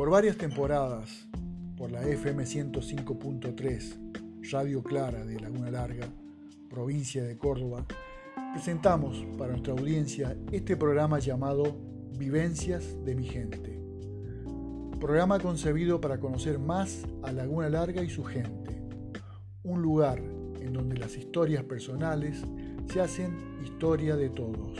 Por 0.00 0.08
varias 0.08 0.38
temporadas, 0.38 1.28
por 1.76 1.92
la 1.92 2.00
FM 2.00 2.44
105.3, 2.44 4.50
Radio 4.50 4.82
Clara 4.82 5.26
de 5.26 5.38
Laguna 5.38 5.70
Larga, 5.70 6.08
provincia 6.70 7.22
de 7.22 7.36
Córdoba, 7.36 7.84
presentamos 8.54 9.22
para 9.36 9.50
nuestra 9.50 9.74
audiencia 9.74 10.38
este 10.52 10.78
programa 10.78 11.18
llamado 11.18 11.76
Vivencias 12.16 12.96
de 13.04 13.14
mi 13.14 13.26
gente. 13.26 13.78
Programa 14.98 15.38
concebido 15.38 16.00
para 16.00 16.18
conocer 16.18 16.58
más 16.58 17.06
a 17.22 17.30
Laguna 17.30 17.68
Larga 17.68 18.02
y 18.02 18.08
su 18.08 18.24
gente. 18.24 18.82
Un 19.64 19.82
lugar 19.82 20.18
en 20.18 20.72
donde 20.72 20.96
las 20.96 21.14
historias 21.14 21.62
personales 21.64 22.42
se 22.90 23.02
hacen 23.02 23.36
historia 23.62 24.16
de 24.16 24.30
todos. 24.30 24.78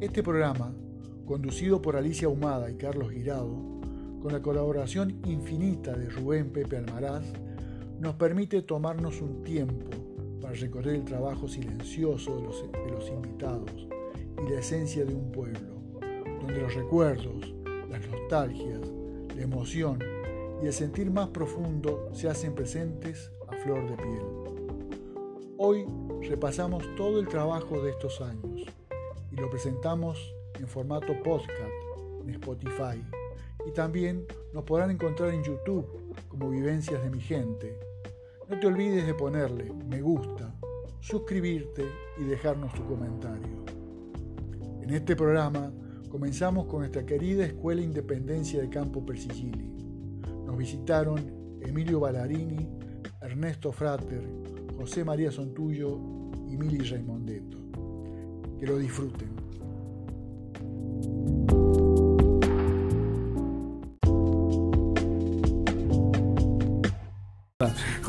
Este 0.00 0.22
programa, 0.22 0.76
conducido 1.26 1.82
por 1.82 1.96
Alicia 1.96 2.28
Humada 2.28 2.70
y 2.70 2.76
Carlos 2.76 3.10
Girado, 3.10 3.79
con 4.20 4.32
la 4.32 4.42
colaboración 4.42 5.20
infinita 5.24 5.92
de 5.96 6.10
Rubén 6.10 6.50
Pepe 6.50 6.76
Almaraz, 6.76 7.24
nos 7.98 8.14
permite 8.14 8.62
tomarnos 8.62 9.20
un 9.20 9.42
tiempo 9.42 9.90
para 10.40 10.54
recorrer 10.54 10.96
el 10.96 11.04
trabajo 11.04 11.48
silencioso 11.48 12.36
de 12.36 12.90
los, 12.90 13.08
invitados 13.08 13.88
y 14.46 14.50
la 14.50 14.60
esencia 14.60 15.04
de 15.04 15.14
un 15.14 15.32
pueblo, 15.32 15.80
donde 16.40 16.60
los 16.60 16.74
recuerdos, 16.74 17.54
las 17.90 18.06
nostalgias, 18.08 18.80
la 19.34 19.42
emoción 19.42 19.98
y 20.62 20.66
el 20.66 20.72
sentir 20.72 21.10
más 21.10 21.28
profundo 21.28 22.10
se 22.12 22.28
hacen 22.28 22.54
presentes 22.54 23.32
a 23.48 23.56
flor 23.56 23.88
de 23.88 23.96
piel. 23.96 24.22
Hoy 25.56 25.86
repasamos 26.28 26.84
todo 26.96 27.20
el 27.20 27.28
trabajo 27.28 27.82
de 27.82 27.90
estos 27.90 28.20
años 28.20 28.66
y 29.30 29.36
lo 29.36 29.48
presentamos 29.50 30.34
en 30.58 30.66
formato 30.66 31.14
podcast 31.22 31.72
en 32.22 32.30
Spotify 32.30 33.02
y 33.70 33.72
también 33.72 34.26
nos 34.52 34.64
podrán 34.64 34.90
encontrar 34.90 35.30
en 35.30 35.44
YouTube 35.44 35.86
como 36.28 36.50
Vivencias 36.50 37.02
de 37.02 37.10
mi 37.10 37.20
gente 37.20 37.78
no 38.50 38.58
te 38.58 38.66
olvides 38.66 39.06
de 39.06 39.14
ponerle 39.14 39.72
me 39.88 40.02
gusta, 40.02 40.52
suscribirte 40.98 41.84
y 42.18 42.24
dejarnos 42.24 42.74
tu 42.74 42.84
comentario. 42.84 43.64
En 44.82 44.90
este 44.90 45.14
programa 45.14 45.72
comenzamos 46.10 46.66
con 46.66 46.80
nuestra 46.80 47.06
querida 47.06 47.44
Escuela 47.44 47.80
Independencia 47.80 48.60
de 48.60 48.68
Campo 48.68 49.06
Persigili. 49.06 49.72
Nos 50.44 50.56
visitaron 50.58 51.60
Emilio 51.60 52.00
Ballarini, 52.00 52.68
Ernesto 53.22 53.70
Frater, 53.70 54.28
José 54.76 55.04
María 55.04 55.30
Sontuyo 55.30 55.96
y 56.48 56.56
Mili 56.56 56.78
Raimondeto. 56.78 57.56
Que 58.58 58.66
lo 58.66 58.78
disfruten. 58.78 59.39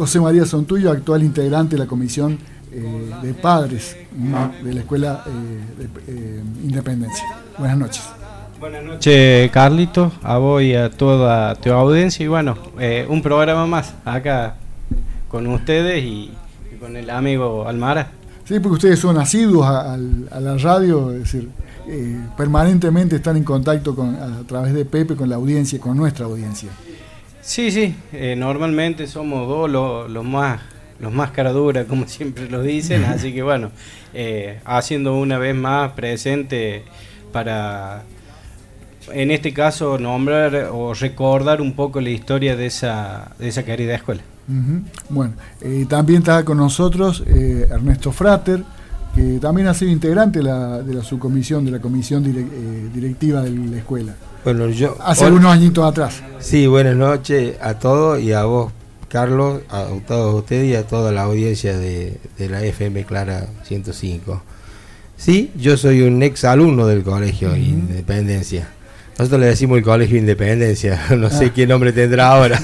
José 0.01 0.19
María 0.19 0.47
Sontuyo, 0.47 0.89
actual 0.89 1.21
integrante 1.21 1.75
de 1.75 1.83
la 1.83 1.85
Comisión 1.85 2.39
eh, 2.71 3.11
de 3.21 3.35
Padres 3.35 3.95
de 4.63 4.73
la 4.73 4.79
Escuela 4.79 5.23
eh, 5.27 5.87
eh, 6.07 6.41
Independencia. 6.63 7.23
Buenas 7.59 7.77
noches. 7.77 8.03
Buenas 8.59 8.83
noches, 8.83 9.51
Carlito, 9.51 10.11
a 10.23 10.39
vos 10.39 10.63
y 10.63 10.73
a 10.73 10.89
toda 10.89 11.53
tu 11.53 11.71
audiencia. 11.71 12.23
Y 12.23 12.27
bueno, 12.27 12.57
un 13.09 13.21
programa 13.21 13.67
más 13.67 13.93
acá 14.03 14.55
con 15.29 15.45
ustedes 15.45 16.03
y, 16.03 16.31
con 16.79 16.97
el 16.97 17.07
amigo 17.11 17.67
Almara. 17.67 18.09
Sí, 18.43 18.59
porque 18.59 18.73
ustedes 18.73 18.97
son 18.97 19.19
asiduos 19.19 19.67
a, 19.67 19.97
la 19.97 20.57
radio, 20.57 21.11
es 21.11 21.19
decir, 21.19 21.47
permanentemente 22.35 23.17
están 23.17 23.37
en 23.37 23.43
contacto 23.43 23.95
con, 23.95 24.15
a 24.15 24.41
través 24.47 24.73
de 24.73 24.83
Pepe 24.83 25.15
con 25.15 25.29
la 25.29 25.35
audiencia, 25.35 25.79
con 25.79 25.95
nuestra 25.95 26.25
audiencia. 26.25 26.71
Sí, 27.41 27.71
sí, 27.71 27.95
eh, 28.13 28.35
normalmente 28.37 29.07
somos 29.07 29.47
dos 29.47 29.69
los, 29.69 30.25
más 30.25 30.61
los 30.99 31.11
más 31.11 31.31
caraduras, 31.31 31.85
como 31.87 32.07
siempre 32.07 32.47
lo 32.49 32.61
dicen, 32.61 33.03
así 33.05 33.33
que 33.33 33.41
bueno, 33.41 33.71
eh, 34.13 34.59
haciendo 34.65 35.17
una 35.17 35.39
vez 35.39 35.55
más 35.55 35.93
presente 35.93 36.83
para, 37.31 38.03
en 39.11 39.31
este 39.31 39.53
caso, 39.53 39.97
nombrar 39.97 40.69
o 40.71 40.93
recordar 40.93 41.61
un 41.61 41.73
poco 41.73 41.99
la 42.01 42.11
historia 42.11 42.55
de 42.55 42.67
esa, 42.67 43.31
de 43.39 43.47
esa 43.47 43.63
querida 43.63 43.95
escuela. 43.95 44.21
Bueno, 45.07 45.33
eh, 45.61 45.85
también 45.87 46.19
está 46.19 46.43
con 46.43 46.57
nosotros 46.57 47.23
Ernesto 47.25 48.11
Frater, 48.11 48.63
que 49.15 49.39
también 49.39 49.67
ha 49.67 49.73
sido 49.73 49.91
integrante 49.91 50.43
la, 50.43 50.81
de 50.81 50.93
la 50.93 51.03
subcomisión, 51.03 51.63
de 51.63 51.71
la 51.71 51.79
comisión 51.79 52.23
directiva 52.93 53.41
de 53.41 53.49
la 53.49 53.77
escuela. 53.77 54.13
Bueno, 54.43 54.69
yo. 54.69 54.97
Hace 54.99 55.27
unos 55.27 55.53
añitos 55.53 55.85
atrás. 55.85 56.23
Sí, 56.39 56.65
buenas 56.65 56.95
noches 56.95 57.55
a 57.61 57.75
todos 57.75 58.19
y 58.19 58.33
a 58.33 58.43
vos, 58.45 58.71
Carlos, 59.07 59.61
a 59.69 59.85
todos 60.07 60.33
ustedes 60.33 60.71
y 60.71 60.75
a 60.75 60.87
toda 60.87 61.11
la 61.11 61.23
audiencia 61.23 61.77
de, 61.77 62.17
la 62.39 62.63
FM 62.63 63.05
Clara 63.05 63.45
105. 63.63 64.41
Sí, 65.15 65.51
yo 65.55 65.77
soy 65.77 66.01
un 66.01 66.23
ex 66.23 66.43
alumno 66.43 66.87
del 66.87 67.03
Colegio 67.03 67.55
Independencia. 67.55 68.67
Nosotros 69.19 69.41
le 69.41 69.47
decimos 69.47 69.77
el 69.77 69.83
Colegio 69.83 70.17
Independencia, 70.17 70.99
no 71.15 71.29
sé 71.29 71.45
ah. 71.45 71.51
qué 71.53 71.67
nombre 71.67 71.93
tendrá 71.93 72.31
ahora. 72.31 72.59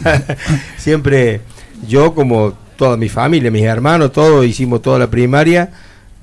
Siempre 0.78 1.42
yo, 1.88 2.16
como 2.16 2.54
toda 2.76 2.98
mi 2.98 3.10
familia, 3.10 3.52
mis 3.52 3.64
hermanos, 3.64 4.12
todos 4.12 4.44
hicimos 4.48 4.82
toda 4.82 4.98
la 4.98 5.12
primaria 5.12 5.70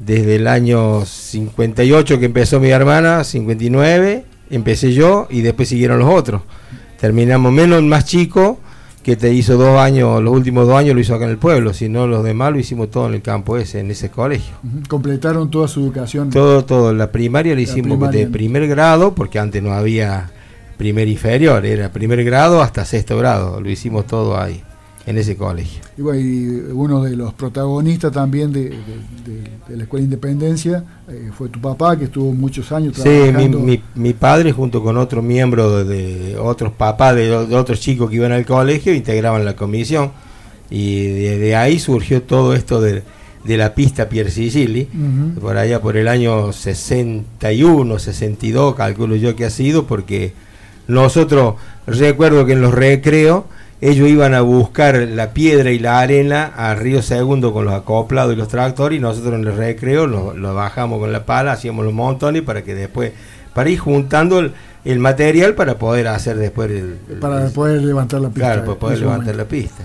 desde 0.00 0.34
el 0.34 0.48
año 0.48 1.06
58 1.06 2.18
que 2.18 2.24
empezó 2.24 2.58
mi 2.58 2.70
hermana, 2.70 3.22
59 3.22 4.33
empecé 4.50 4.92
yo 4.92 5.26
y 5.30 5.42
después 5.42 5.68
siguieron 5.68 5.98
los 5.98 6.08
otros. 6.08 6.42
Terminamos 6.98 7.52
menos 7.52 7.78
el 7.78 7.84
más 7.84 8.04
chico, 8.04 8.58
que 9.02 9.16
te 9.16 9.32
hizo 9.32 9.56
dos 9.58 9.78
años, 9.78 10.22
los 10.22 10.32
últimos 10.32 10.66
dos 10.66 10.76
años 10.76 10.94
lo 10.94 11.00
hizo 11.00 11.14
acá 11.14 11.24
en 11.24 11.32
el 11.32 11.38
pueblo, 11.38 11.74
sino 11.74 12.06
los 12.06 12.24
demás 12.24 12.52
lo 12.52 12.58
hicimos 12.58 12.90
todo 12.90 13.06
en 13.06 13.14
el 13.14 13.22
campo 13.22 13.58
ese, 13.58 13.80
en 13.80 13.90
ese 13.90 14.10
colegio. 14.10 14.54
Completaron 14.88 15.50
toda 15.50 15.68
su 15.68 15.80
educación. 15.80 16.30
Todo, 16.30 16.64
todo. 16.64 16.94
La 16.94 17.12
primaria 17.12 17.54
lo 17.54 17.60
hicimos 17.60 18.10
de 18.10 18.26
primer 18.26 18.66
grado, 18.66 19.14
porque 19.14 19.38
antes 19.38 19.62
no 19.62 19.72
había 19.72 20.30
primer 20.78 21.06
inferior, 21.08 21.64
era 21.66 21.92
primer 21.92 22.24
grado 22.24 22.62
hasta 22.62 22.84
sexto 22.84 23.16
grado, 23.18 23.60
lo 23.60 23.70
hicimos 23.70 24.06
todo 24.06 24.40
ahí 24.40 24.62
en 25.06 25.18
ese 25.18 25.36
colegio. 25.36 25.82
Y, 25.96 26.46
uno 26.72 27.02
de 27.02 27.16
los 27.16 27.34
protagonistas 27.34 28.12
también 28.12 28.52
de, 28.52 28.74
la 29.68 29.82
Escuela 29.82 30.04
Independencia 30.04 30.84
eh, 31.08 31.30
fue 31.36 31.48
tu 31.48 31.60
papá, 31.60 31.96
que 31.98 32.04
estuvo 32.04 32.32
muchos 32.32 32.72
años 32.72 32.94
trabajando. 32.94 33.66
Sí, 33.66 33.80
mi, 33.94 34.12
padre 34.12 34.52
junto 34.52 34.82
con 34.82 34.96
otro 34.96 35.22
miembro 35.22 35.84
de, 35.84 36.36
otros 36.38 36.72
papás 36.72 37.16
de, 37.16 37.32
otros 37.32 37.80
chicos 37.80 38.08
que 38.08 38.16
iban 38.16 38.32
al 38.32 38.46
colegio 38.46 38.94
integraban 38.94 39.44
la 39.44 39.56
comisión 39.56 40.12
y 40.70 41.04
de, 41.04 41.56
ahí 41.56 41.78
surgió 41.78 42.22
todo 42.22 42.54
esto 42.54 42.80
de, 42.80 43.02
la 43.44 43.74
pista 43.74 44.08
Pier 44.08 44.30
Sicili, 44.30 44.88
por 45.38 45.58
allá 45.58 45.82
por 45.82 45.98
el 45.98 46.08
año 46.08 46.52
61, 46.52 47.98
62, 47.98 48.74
calculo 48.74 49.16
yo 49.16 49.36
que 49.36 49.44
ha 49.44 49.50
sido, 49.50 49.86
porque 49.86 50.32
nosotros 50.88 51.56
recuerdo 51.86 52.46
que 52.46 52.52
en 52.52 52.62
los 52.62 52.72
recreos 52.72 53.44
ellos 53.84 54.08
iban 54.08 54.32
a 54.32 54.40
buscar 54.40 54.96
la 54.96 55.34
piedra 55.34 55.70
y 55.70 55.78
la 55.78 56.00
arena 56.00 56.52
a 56.56 56.74
Río 56.74 57.02
Segundo 57.02 57.52
con 57.52 57.66
los 57.66 57.74
acoplados 57.74 58.32
y 58.32 58.36
los 58.36 58.48
tractores 58.48 58.96
y 58.96 59.00
nosotros 59.00 59.34
en 59.34 59.46
el 59.46 59.54
recreo 59.54 60.06
lo, 60.06 60.54
bajamos 60.54 61.00
con 61.00 61.12
la 61.12 61.26
pala, 61.26 61.52
hacíamos 61.52 61.84
los 61.84 61.92
montones 61.92 62.40
para 62.40 62.62
que 62.62 62.74
después, 62.74 63.12
para 63.52 63.68
ir 63.68 63.78
juntando 63.78 64.38
el, 64.38 64.98
material 64.98 65.54
para 65.54 65.76
poder 65.76 66.08
hacer 66.08 66.38
después 66.38 66.70
el... 66.70 66.94
para 67.20 67.48
poder 67.48 67.82
levantar 67.82 68.22
la 68.22 68.30
pista. 68.30 68.40
Claro, 68.40 68.64
para 68.64 68.78
poder 68.78 69.00
levantar 69.00 69.36
la 69.36 69.44
pista. 69.44 69.82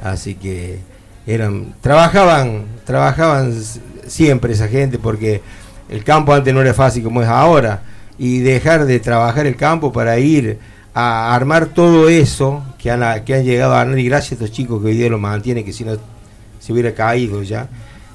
Así 0.00 0.36
que 0.36 0.78
eran, 1.26 1.74
trabajaban, 1.80 2.66
trabajaban 2.84 3.52
siempre 4.06 4.52
esa 4.52 4.68
gente 4.68 5.00
porque 5.00 5.42
el 5.88 6.04
campo 6.04 6.32
antes 6.32 6.54
no 6.54 6.60
era 6.60 6.72
fácil 6.72 7.02
como 7.02 7.20
es 7.20 7.28
ahora 7.28 7.82
y 8.16 8.38
dejar 8.38 8.84
de 8.84 9.00
trabajar 9.00 9.44
el 9.48 9.56
campo 9.56 9.92
para 9.92 10.20
ir 10.20 10.60
a 10.94 11.34
armar 11.34 11.66
todo 11.66 12.08
eso 12.08 12.62
que 12.78 12.90
han, 12.90 13.24
que 13.24 13.34
han 13.34 13.44
llegado 13.44 13.74
a 13.74 13.80
armar 13.80 13.98
y 13.98 14.04
gracias 14.04 14.32
a 14.32 14.34
estos 14.36 14.52
chicos 14.52 14.80
que 14.80 14.88
hoy 14.88 14.96
día 14.96 15.10
lo 15.10 15.18
mantienen, 15.18 15.64
que 15.64 15.72
si 15.72 15.84
no 15.84 15.96
se 16.60 16.72
hubiera 16.72 16.94
caído 16.94 17.42
ya. 17.42 17.68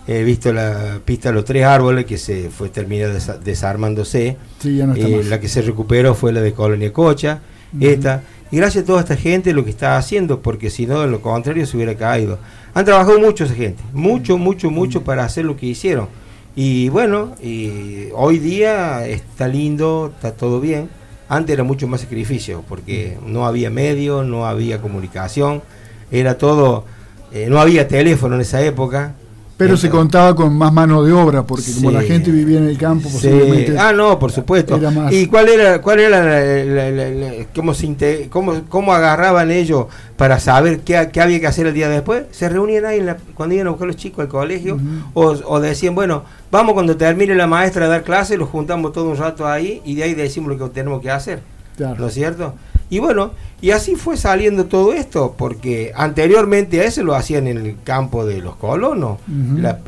He 0.07 0.23
visto 0.23 0.51
la 0.51 0.99
pista 1.05 1.29
de 1.29 1.35
los 1.35 1.45
tres 1.45 1.65
árboles 1.65 2.05
que 2.05 2.17
se 2.17 2.49
fue 2.49 2.69
terminada 2.69 3.13
desarmándose. 3.43 4.37
Eh, 4.65 5.23
la 5.25 5.39
que 5.39 5.47
se 5.47 5.61
recuperó 5.61 6.15
fue 6.15 6.33
la 6.33 6.41
de 6.41 6.53
Colonia 6.53 6.91
Cocha, 6.91 7.41
esta. 7.79 8.23
Y 8.49 8.57
gracias 8.57 8.85
a 8.85 8.87
toda 8.87 9.01
esta 9.01 9.15
gente 9.15 9.53
lo 9.53 9.63
que 9.63 9.69
está 9.69 9.97
haciendo, 9.97 10.41
porque 10.41 10.71
si 10.71 10.87
no, 10.87 11.01
de 11.01 11.07
lo 11.07 11.21
contrario 11.21 11.67
se 11.67 11.77
hubiera 11.77 11.93
caído. 11.93 12.39
Han 12.73 12.85
trabajado 12.85 13.19
mucho 13.19 13.43
esa 13.43 13.53
gente, 13.53 13.83
mucho, 13.93 14.39
mucho, 14.39 14.71
mucho 14.71 15.03
para 15.03 15.25
hacer 15.25 15.45
lo 15.45 15.55
que 15.55 15.67
hicieron. 15.67 16.07
Y 16.55 16.89
bueno, 16.89 17.35
y 17.43 18.07
hoy 18.15 18.39
día 18.39 19.05
está 19.05 19.47
lindo, 19.47 20.11
está 20.15 20.31
todo 20.31 20.59
bien 20.59 20.89
antes 21.29 21.53
era 21.53 21.63
mucho 21.63 21.87
más 21.87 22.01
sacrificio, 22.01 22.63
porque 22.67 23.17
no 23.25 23.45
había 23.45 23.69
medios, 23.69 24.25
no 24.25 24.47
había 24.47 24.81
comunicación, 24.81 25.61
era 26.11 26.37
todo, 26.37 26.85
eh, 27.31 27.47
no 27.49 27.59
había 27.61 27.87
teléfono 27.87 28.35
en 28.35 28.41
esa 28.41 28.61
época, 28.61 29.13
Pero 29.59 29.75
se 29.75 29.89
contaba 29.89 30.33
con 30.38 30.57
más 30.57 30.71
mano 30.71 31.03
de 31.03 31.11
obra, 31.11 31.44
porque 31.44 31.73
como 31.73 31.91
la 31.91 32.01
gente 32.01 32.31
vivía 32.31 32.59
en 32.59 32.69
el 32.69 32.77
campo, 32.77 33.09
posiblemente. 33.09 33.77
Ah, 33.77 33.91
no, 33.91 34.17
por 34.17 34.31
supuesto. 34.31 34.79
¿Y 35.11 35.25
cuál 35.25 35.50
era, 35.50 35.81
cuál 35.81 36.00
era 36.00 36.23
la, 36.23 37.45
cómo, 37.53 37.73
se 37.73 38.29
cómo, 38.29 38.61
cómo, 38.69 38.94
agarraban 38.94 39.51
ellos 39.51 39.88
para 40.15 40.39
saber 40.39 40.79
qué, 40.79 40.95
había 40.95 41.41
que 41.41 41.47
hacer 41.47 41.67
el 41.67 41.73
día 41.73 41.89
después? 41.89 42.23
Se 42.31 42.47
reunían 42.47 42.85
ahí 42.85 43.06
cuando 43.33 43.53
iban 43.53 43.67
a 43.67 43.71
buscar 43.71 43.88
los 43.88 43.97
chicos 43.97 44.23
al 44.23 44.29
colegio, 44.29 44.79
o, 45.13 45.59
decían, 45.59 45.94
bueno, 45.94 46.23
vamos 46.50 46.71
cuando 46.73 46.95
termine 46.95 47.35
la 47.35 47.45
maestra 47.45 47.88
a 47.88 47.89
dar 47.89 48.03
clase, 48.03 48.38
los 48.38 48.47
juntamos 48.47 48.94
todo 48.94 49.09
un 49.09 49.17
rato 49.17 49.45
ahí 49.45 49.81
y 49.83 49.95
de 49.95 50.03
ahí 50.03 50.13
decimos 50.13 50.57
lo 50.57 50.57
que 50.57 50.73
tenemos 50.73 51.01
que 51.01 51.11
hacer. 51.11 51.41
¿No 51.77 52.07
es 52.07 52.13
cierto? 52.13 52.53
Y 52.89 53.00
bueno, 53.00 53.31
y 53.62 53.71
así 53.71 53.95
fue 53.95 54.18
saliendo 54.18 54.65
todo 54.65 54.94
esto, 54.94 55.36
porque 55.38 55.91
anteriormente 55.95 56.81
a 56.81 56.86
eso 56.86 57.03
lo 57.03 57.15
hacían 57.15 57.47
en 57.47 57.57
el 57.57 57.77
campo 57.83 58.25
de 58.25 58.39
los 58.39 58.56
colonos. 58.56 59.19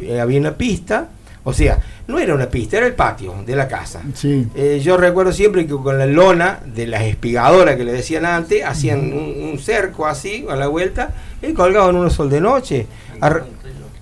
Eh, 0.02 0.20
había 0.20 0.40
una 0.40 0.56
pista, 0.56 1.10
o 1.44 1.54
sea, 1.54 1.80
no 2.08 2.20
era 2.20 2.36
una 2.36 2.48
pista, 2.48 2.78
era 2.78 2.86
el 2.86 2.94
patio 2.94 3.34
de 3.46 3.56
la 3.56 3.68
casa. 3.68 4.02
Eh, 4.24 4.80
yo 4.84 4.98
recuerdo 4.98 5.32
siempre 5.32 5.66
que 5.66 5.74
con 5.74 5.98
la 5.98 6.06
lona 6.06 6.60
de 6.66 6.86
las 6.86 7.04
espigadoras 7.04 7.76
que 7.76 7.84
le 7.84 7.94
decían 7.94 8.26
antes, 8.26 8.64
hacían 8.64 9.14
un, 9.14 9.58
cerco 9.58 10.06
así 10.06 10.46
a 10.50 10.56
la 10.56 10.68
vuelta 10.68 11.14
y 11.42 11.54
colgaban 11.54 11.96
unos 11.96 12.14
sol 12.14 12.30
de 12.30 12.42
noche. 12.42 12.88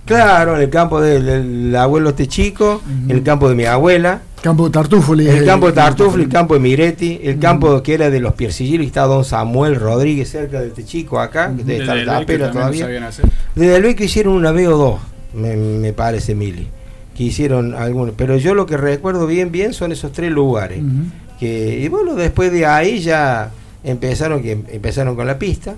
Claro, 0.10 0.56
en 0.56 0.62
el 0.64 0.70
campo 0.70 1.00
del, 1.00 1.76
abuelo 1.76 2.10
este 2.10 2.28
chico, 2.28 2.82
en 3.08 3.12
el 3.12 3.24
campo 3.24 3.48
de 3.48 3.56
mi 3.56 3.66
abuela. 3.66 4.22
Campo 4.42 4.66
de 4.66 4.72
Tartufoli. 4.72 5.28
El, 5.28 5.46
campo 5.46 5.68
de 5.68 5.74
Tartufoli, 5.74 6.24
el 6.24 6.30
campo 6.30 6.56
de 6.56 6.60
Miretti, 6.62 7.20
el 7.24 7.40
campo 7.40 7.84
que 7.84 7.94
era 7.94 8.10
de 8.10 8.20
los 8.20 8.34
Piercillilos, 8.34 8.88
está 8.88 9.04
don 9.04 9.24
Samuel 9.24 9.76
Rodríguez 9.76 10.30
cerca 10.30 10.62
de 10.62 10.70
este 10.70 10.84
chico 10.84 11.20
acá, 11.20 11.54
que 11.56 11.64
debe 11.64 11.82
estar 11.82 11.98
la 11.98 12.26
pena 12.26 12.52
todavía. 12.52 12.88
Desde 13.56 13.80
luego 13.80 13.96
que 13.96 14.06
hicieron 14.06 14.34
una 14.34 14.52
vez 14.52 14.68
o 14.68 14.78
dos, 14.78 15.00
me, 15.34 15.94
parece, 15.94 16.34
Mili. 16.36 16.68
Que 17.16 17.24
hicieron 17.24 17.76
algunos. 17.76 18.16
Pero 18.18 18.38
yo 18.38 18.56
lo 18.56 18.66
que 18.66 18.78
recuerdo 18.78 19.28
bien, 19.28 19.52
bien 19.52 19.74
son 19.74 19.92
esos 19.92 20.12
tres 20.12 20.32
lugares. 20.32 20.82
que, 21.40 21.80
y 21.80 21.88
bueno, 21.88 22.16
después 22.16 22.52
de 22.52 22.66
ahí 22.66 23.00
ya 23.00 23.52
empezaron, 23.84 24.42
que, 24.42 24.52
empezaron 24.52 25.16
con 25.16 25.28
la 25.28 25.38
pista 25.38 25.76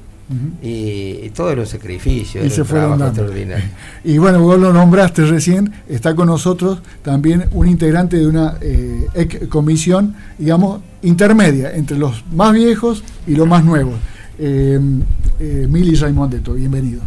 y, 0.61 1.29
todos 1.29 1.55
los 1.55 1.69
sacrificios. 1.69 2.45
Y 2.45 2.49
se 2.49 2.63
fueron 2.63 3.01
Y 4.03 4.17
bueno, 4.17 4.41
vos 4.41 4.59
lo 4.59 4.73
nombraste 4.73 5.25
recién, 5.25 5.73
está 5.87 6.15
con 6.15 6.27
nosotros 6.27 6.81
también 7.01 7.45
un 7.51 7.67
integrante 7.67 8.17
de 8.17 8.27
una 8.27 8.57
eh, 8.61 9.47
comisión, 9.49 10.15
digamos, 10.37 10.81
intermedia 11.01 11.73
entre 11.73 11.97
los 11.97 12.23
más 12.31 12.53
viejos 12.53 13.03
y 13.27 13.35
los 13.35 13.47
más 13.47 13.63
nuevos. 13.63 13.95
Eh, 14.39 14.79
eh, 15.39 15.67
Mili 15.69 15.95
Raimondeto, 15.95 16.53
bienvenido. 16.53 17.01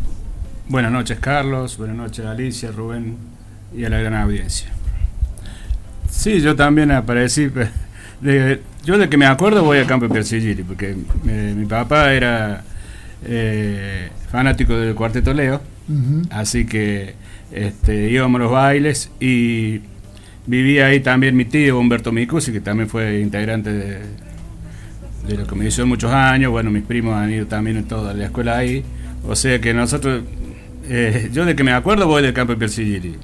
Buenas 0.68 0.92
noches, 0.92 1.18
Carlos. 1.20 1.76
Buenas 1.76 1.96
noches, 1.96 2.24
Alicia, 2.24 2.70
Rubén 2.72 3.16
y 3.76 3.84
a 3.84 3.90
la 3.90 3.98
gran 3.98 4.14
audiencia. 4.14 4.68
Sí, 6.10 6.40
yo 6.40 6.56
también 6.56 6.90
aparecí. 6.90 7.50
yo 8.84 8.98
de 8.98 9.08
que 9.08 9.16
me 9.16 9.26
acuerdo 9.26 9.64
voy 9.64 9.78
a 9.78 9.86
Campo 9.86 10.08
Persigiri, 10.08 10.62
porque 10.62 10.96
mi 11.24 11.66
papá 11.66 12.12
era 12.12 12.62
eh, 13.26 14.08
fanático 14.30 14.76
del 14.76 14.94
Cuarteto 14.94 15.32
Leo, 15.32 15.60
así 16.30 16.66
que 16.66 17.14
este, 17.52 18.10
íbamos 18.10 18.40
a 18.40 18.44
los 18.44 18.52
bailes 18.52 19.10
y 19.20 19.80
vivía 20.46 20.86
ahí 20.86 21.00
también 21.00 21.36
mi 21.36 21.44
tío 21.44 21.78
Humberto 21.78 22.12
Micusi, 22.12 22.52
que 22.52 22.60
también 22.60 22.88
fue 22.88 23.20
integrante 23.20 23.72
de, 23.72 23.98
de 25.26 25.36
la 25.36 25.44
comisión 25.44 25.88
muchos 25.88 26.12
años, 26.12 26.50
bueno, 26.50 26.70
mis 26.70 26.82
primos 26.82 27.14
han 27.14 27.32
ido 27.32 27.46
también 27.46 27.76
en 27.76 27.84
toda 27.84 28.12
la 28.12 28.24
escuela 28.24 28.58
ahí, 28.58 28.84
o 29.26 29.36
sea 29.36 29.60
que 29.60 29.72
nosotros, 29.72 30.22
eh, 30.88 31.30
yo 31.32 31.44
de 31.44 31.54
que 31.54 31.64
me 31.64 31.72
acuerdo 31.72 32.06
voy 32.06 32.22
del 32.22 32.34
campo 32.34 32.54
de 32.54 32.58
Persigiri, 32.58 33.16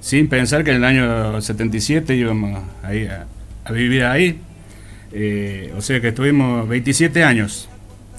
sin 0.00 0.28
pensar 0.28 0.62
que 0.62 0.70
en 0.70 0.76
el 0.76 0.84
año 0.84 1.40
77 1.40 2.14
íbamos 2.14 2.62
ahí 2.82 3.06
a, 3.06 3.26
vivir 3.72 4.04
ahí, 4.04 4.40
eh, 5.12 5.72
o 5.76 5.80
sea 5.80 6.00
que 6.00 6.08
estuvimos 6.08 6.68
27 6.68 7.24
años 7.24 7.69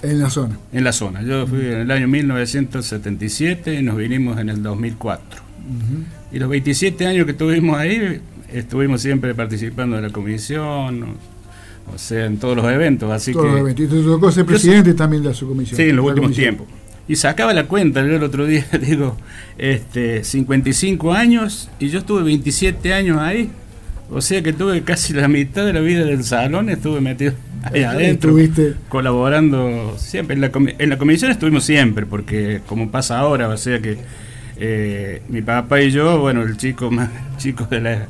en 0.03 0.19
la 0.19 0.29
zona. 0.29 0.57
En 0.73 0.83
la 0.83 0.91
zona. 0.91 1.21
Yo 1.21 1.45
fui 1.47 1.59
en 1.59 1.79
el 1.81 1.91
año 1.91 2.07
1977 2.07 3.75
y 3.75 3.83
nos 3.83 3.97
vinimos 3.97 4.39
en 4.39 4.49
el 4.49 4.63
2004. 4.63 5.41
Y 6.31 6.39
los 6.39 6.49
27 6.49 7.05
años 7.05 7.25
que 7.25 7.31
estuvimos 7.31 7.77
ahí, 7.77 8.19
estuvimos 8.51 9.01
siempre 9.01 9.35
participando 9.35 9.95
de 9.95 10.01
la 10.01 10.09
comisión, 10.09 11.15
o, 11.93 11.97
sea, 11.97 12.25
en 12.25 12.37
todos 12.37 12.55
los 12.55 12.65
eventos. 12.65 13.11
Así 13.11 13.31
todos 13.31 13.45
que, 13.45 13.51
los 13.51 13.59
eventos. 13.61 13.85
Y 13.85 13.87
te 13.87 14.03
tocó 14.03 14.31
ser 14.31 14.45
presidente 14.45 14.93
también 14.93 15.23
de 15.23 15.33
su 15.33 15.47
comisión. 15.47 15.77
Sí, 15.77 15.83
en 15.83 15.95
los 15.95 16.05
últimos 16.05 16.33
tiempos. 16.33 16.67
Y 17.07 17.15
sacaba 17.15 17.53
la 17.53 17.67
cuenta, 17.67 18.05
yo 18.05 18.15
el 18.15 18.23
otro 18.23 18.45
día 18.45 18.65
digo, 18.81 19.17
este, 19.57 20.23
55 20.23 21.13
años 21.13 21.69
y 21.79 21.89
yo 21.89 21.99
estuve 21.99 22.23
27 22.23 22.93
años 22.93 23.17
ahí. 23.19 23.51
O 24.13 24.19
sea 24.19 24.41
que 24.41 24.51
tuve 24.51 24.81
casi 24.83 25.13
la 25.13 25.27
mitad 25.29 25.65
de 25.65 25.73
la 25.73 25.79
vida 25.79 26.03
del 26.03 26.23
salón, 26.25 26.69
estuve 26.69 26.99
metido 26.99 27.33
ahí 27.63 27.83
adentro, 27.83 28.35
colaborando 28.89 29.95
siempre. 29.97 30.35
En 30.35 30.41
la, 30.41 30.51
en 30.53 30.89
la 30.89 30.97
comisión 30.97 31.31
estuvimos 31.31 31.63
siempre, 31.63 32.05
porque 32.05 32.61
como 32.67 32.91
pasa 32.91 33.19
ahora, 33.19 33.47
o 33.47 33.55
sea 33.55 33.79
que 33.79 33.97
eh, 34.57 35.21
mi 35.29 35.41
papá 35.41 35.81
y 35.81 35.91
yo, 35.91 36.19
bueno, 36.19 36.43
el 36.43 36.57
chico 36.57 36.91
más 36.91 37.09
chico 37.37 37.65
de 37.65 37.79
la, 37.79 38.07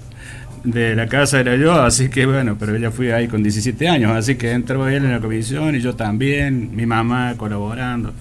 de 0.63 0.95
la 0.95 1.07
casa 1.07 1.39
era 1.39 1.55
yo, 1.55 1.73
así 1.73 2.09
que 2.09 2.25
bueno, 2.25 2.57
pero 2.59 2.75
ella 2.75 2.89
fui 2.89 3.11
ahí 3.11 3.27
con 3.27 3.43
17 3.43 3.87
años, 3.87 4.11
así 4.11 4.35
que 4.35 4.51
entró 4.51 4.87
él 4.87 5.05
en 5.05 5.11
la 5.11 5.19
comisión 5.19 5.75
y 5.75 5.81
yo 5.81 5.95
también, 5.95 6.75
mi 6.75 6.87
mamá 6.87 7.35
colaborando. 7.37 8.11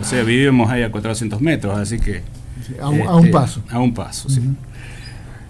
O 0.00 0.02
sea, 0.02 0.24
vivimos 0.24 0.68
ahí 0.68 0.82
a 0.82 0.90
400 0.90 1.40
metros, 1.40 1.78
así 1.78 2.00
que... 2.00 2.22
a, 2.80 2.88
un, 2.88 3.00
este, 3.00 3.30
paso. 3.30 3.62
A 3.70 3.78
un 3.78 3.94
paso, 3.94 4.28
sí. 4.28 4.40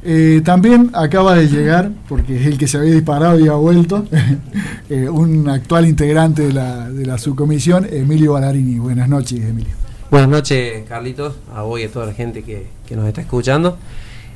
Eh, 0.06 0.43
también 0.45 0.91
acaba 0.93 1.35
de 1.35 1.49
llegar, 1.49 1.91
porque 2.09 2.37
es 2.39 2.47
el 2.47 2.59
que 2.59 2.69
se 2.69 2.77
había 2.77 2.93
disparado 2.93 3.41
y 3.41 3.49
ha 3.49 3.55
vuelto, 3.55 4.05
eh, 4.91 5.09
un 5.09 5.49
actual 5.49 5.87
integrante 5.87 6.43
de 6.43 6.53
la, 6.53 6.91
de 6.91 7.06
la 7.06 7.17
subcomisión, 7.17 7.87
Emilio 7.91 8.35
Ballarini. 8.35 8.79
Buenas 8.79 9.09
noches, 9.09 9.41
Emilio. 9.41 9.73
Buenas 10.11 10.29
noches, 10.29 10.85
Carlitos, 10.87 11.37
a 11.55 11.62
vos 11.62 11.81
y 11.81 11.85
a 11.85 11.91
toda 11.91 12.05
la 12.05 12.12
gente 12.12 12.43
que, 12.43 12.67
nos 12.95 13.06
está 13.09 13.23
escuchando. 13.23 13.79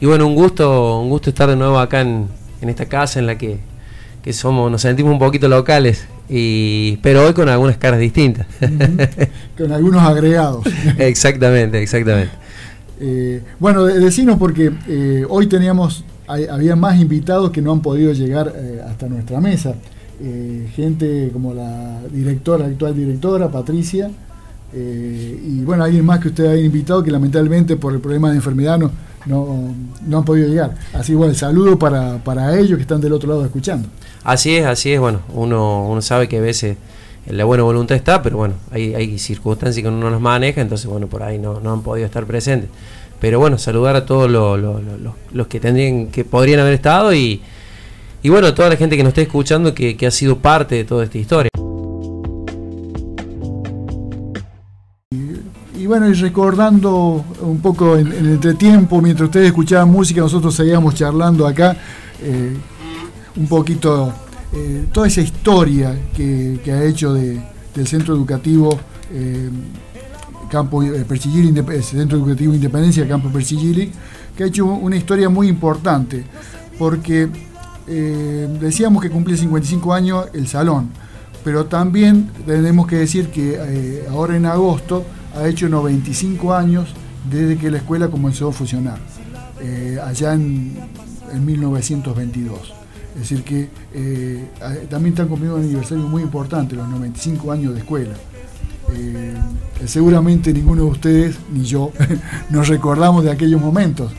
Y 0.01 0.07
bueno, 0.07 0.27
un 0.27 0.35
gusto, 0.35 1.01
un 1.01 1.11
gusto 1.11 1.29
estar 1.29 1.51
de 1.51 1.57
nuevo 1.57 1.79
acá 1.79 2.01
en, 2.01 2.29
esta 2.63 2.87
casa 2.87 3.19
en 3.19 3.27
la 3.27 3.37
que, 3.37 3.59
que, 4.23 4.33
somos, 4.33 4.71
nos 4.71 4.81
sentimos 4.81 5.13
un 5.13 5.19
poquito 5.19 5.49
locales, 5.49 6.09
y, 6.31 6.97
pero 7.03 7.27
hoy 7.27 7.35
con 7.35 7.47
algunas 7.51 7.77
caras 7.77 8.01
distintas. 8.01 8.47
con 9.59 9.71
algunos 9.71 10.03
agregados. 10.03 10.65
exactamente, 10.99 11.83
exactamente. 11.83 12.48
Eh, 13.01 13.43
bueno, 13.59 13.85
decinos 13.85 14.39
porque 14.39 14.73
eh, 14.89 15.25
hoy 15.29 15.47
teníamos, 15.47 16.05
había 16.27 16.75
más 16.77 17.01
invitados 17.01 17.51
que 17.51 17.63
no 17.63 17.73
han 17.73 17.81
podido 17.81 18.13
llegar 18.13 18.53
eh, 18.55 18.83
hasta 18.87 19.09
nuestra 19.09 19.41
mesa. 19.41 19.75
gente 20.75 21.31
como 21.33 21.55
la 21.55 22.01
directora, 22.13 22.67
actual 22.67 22.95
directora, 22.95 23.49
Patricia, 23.49 24.11
y 24.75 25.65
bueno, 25.65 25.85
alguien 25.85 26.05
más 26.05 26.19
que 26.19 26.29
ustedes 26.29 26.51
hayan 26.51 26.65
invitado 26.67 27.03
que 27.03 27.11
lamentablemente 27.11 27.77
por 27.77 27.95
el 27.95 28.01
problema 28.01 28.31
de 28.31 28.37
enfermedad 28.37 28.79
no, 28.79 28.91
no, 29.27 30.19
han 30.19 30.25
podido 30.25 30.49
llegar. 30.49 30.75
Así 30.93 31.13
el 31.13 31.37
saludo 31.37 31.79
para, 31.79 32.19
para 32.25 32.59
ellos 32.59 32.77
que 32.77 32.83
están 32.83 33.01
del 33.01 33.13
otro 33.13 33.29
lado 33.29 33.45
escuchando. 33.45 33.89
Así 34.25 34.57
es, 34.57 34.67
así 34.67 34.93
es, 34.93 34.99
bueno, 34.99 35.21
uno, 35.33 35.89
uno 35.89 36.03
sabe 36.03 36.29
que 36.29 36.39
a 36.39 36.41
veces 36.41 36.77
la 37.31 37.45
buena 37.45 37.63
voluntad 37.63 37.97
está, 37.97 38.23
pero 38.23 38.39
bueno, 38.39 38.55
hay, 38.71 39.19
circunstancias 39.19 39.83
que 39.83 39.89
uno 39.89 39.99
no 39.99 40.11
nos 40.11 40.21
maneja, 40.21 40.61
entonces 40.61 40.87
bueno, 40.87 41.07
por 41.09 41.23
ahí 41.23 41.39
no, 41.39 41.61
no 41.61 41.73
han 41.73 41.83
podido 41.83 42.07
estar 42.07 42.25
presentes. 42.25 42.71
Pero 43.21 43.41
bueno, 43.41 43.59
saludar 43.59 43.97
a 43.97 44.07
todos 44.07 44.31
los 44.31 45.47
que 45.49 45.61
tendrían, 45.61 46.07
que 46.07 46.25
podrían 46.25 46.61
haber 46.61 46.75
estado 46.75 47.13
y, 47.13 47.43
y 48.23 48.29
bueno, 48.31 48.47
a 48.47 48.55
toda 48.55 48.69
la 48.69 48.77
gente 48.77 48.97
que 48.97 49.03
nos 49.03 49.11
está 49.11 49.23
escuchando 49.23 49.75
que, 49.75 49.97
ha 50.07 50.11
sido 50.11 50.39
parte 50.39 50.77
de 50.77 50.85
toda 50.85 51.05
esta 51.05 51.19
historia. 51.19 51.51
Y, 55.77 55.87
bueno, 55.87 56.09
y 56.09 56.15
recordando 56.15 57.25
un 57.41 57.61
poco 57.61 57.97
en, 57.97 58.09
el 58.09 58.27
entretiempo, 58.31 59.01
mientras 59.01 59.29
ustedes 59.29 59.49
escuchaban 59.49 59.91
música, 59.91 60.21
nosotros 60.21 60.55
seguíamos 60.55 60.95
charlando 60.95 61.47
acá 61.47 61.77
eh, 62.23 62.57
un 63.37 63.47
poquito 63.47 64.13
eh, 64.53 64.87
toda 64.93 65.09
esa 65.09 65.21
historia 65.21 65.95
que, 66.17 66.61
ha 66.73 66.83
hecho 66.85 67.13
del 67.13 67.87
centro 67.87 68.15
educativo 68.15 68.79
eh, 69.13 69.51
Campo 70.51 70.83
eh, 70.83 71.05
Centro 71.83 72.19
Educativo 72.19 72.55
Independencia, 72.55 73.07
Campo 73.07 73.29
Persigili, 73.29 73.93
que 74.35 74.45
ha 74.45 74.47
hecho 74.47 74.65
una 74.65 74.97
historia 74.97 75.29
muy 75.29 75.49
importante, 75.49 76.25
porque 76.79 77.29
decíamos 78.61 79.03
que 79.03 79.09
cumplía 79.09 79.37
55 79.37 79.95
años 79.95 80.27
el 80.35 80.47
salón, 80.47 80.91
pero 81.43 81.65
también 81.67 82.31
tenemos 82.47 82.87
que 82.87 82.97
decir 82.97 83.29
que 83.31 84.05
ahora 84.11 84.37
en 84.37 84.45
agosto 84.45 85.05
ha 85.35 85.49
hecho 85.49 85.69
95 85.69 86.55
años 86.55 86.95
desde 87.31 87.57
que 87.57 87.71
la 87.71 87.79
escuela 87.79 88.09
comenzó 88.09 88.49
a 88.49 88.53
funcionar, 88.53 88.99
allá 90.05 90.35
en 90.35 90.77
1922. 91.45 92.78
Es 93.21 93.29
decir, 93.29 93.43
que 93.43 93.69
eh, 93.95 94.49
también 94.89 95.13
están 95.13 95.29
cumpliendo 95.29 95.57
un 95.57 95.65
aniversario 95.65 96.05
muy 96.07 96.23
importante, 96.23 96.77
los 96.77 96.89
95 96.89 97.51
años 97.51 97.75
de 97.75 97.81
escuela. 97.81 98.15
Eh, 98.95 99.35
seguramente 99.87 100.53
ninguno 100.53 100.85
de 100.85 100.91
ustedes, 100.91 101.39
ni 101.53 101.65
yo, 101.65 101.93
nos 102.51 102.69
recordamos 102.69 103.25
de 103.25 103.31
aquellos 103.31 103.61
momentos. 103.61 104.13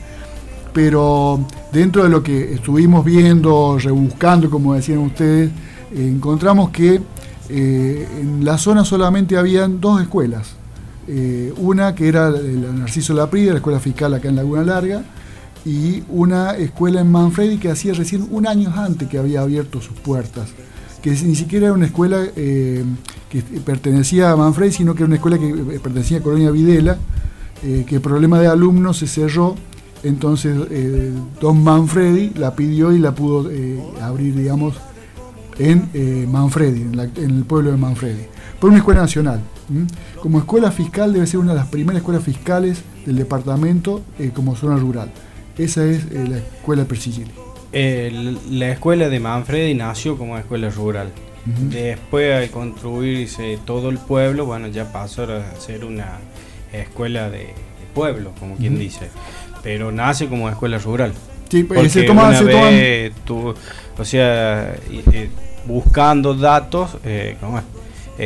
Pero 0.73 1.39
dentro 1.71 2.03
de 2.03 2.09
lo 2.09 2.21
que 2.21 2.53
estuvimos 2.53 3.03
viendo, 3.03 3.77
rebuscando, 3.79 4.49
como 4.49 4.73
decían 4.73 4.99
ustedes, 4.99 5.49
eh, 5.95 6.07
encontramos 6.07 6.69
que 6.69 7.01
eh, 7.49 8.07
en 8.21 8.45
la 8.45 8.57
zona 8.57 8.85
solamente 8.85 9.37
habían 9.37 9.81
dos 9.81 10.01
escuelas. 10.01 10.55
una 11.57 11.95
que 11.95 12.07
era 12.07 12.29
la 12.29 12.71
Narciso 12.71 13.15
Laprida, 13.15 13.53
la 13.53 13.57
escuela 13.57 13.79
fiscal 13.79 14.13
acá 14.13 14.29
en 14.29 14.35
Laguna 14.35 14.63
Larga, 14.63 15.03
y 15.65 16.03
una 16.09 16.55
escuela 16.55 17.01
en 17.01 17.11
Manfredi 17.11 17.57
que 17.57 17.69
hacía 17.69 17.93
recién 17.93 18.27
un 18.31 18.47
año 18.47 18.71
antes 18.75 19.07
que 19.07 19.17
había 19.17 19.41
abierto 19.41 19.81
sus 19.81 19.97
puertas 19.97 20.49
que 21.01 21.11
ni 21.11 21.35
siquiera 21.35 21.67
era 21.67 21.73
una 21.73 21.85
escuela 21.85 22.25
eh, 22.35 22.83
que 23.29 23.41
pertenecía 23.41 24.31
a 24.31 24.35
Manfredi, 24.35 24.71
sino 24.71 24.93
que 24.93 25.03
era 25.03 25.07
una 25.07 25.15
escuela 25.15 25.37
que 25.37 25.49
eh, 25.49 25.79
pertenecía 25.81 26.17
a 26.17 26.21
Colonia 26.21 26.51
Videla, 26.51 26.97
eh, 27.63 27.85
que 27.87 27.95
el 27.95 28.01
problema 28.01 28.39
de 28.39 28.47
alumnos 28.47 28.97
se 28.97 29.07
cerró, 29.07 29.55
entonces 30.03 30.55
don 31.41 31.61
Manfredi 31.61 32.31
la 32.35 32.55
pidió 32.55 32.93
y 32.93 32.99
la 32.99 33.13
pudo 33.13 33.49
abrir, 34.01 34.33
digamos, 34.33 34.75
en 35.57 35.89
Manfredi, 36.31 36.83
en, 36.83 37.17
el 37.17 37.43
pueblo 37.43 37.71
de 37.71 37.77
Manfredi, 37.77 38.21
por 38.61 38.69
una 38.69 38.79
escuela 38.79 39.01
nacional. 39.01 39.41
Como 40.21 40.39
escuela 40.39 40.71
fiscal 40.71 41.11
debe 41.11 41.27
ser 41.27 41.41
una 41.41 41.51
de 41.51 41.57
las 41.57 41.67
primeras 41.67 41.99
escuelas 41.99 42.23
fiscales 42.23 42.81
del 43.05 43.17
departamento 43.17 44.01
como 44.33 44.55
zona 44.55 44.77
rural. 44.77 45.11
Esa 45.59 45.85
es 45.85 46.11
la 46.11 46.37
escuela 46.37 46.85
Persigili 46.85 47.31
la 47.71 48.69
escuela 48.69 49.09
de 49.09 49.19
Manfredi 49.19 49.73
nació 49.73 50.17
como 50.17 50.37
escuela 50.37 50.69
rural. 50.69 51.11
Después, 51.45 52.33
al 52.33 52.49
construirse 52.49 53.57
todo 53.65 53.89
el 53.89 53.97
pueblo, 53.97 54.45
bueno, 54.45 54.67
ya 54.67 54.91
pasó 54.91 55.23
a 55.23 55.59
ser 55.59 55.85
una 55.85 56.19
escuela 56.71 57.29
de, 57.29 57.53
pueblo, 57.93 58.33
como 58.39 58.55
quien 58.55 58.77
dice. 58.77 59.09
Pero 59.63 59.91
nace 59.91 60.27
como 60.27 60.49
escuela 60.49 60.77
rural. 60.77 61.13
Sí, 61.49 61.63
pues, 61.63 61.91
se 61.91 62.03
toma, 62.03 62.29
una 62.29 62.41
vez 62.41 63.13
o 63.27 64.05
sea, 64.05 64.75
buscando 65.65 66.35
datos, 66.35 66.97
eh, 67.03 67.35
¿cómo 67.39 67.57
es? 67.57 67.63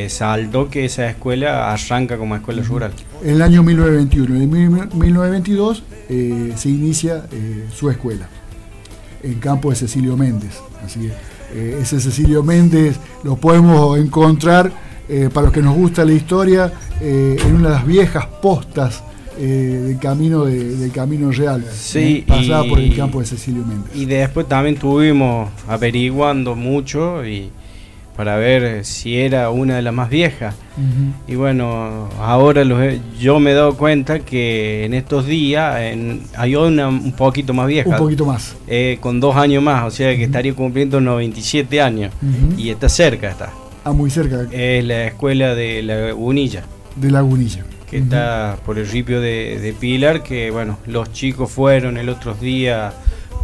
Saldo 0.09 0.69
que 0.69 0.85
esa 0.85 1.09
escuela 1.09 1.71
arranca 1.71 2.17
como 2.17 2.35
escuela 2.35 2.63
rural. 2.63 2.91
En 3.23 3.35
el 3.35 3.41
año 3.41 3.63
1921, 3.63 4.41
en 4.41 4.49
1922 4.99 5.83
eh, 6.09 6.53
se 6.55 6.69
inicia 6.69 7.25
eh, 7.31 7.67
su 7.73 7.89
escuela 7.89 8.27
en 9.23 9.35
campo 9.35 9.69
de 9.69 9.75
Cecilio 9.75 10.17
Méndez. 10.17 10.59
Así 10.83 11.09
eh, 11.53 11.79
ese 11.81 11.99
Cecilio 11.99 12.43
Méndez 12.43 12.99
lo 13.23 13.35
podemos 13.35 13.97
encontrar, 13.99 14.71
eh, 15.07 15.29
para 15.31 15.45
los 15.45 15.53
que 15.53 15.61
nos 15.61 15.75
gusta 15.75 16.03
la 16.03 16.13
historia, 16.13 16.73
eh, 16.99 17.37
en 17.39 17.55
una 17.55 17.69
de 17.69 17.75
las 17.75 17.85
viejas 17.85 18.25
postas 18.41 19.03
del, 19.37 19.97
camino 19.99 20.45
del 20.45 20.91
Camino 20.91 21.31
Real, 21.31 21.65
sí, 21.71 22.23
pasada 22.27 22.63
por 22.65 22.79
el 22.79 22.95
campo 22.95 23.19
de 23.19 23.25
Cecilio 23.25 23.63
Méndez. 23.65 23.95
Y 23.95 24.05
después 24.05 24.47
también 24.47 24.75
estuvimos 24.75 25.49
averiguando 25.67 26.55
mucho 26.55 27.25
y 27.25 27.49
para 28.15 28.37
ver 28.37 28.85
si 28.85 29.17
era 29.17 29.49
una 29.49 29.75
de 29.75 29.81
las 29.81 29.93
más 29.93 30.09
viejas. 30.09 30.55
Y 31.27 31.35
bueno, 31.35 32.09
ahora 32.19 32.63
yo 33.19 33.39
me 33.39 33.51
he 33.51 33.53
dado 33.53 33.75
cuenta 33.75 34.19
que 34.19 34.85
en 34.85 34.93
estos 34.93 35.25
días 35.25 35.75
hay 36.35 36.55
una 36.55 36.87
un 36.87 37.11
poquito 37.13 37.53
más 37.53 37.67
vieja. 37.67 37.89
Un 37.89 37.97
poquito 37.97 38.25
más. 38.25 38.55
Eh, 38.67 38.97
con 38.99 39.19
dos 39.19 39.35
años 39.35 39.63
más, 39.63 39.85
o 39.85 39.91
sea 39.91 40.15
que 40.15 40.23
estaría 40.23 40.53
cumpliendo 40.53 40.99
97 41.01 41.81
años. 41.81 42.13
Y 42.57 42.69
está 42.69 42.89
cerca, 42.89 43.29
está. 43.29 43.51
Ah, 43.83 43.91
muy 43.91 44.09
cerca. 44.09 44.47
Es 44.51 44.83
la 44.85 45.07
escuela 45.07 45.55
de 45.55 45.81
Lagunilla. 45.83 46.63
De 46.95 47.11
Lagunilla. 47.11 47.65
Que 47.89 47.97
está 47.97 48.57
por 48.65 48.79
el 48.79 48.87
ripio 48.87 49.21
de, 49.21 49.59
de, 49.59 49.73
Pilar, 49.73 50.23
que 50.23 50.49
bueno, 50.49 50.79
los 50.87 51.11
chicos 51.11 51.51
fueron 51.51 51.97
el 51.97 52.09
otro 52.09 52.33
día 52.33 52.91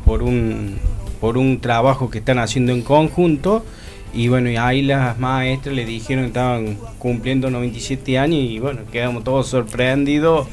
por 0.05 0.23
un, 0.23 0.77
por 1.21 1.37
un 1.37 1.59
trabajo 1.59 2.09
que 2.09 2.19
están 2.19 2.39
haciendo 2.39 2.71
en 2.71 2.81
conjunto 2.81 3.63
y 4.13 4.27
bueno, 4.27 4.49
y 4.49 4.57
ahí 4.57 4.81
las 4.81 5.19
maestras 5.19 5.75
le 5.75 5.85
dijeron 5.85 6.23
que 6.23 6.27
estaban 6.29 6.77
cumpliendo 6.97 7.49
97 7.51 8.17
años 8.17 8.39
y 8.39 8.59
bueno, 8.59 8.81
quedamos 8.91 9.23
todos 9.23 9.47
sorprendidos. 9.47 10.47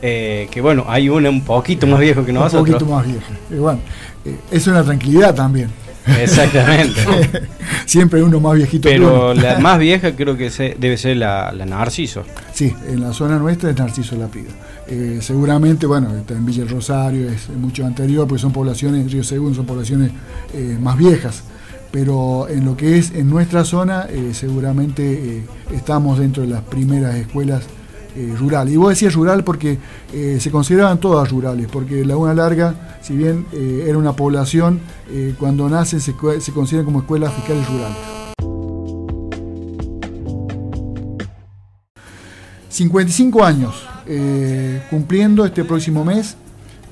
Eh, 0.00 0.48
que 0.50 0.60
bueno, 0.60 0.84
hay 0.88 1.08
una 1.08 1.28
un 1.28 1.42
poquito 1.42 1.86
más 1.86 2.00
viejo 2.00 2.24
que 2.24 2.32
nosotros. 2.32 2.62
Un 2.62 2.66
poquito 2.66 2.86
más 2.86 3.06
viejo. 3.06 3.32
Y 3.50 3.54
bueno, 3.54 3.80
eh, 4.24 4.36
es 4.50 4.66
una 4.66 4.84
tranquilidad 4.84 5.34
también. 5.34 5.70
Exactamente. 6.06 7.00
Siempre 7.86 8.22
uno 8.22 8.40
más 8.40 8.54
viejito. 8.54 8.88
Pero 8.88 9.34
la 9.34 9.58
más 9.58 9.78
vieja 9.80 10.12
creo 10.12 10.36
que 10.36 10.50
debe 10.78 10.96
ser 10.96 11.16
la, 11.16 11.52
Narciso. 11.66 12.24
Sí, 12.52 12.74
en 12.88 13.00
la 13.00 13.12
zona 13.12 13.38
nuestra 13.38 13.70
es 13.70 13.76
Narciso 13.76 14.16
Lapida. 14.16 14.50
Eh, 14.86 15.18
seguramente, 15.20 15.86
bueno, 15.86 16.16
está 16.16 16.34
en 16.34 16.44
Villa 16.44 16.64
Rosario, 16.64 17.28
es 17.28 17.48
mucho 17.50 17.84
anterior, 17.86 18.26
porque 18.26 18.40
son 18.40 18.52
poblaciones, 18.52 19.10
Río 19.10 19.22
Segundo 19.22 19.54
son 19.54 19.66
poblaciones 19.66 20.10
eh, 20.52 20.76
más 20.80 20.96
viejas 20.96 21.44
pero 21.90 22.48
en 22.48 22.64
lo 22.64 22.76
que 22.76 22.98
es 22.98 23.10
en 23.12 23.28
nuestra 23.28 23.64
zona 23.64 24.06
eh, 24.08 24.30
seguramente 24.32 25.02
eh, 25.12 25.42
estamos 25.72 26.18
dentro 26.18 26.42
de 26.42 26.48
las 26.48 26.62
primeras 26.62 27.16
escuelas 27.16 27.64
eh, 28.16 28.34
rurales. 28.38 28.74
Y 28.74 28.76
vos 28.76 28.90
decías 28.90 29.14
rural 29.14 29.44
porque 29.44 29.78
se 30.12 30.50
consideraban 30.50 30.98
todas 30.98 31.30
rurales, 31.30 31.68
porque 31.70 32.04
Laguna 32.04 32.34
Larga, 32.34 32.98
si 33.00 33.16
bien 33.16 33.46
era 33.52 33.96
una 33.96 34.14
población, 34.14 34.80
cuando 35.38 35.68
nacen 35.68 36.00
se, 36.00 36.14
se 36.40 36.52
consideran 36.52 36.84
como 36.84 37.00
escuelas 37.00 37.32
fiscales 37.34 37.68
rurales. 37.68 37.96
55 42.68 43.44
años, 43.44 43.86
cumpliendo 44.90 45.44
este 45.44 45.64
próximo 45.64 46.04
mes, 46.04 46.36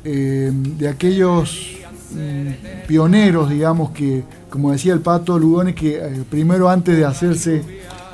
de 0.05 0.89
aquellos 0.89 1.79
mm, 2.13 2.87
pioneros, 2.87 3.51
digamos, 3.51 3.91
que 3.91 4.23
como 4.51 4.73
decía 4.73 4.93
el 4.93 5.01
pato 5.01 5.39
Lugones, 5.39 5.75
que 5.75 5.97
eh, 5.97 6.25
primero 6.29 6.69
antes 6.69 6.97
de 6.97 7.05
hacerse 7.05 7.63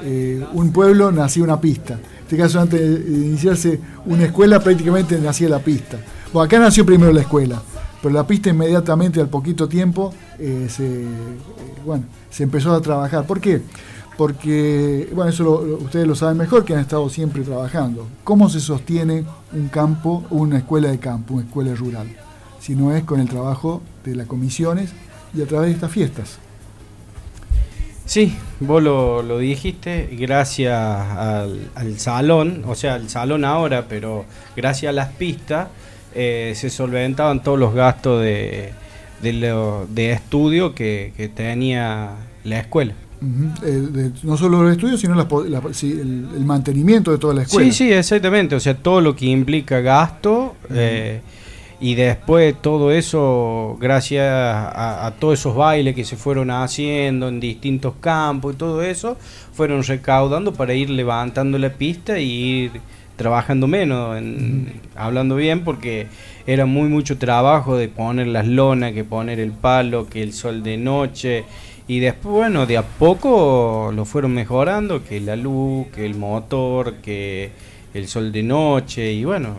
eh, 0.03 0.45
un 0.53 0.73
pueblo 0.73 1.11
nacía 1.13 1.45
una 1.45 1.61
pista. 1.61 1.95
En 1.95 2.23
este 2.23 2.37
caso, 2.37 2.61
antes 2.61 2.81
de 2.81 3.11
iniciarse 3.11 3.81
una 4.07 4.25
escuela, 4.25 4.61
prácticamente 4.61 5.19
nacía 5.19 5.49
la 5.49 5.59
pista. 5.59 5.99
Bueno, 6.33 6.47
acá 6.47 6.59
nació 6.59 6.85
primero 6.85 7.13
la 7.13 7.21
escuela, 7.21 7.63
pero 8.03 8.15
la 8.15 8.27
pista 8.27 8.51
inmediatamente, 8.51 9.21
al 9.21 9.29
poquito 9.29 9.69
tiempo, 9.69 10.13
eh, 10.39 10.67
se, 10.69 11.05
bueno, 11.85 12.05
se 12.31 12.43
empezó 12.43 12.75
a 12.75 12.81
trabajar. 12.81 13.27
¿Por 13.27 13.41
qué? 13.41 13.63
Porque, 14.17 15.11
bueno, 15.15 15.31
eso 15.31 15.79
ustedes 15.81 16.07
lo 16.07 16.15
saben 16.15 16.39
mejor, 16.39 16.65
que 16.65 16.75
han 16.75 16.81
estado 16.81 17.09
siempre 17.09 17.43
trabajando. 17.43 18.07
¿Cómo 18.23 18.49
se 18.49 18.61
sostiene 18.61 19.25
un 19.53 19.69
campo, 19.69 20.25
una 20.31 20.59
escuela 20.59 20.89
de 20.89 20.99
campo, 20.99 21.35
una 21.35 21.45
escuela 21.45 21.75
rural? 21.75 22.09
Si 22.61 22.75
no 22.75 22.95
es 22.95 23.05
con 23.05 23.21
el 23.21 23.29
trabajo 23.29 23.83
de 24.05 24.15
las 24.15 24.27
comisiones 24.27 24.91
y 25.35 25.43
a 25.43 25.47
través 25.47 25.69
de 25.69 25.75
estas 25.75 25.91
fiestas. 25.91 26.39
Sí, 28.07 28.37
vos 28.61 28.83
lo, 28.83 29.39
dijiste, 29.39 30.09
gracias 30.13 30.79
al, 30.79 31.99
salón, 31.99 32.63
o 32.67 32.75
sea, 32.75 32.95
al 32.95 33.09
salón 33.09 33.45
ahora, 33.45 33.87
pero 33.89 34.27
gracias 34.55 34.91
a 34.91 34.93
las 34.93 35.09
pistas 35.13 35.69
eh, 36.15 36.53
se 36.55 36.69
solventaban 36.69 37.43
todos 37.43 37.59
los 37.59 37.75
gastos 37.75 38.23
de, 38.23 38.73
de, 39.23 40.13
estudio 40.13 40.75
que, 40.75 41.31
tenía 41.35 42.11
la 42.45 42.61
escuela. 42.61 42.93
no 43.23 44.37
solo 44.37 44.63
los 44.63 44.73
estudios, 44.73 45.01
sino 45.01 45.15
el, 45.19 46.45
mantenimiento 46.45 47.11
de 47.11 47.17
toda 47.17 47.33
la 47.33 47.43
escuela. 47.43 47.73
Sí, 47.73 47.87
sí, 47.87 47.93
exactamente. 47.93 48.55
O 48.55 48.61
sea, 48.61 48.77
todo 48.77 49.01
lo 49.01 49.17
que 49.17 49.27
implica 49.27 49.81
gasto, 49.81 50.57
y 51.85 51.97
después 51.97 52.55
todo 52.63 52.93
eso, 52.93 53.77
gracias 53.79 54.25
a, 54.27 55.13
todos 55.21 55.39
esos 55.39 55.55
bailes 55.55 55.95
que 55.95 56.07
se 56.07 56.17
fueron 56.17 56.51
haciendo 56.51 57.29
en 57.29 57.41
distintos 57.41 57.93
campos 58.01 58.55
y 58.55 58.57
todo 58.57 58.81
eso, 58.81 59.19
fueron 59.53 59.83
recaudando 59.83 60.55
para 60.55 60.73
ir 60.73 60.89
levantando 60.89 61.59
la 61.59 61.69
pista 61.69 62.19
y 62.19 62.31
ir 62.31 62.71
trabajando 63.17 63.67
menos, 63.67 64.19
hablando 64.97 65.37
bien, 65.37 65.63
porque 65.63 66.07
era 66.47 66.65
muy 66.65 66.89
mucho 66.89 67.19
trabajo 67.19 67.77
de 67.77 67.89
poner 67.89 68.29
las 68.29 68.47
lonas, 68.47 68.93
que 68.93 69.05
poner 69.05 69.39
el 69.39 69.53
palo, 69.53 70.09
que 70.09 70.23
el 70.23 70.33
sol 70.33 70.63
de 70.63 70.79
noche. 70.79 71.45
Y 71.87 71.99
después, 71.99 72.33
bueno, 72.35 72.65
de 72.65 72.79
a 72.79 72.83
poco 72.83 73.93
lo 73.95 74.07
fueron 74.07 74.33
mejorando, 74.33 75.05
que 75.05 75.21
la 75.21 75.37
luz, 75.37 75.89
que 75.89 76.07
el 76.07 76.15
motor, 76.15 76.95
que 77.03 77.51
el 77.93 78.09
sol 78.09 78.33
de 78.33 78.43
noche, 78.43 79.13
y 79.13 79.27
bueno, 79.27 79.55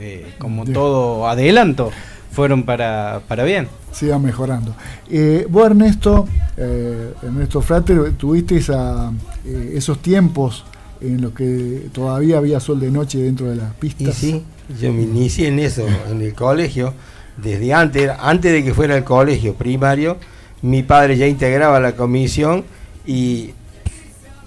eh, 0.00 0.34
como 0.38 0.64
todo 0.64 1.28
adelanto, 1.28 1.90
fueron 2.32 2.62
para, 2.62 3.20
para 3.28 3.44
bien. 3.44 3.68
Siga 3.92 4.18
mejorando. 4.18 4.74
Eh, 5.10 5.46
vos, 5.48 5.66
Ernesto, 5.66 6.26
eh, 6.56 7.12
Ernesto 7.22 7.60
Frater, 7.60 8.12
tuviste 8.12 8.56
eh, 8.56 9.72
esos 9.74 9.98
tiempos 9.98 10.64
en 11.00 11.20
los 11.20 11.32
que 11.32 11.88
todavía 11.92 12.38
había 12.38 12.60
sol 12.60 12.78
de 12.78 12.90
noche 12.90 13.18
dentro 13.18 13.48
de 13.48 13.56
las 13.56 13.74
pistas. 13.74 14.14
sí, 14.14 14.42
yo 14.80 14.92
me 14.92 15.02
inicié 15.02 15.48
en 15.48 15.58
eso, 15.58 15.86
en 16.10 16.22
el 16.22 16.34
colegio, 16.34 16.94
desde 17.36 17.74
antes, 17.74 18.10
antes 18.20 18.52
de 18.52 18.62
que 18.62 18.74
fuera 18.74 18.96
el 18.96 19.04
colegio 19.04 19.54
primario, 19.54 20.18
mi 20.62 20.82
padre 20.82 21.16
ya 21.16 21.26
integraba 21.26 21.80
la 21.80 21.92
comisión 21.92 22.64
y 23.06 23.50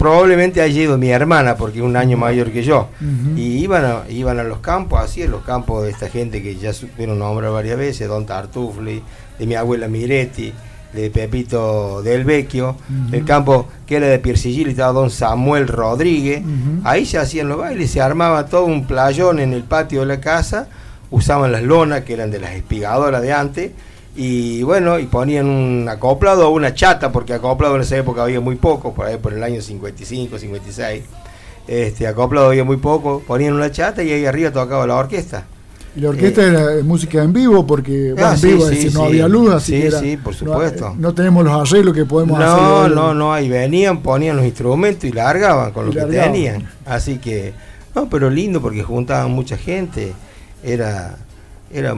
probablemente 0.03 0.60
haya 0.60 0.81
ido 0.81 0.98
mi 0.98 1.12
hermana, 1.12 1.55
porque 1.55 1.77
es 1.77 1.83
un 1.86 1.95
año 1.95 2.17
mayor 2.17 2.51
que 2.51 2.62
yo. 2.62 2.89
Y 3.38 3.60
iban 3.60 3.86
a, 3.86 4.01
iban 4.10 4.38
a 4.38 4.43
los 4.43 4.57
campos, 4.57 5.00
así, 5.00 5.22
en 5.22 5.31
los 5.31 5.43
campos 5.43 5.86
de 5.86 5.91
esta 5.91 6.10
gente 6.10 6.43
que 6.43 6.57
ya 6.57 6.74
supieron 6.74 7.19
nombrar 7.19 7.53
varias 7.53 7.77
veces, 7.77 8.10
Don 8.10 8.25
Tartufli, 8.25 9.01
de 9.39 9.48
mi 9.48 9.55
abuela 9.55 9.88
Miretti, 9.88 10.51
de 10.91 11.10
Pepito 11.10 12.01
del 12.01 12.25
Vecchio, 12.25 12.75
el 13.13 13.24
campo 13.24 13.69
que 13.88 13.95
era 13.95 14.07
de 14.07 14.19
Piercigil, 14.19 14.67
estaba 14.67 14.91
Don 14.91 15.10
Samuel 15.10 15.69
Rodríguez. 15.69 16.43
Ahí 16.83 17.05
se 17.05 17.17
hacían 17.17 17.48
los 17.48 17.60
bailes, 17.60 17.89
se 17.89 18.01
armaba 18.01 18.48
todo 18.48 18.65
un 18.65 18.86
playón 18.86 19.39
en 19.39 19.53
el 19.53 19.63
patio 19.63 20.01
de 20.01 20.07
la 20.07 20.19
casa, 20.19 20.67
usaban 21.12 21.53
las 21.53 21.63
lonas 21.63 22.01
que 22.01 22.12
eran 22.12 22.29
de 22.29 22.41
las 22.41 22.55
espigadoras 22.55 23.22
de 23.22 23.31
antes, 23.31 23.72
y 24.15 24.62
bueno, 24.63 25.00
y 25.00 25.05
ponían 25.08 25.48
un 25.48 25.88
acoplado 25.89 26.48
o 26.48 26.51
una 26.51 26.74
chata, 26.74 27.12
porque 27.12 27.34
acoplado 27.34 27.75
en 27.75 27.82
esa 27.82 27.98
época 27.98 28.24
había 28.24 28.39
muy 28.39 28.55
poco, 28.55 28.93
por 28.93 29.08
ahí 29.08 29.17
por 29.17 29.34
el 29.34 29.43
año 29.43 29.62
55, 29.62 30.38
56. 30.38 31.03
Este, 31.67 32.05
acoplado 32.08 32.48
había 32.48 32.63
muy 32.63 32.77
poco, 32.77 33.24
ponían 33.25 33.53
una 33.53 33.72
chata 33.72 34.03
y 34.03 34.12
ahí 34.12 34.25
arriba 34.25 34.51
tocaba 34.51 34.86
la 34.86 34.96
orquesta. 34.98 35.46
Y 35.96 36.01
la 36.01 36.10
orquesta 36.10 36.43
era 36.46 36.84
música 36.84 37.22
en 37.24 37.32
vivo 37.34 37.65
porque 37.67 38.15
Ah, 38.17 38.32
en 38.32 38.38
sí, 38.38 38.48
vivo 38.48 38.63
es 38.63 38.70
sí, 38.70 38.75
decir, 38.86 38.93
no 38.96 39.03
había 39.05 39.27
luz, 39.27 39.53
así 39.53 39.74
Sí, 39.74 39.82
que 39.82 39.88
era- 39.88 40.00
sí, 40.00 40.17
por 40.17 40.34
no- 40.34 40.39
supuesto. 40.39 40.96
No, 40.98 41.13
tenemos 41.13 41.43
los 41.46 41.70
arreglos 41.72 41.93
que 41.96 42.05
podemos 42.05 42.39
hacer. 42.39 42.50
No, 42.62 42.88
no, 42.89 43.13
no, 43.13 43.32
ahí 43.34 43.48
venían, 43.48 44.01
ponían 44.01 44.36
los 44.36 44.46
instrumentos 44.46 45.05
y 45.05 45.12
largaban 45.12 45.72
con 45.72 45.89
Y 45.89 45.93
lo 45.93 46.08
que 46.08 46.13
tenían. 46.13 46.67
Así 46.86 47.20
que, 47.20 47.53
no, 47.96 48.10
pero 48.10 48.29
lindo 48.29 48.60
porque 48.62 48.82
juntaban 48.84 49.32
mucha 49.32 49.55
gente. 49.55 50.13
Era, 50.63 51.15
era, 51.72 51.96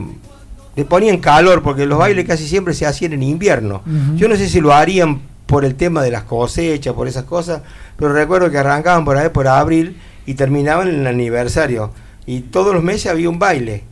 le 0.76 0.84
ponían 0.84 1.18
calor 1.18 1.62
porque 1.62 1.86
los 1.86 1.98
bailes 1.98 2.26
casi 2.26 2.46
siempre 2.46 2.74
se 2.74 2.86
hacían 2.86 3.12
en 3.14 3.22
invierno. 3.22 3.82
Yo 4.16 4.28
no 4.28 4.36
sé 4.36 4.48
si 4.48 4.60
lo 4.60 4.72
harían 4.74 5.20
por 5.46 5.64
el 5.64 5.74
tema 5.74 6.02
de 6.02 6.10
las 6.10 6.24
cosechas, 6.24 6.92
por 6.94 7.08
esas 7.08 7.24
cosas, 7.24 7.62
pero 7.96 8.12
recuerdo 8.12 8.50
que 8.50 8.58
arrancaban 8.58 9.04
por 9.04 9.16
ahí 9.16 9.28
por 9.30 9.48
abril 9.48 9.96
y 10.26 10.34
terminaban 10.34 10.88
en 10.88 11.00
el 11.00 11.06
aniversario. 11.06 11.90
Y 12.26 12.40
todos 12.40 12.74
los 12.74 12.82
meses 12.82 13.06
había 13.10 13.28
un 13.30 13.38
baile. 13.38 13.84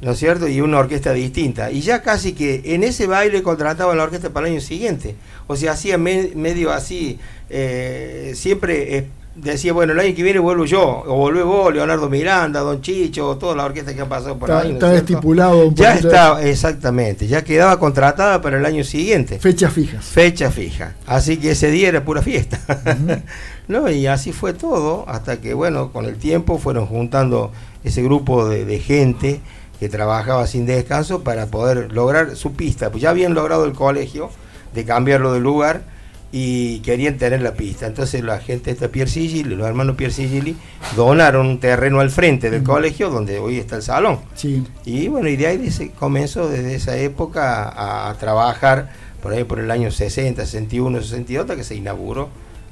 ¿no 0.00 0.10
es 0.10 0.18
cierto? 0.18 0.46
Y 0.48 0.60
una 0.60 0.78
orquesta 0.78 1.14
distinta. 1.14 1.70
Y 1.70 1.80
ya 1.80 2.02
casi 2.02 2.32
que 2.34 2.60
en 2.74 2.84
ese 2.84 3.06
baile 3.06 3.42
contrataban 3.42 3.96
la 3.96 4.02
orquesta 4.04 4.28
para 4.30 4.46
el 4.46 4.52
año 4.52 4.60
siguiente. 4.60 5.14
O 5.46 5.56
sea, 5.56 5.72
hacía 5.72 5.96
me- 5.96 6.30
medio 6.34 6.72
así, 6.72 7.18
eh, 7.48 8.32
siempre 8.34 8.98
eh, 8.98 9.06
decía, 9.34 9.72
bueno, 9.72 9.92
el 9.92 10.00
año 10.00 10.14
que 10.14 10.22
viene 10.22 10.38
vuelvo 10.38 10.64
yo, 10.64 11.02
o 11.06 11.16
volvé 11.16 11.42
vos, 11.42 11.72
Leonardo 11.72 12.08
Miranda, 12.08 12.60
Don 12.60 12.80
Chicho, 12.80 13.36
toda 13.36 13.56
la 13.56 13.64
orquesta 13.64 13.94
que 13.94 14.00
han 14.00 14.08
pasado 14.08 14.38
por 14.38 14.48
Está, 14.48 14.60
ahí. 14.62 14.68
¿no 14.68 14.74
es 14.78 14.82
está 14.84 14.94
estipulado 14.94 15.66
un 15.68 15.74
Ya 15.74 15.94
estaba, 15.94 16.42
exactamente, 16.42 17.26
ya 17.26 17.42
quedaba 17.42 17.78
contratada 17.78 18.40
para 18.40 18.58
el 18.58 18.66
año 18.66 18.84
siguiente. 18.84 19.38
fechas 19.38 19.72
fijas. 19.72 20.04
Fecha 20.04 20.50
fija. 20.50 20.94
Así 21.06 21.36
que 21.38 21.52
ese 21.52 21.70
día 21.70 21.88
era 21.88 22.04
pura 22.04 22.22
fiesta. 22.22 22.60
¿No? 23.68 23.90
Y 23.90 24.06
así 24.06 24.32
fue 24.32 24.52
todo, 24.52 25.04
hasta 25.08 25.40
que, 25.40 25.54
bueno, 25.54 25.90
con 25.90 26.04
el 26.04 26.16
tiempo 26.16 26.58
fueron 26.58 26.86
juntando 26.86 27.50
ese 27.82 28.02
grupo 28.02 28.46
de, 28.48 28.64
de 28.64 28.78
gente 28.78 29.40
que 29.80 29.88
trabajaba 29.88 30.46
sin 30.46 30.66
descanso 30.66 31.22
para 31.24 31.46
poder 31.46 31.92
lograr 31.92 32.36
su 32.36 32.52
pista. 32.52 32.90
Pues 32.90 33.02
ya 33.02 33.10
habían 33.10 33.34
logrado 33.34 33.64
el 33.64 33.72
colegio 33.72 34.30
de 34.74 34.84
cambiarlo 34.84 35.32
de 35.32 35.40
lugar 35.40 35.93
y 36.36 36.80
querían 36.80 37.16
tener 37.16 37.42
la 37.42 37.54
pista. 37.54 37.86
Entonces 37.86 38.24
la 38.24 38.40
gente 38.40 38.72
esta 38.72 38.88
Pierre 38.88 39.08
Sigilli, 39.08 39.54
los 39.54 39.68
hermanos 39.68 39.94
Pierre 39.94 40.12
Sigilli, 40.12 40.56
donaron 40.96 41.46
un 41.46 41.60
terreno 41.60 42.00
al 42.00 42.10
frente 42.10 42.50
del 42.50 42.64
colegio 42.64 43.08
donde 43.08 43.38
hoy 43.38 43.58
está 43.58 43.76
el 43.76 43.82
salón. 43.82 44.18
Sí. 44.34 44.66
Y 44.84 45.06
bueno, 45.06 45.28
y 45.28 45.36
de 45.36 45.46
ahí 45.46 45.70
se 45.70 45.92
comenzó 45.92 46.48
desde 46.48 46.74
esa 46.74 46.96
época 46.96 47.68
a, 47.68 48.10
a 48.10 48.14
trabajar 48.14 48.90
por 49.22 49.32
ahí 49.32 49.44
por 49.44 49.60
el 49.60 49.70
año 49.70 49.92
60, 49.92 50.44
61, 50.44 51.02
62, 51.02 51.42
hasta 51.42 51.54
que 51.54 51.62
se 51.62 51.76
inauguró 51.76 52.30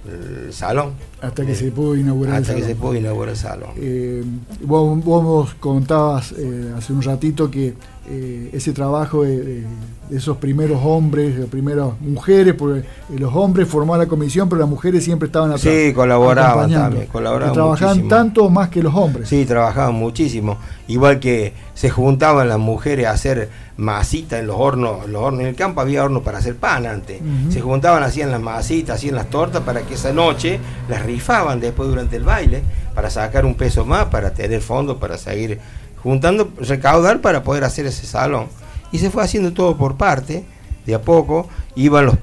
el 0.09 0.52
salón. 0.52 0.95
Hasta 1.23 1.47
que 1.47 1.52
Eh, 1.52 1.57
se 1.57 1.71
pudo 1.71 1.95
inaugurar 1.95 2.37
el 2.37 2.43
Hasta 2.43 2.55
que 2.55 2.64
se 2.64 2.75
pudo 2.75 2.97
inaugurar 2.97 3.31
el 3.31 3.37
salón. 3.37 3.71
Eh, 3.76 4.25
vos, 4.64 5.02
vos 5.05 5.55
contabas 5.61 6.33
eh, 6.37 6.73
hace 6.76 6.93
un 6.93 7.00
ratito 7.00 7.49
que 7.49 7.75
eh, 8.11 8.50
ese 8.52 8.73
trabajo 8.73 9.23
de, 9.23 9.64
esos 10.11 10.37
primeros 10.38 10.81
hombres, 10.85 11.38
de 11.38 11.47
primeras 11.47 11.88
mujeres, 12.00 12.52
porque 12.55 12.81
eh, 12.81 12.85
los 13.17 13.33
hombres 13.33 13.69
formaban 13.69 14.00
la 14.00 14.07
comisión, 14.07 14.49
pero 14.49 14.61
las 14.61 14.69
mujeres 14.69 15.05
siempre 15.05 15.27
estaban 15.27 15.51
atrás. 15.51 15.62
Sí, 15.62 15.92
colaboraban 15.92 16.68
también, 16.68 17.07
colaboraban 17.07 17.55
trabajaban 17.55 17.99
muchísimo. 17.99 18.16
tanto 18.16 18.51
más 18.51 18.70
que 18.70 18.83
los 18.83 18.92
hombres. 18.92 19.29
Sí, 19.29 19.44
trabajaban 19.47 19.94
muchísimo. 19.94 20.59
Igual 20.88 21.20
que 21.20 21.53
se 21.75 21.90
juntaban 21.90 22.49
las 22.49 22.59
mujeres 22.59 23.07
a 23.07 23.12
hacer 23.12 23.49
masita 23.77 24.40
en 24.40 24.49
los 24.49 24.57
hornos. 24.59 25.05
En 25.05 25.12
los 25.12 25.23
hornos 25.23 25.42
en 25.42 25.47
el 25.47 25.55
campo 25.55 25.81
había 25.81 26.05
hornos 26.05 26.25
para 26.25 26.38
hacer 26.38 26.57
pan 26.57 26.87
antes. 26.87 27.20
Se 27.51 27.61
juntaban, 27.61 28.03
hacían 28.03 28.33
las 28.33 28.42
masitas, 28.42 28.97
hacían 28.97 29.14
las 29.14 29.31
tortas 29.31 29.62
para 29.62 29.83
que 29.83 29.94
esa 29.94 30.12
noche 30.12 30.59
las 30.88 31.07
rifaban 31.12 31.61
después 31.61 31.88
durante 31.88 32.16
el 32.16 32.25
baile 32.25 32.62
para 32.94 33.11
sacar 33.11 33.44
un 33.44 33.55
peso 33.55 33.85
más, 33.85 34.07
para 34.07 34.33
tener 34.33 34.61
fondos, 34.61 34.96
para 34.98 35.18
seguir 35.18 35.61
juntando, 36.03 36.51
recaudar 36.59 37.20
para 37.20 37.42
poder 37.42 37.64
hacer 37.64 37.87
ese 37.87 38.07
salón. 38.07 38.46
Y 38.90 38.98
se 38.98 39.11
fue 39.11 39.22
haciendo 39.22 39.53
todo 39.53 39.77
por 39.77 39.96
parte, 39.96 40.44
de 40.87 40.94
a 40.94 41.01
poco. 41.01 41.48
Iban 41.77 42.07
los, 42.07 42.16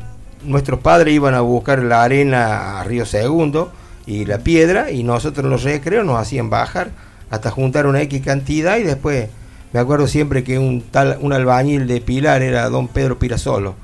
nuestros 0.43 0.79
padres 0.79 1.13
iban 1.13 1.33
a 1.33 1.41
buscar 1.41 1.79
la 1.79 2.03
arena 2.03 2.79
a 2.79 2.83
Río 2.83 3.05
Segundo 3.05 3.71
y 4.05 4.25
la 4.25 4.39
piedra, 4.39 4.91
y 4.91 5.03
nosotros 5.03 5.45
en 5.45 5.51
los 5.51 5.63
recreos 5.63 6.05
nos 6.05 6.19
hacían 6.19 6.49
bajar 6.49 6.89
hasta 7.29 7.51
juntar 7.51 7.85
una 7.85 8.01
X 8.01 8.21
cantidad 8.23 8.77
y 8.77 8.83
después 8.83 9.29
me 9.71 9.79
acuerdo 9.79 10.07
siempre 10.07 10.43
que 10.43 10.57
un 10.57 10.81
tal 10.81 11.19
un 11.21 11.31
albañil 11.31 11.85
de 11.85 12.01
Pilar 12.01 12.41
era 12.41 12.69
don 12.69 12.87
Pedro 12.87 13.19
Pirasolo 13.19 13.75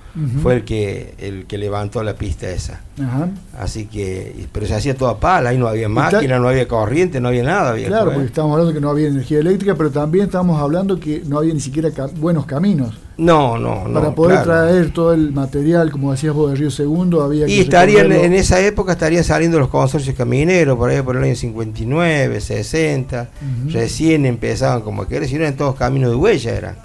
Fue 0.42 0.54
el 0.56 0.64
que 0.64 1.14
el 1.18 1.46
que 1.46 1.58
levantó 1.58 2.02
la 2.02 2.14
pista 2.16 2.48
esa 2.50 2.80
Ajá. 3.04 3.28
así 3.60 3.86
que 3.88 4.48
pero 4.54 4.66
se 4.66 4.74
hacía 4.74 4.96
toda 4.96 5.20
pala 5.20 5.50
ahí 5.50 5.58
no 5.58 5.68
había 5.68 5.90
máquina 5.90 6.40
no 6.40 6.48
había 6.48 6.70
corriente 6.70 7.20
no 7.20 7.28
había 7.28 7.44
nada 7.44 7.74
viejo, 7.74 7.90
Claro, 7.90 8.12
¿eh? 8.12 8.14
porque 8.14 8.28
estamos 8.28 8.54
hablando 8.54 8.74
que 8.74 8.80
no 8.80 8.90
había 8.92 9.10
energía 9.10 9.40
eléctrica, 9.40 9.76
pero 9.76 9.92
también 9.92 10.26
estamos 10.28 10.58
hablando 10.62 10.98
que 11.02 11.22
no 11.28 11.38
había 11.40 11.54
ni 11.54 11.60
siquiera 11.60 11.92
ca- 11.92 12.08
buenos 12.16 12.46
caminos. 12.46 12.98
no 13.18 13.58
no 13.58 13.90
no 13.90 14.00
Para 14.00 14.16
poder 14.16 14.42
claro. 14.44 14.68
traer 14.70 14.92
todo 14.92 15.12
el 15.14 15.34
material, 15.34 15.92
como 15.92 16.12
decías 16.14 16.34
vos, 16.34 16.50
de 16.52 16.56
Río 16.60 16.72
Segundo, 16.72 17.22
había 17.22 17.46
que 17.46 17.52
y 17.52 17.60
estarían 17.60 18.10
en 18.14 18.32
esa 18.34 18.62
época 18.62 18.94
estarían 18.94 19.26
saliendo 19.26 19.60
los 19.60 19.68
consorcios 19.68 20.16
camineros 20.16 20.78
por 20.78 20.90
ahí 20.90 21.02
por 21.02 21.18
el 21.18 21.24
año 21.26 21.36
59 21.36 22.40
60 22.40 23.30
Ujú. 23.66 23.70
recién 23.74 24.26
empezaban 24.26 24.82
como 24.82 25.02
a 25.02 25.08
querer 25.10 25.28
si 25.28 25.36
no 25.36 25.42
eran 25.42 25.58
todos 25.58 25.76
caminos 25.76 26.10
de 26.12 26.16
huella 26.16 26.52
eran 26.56 26.76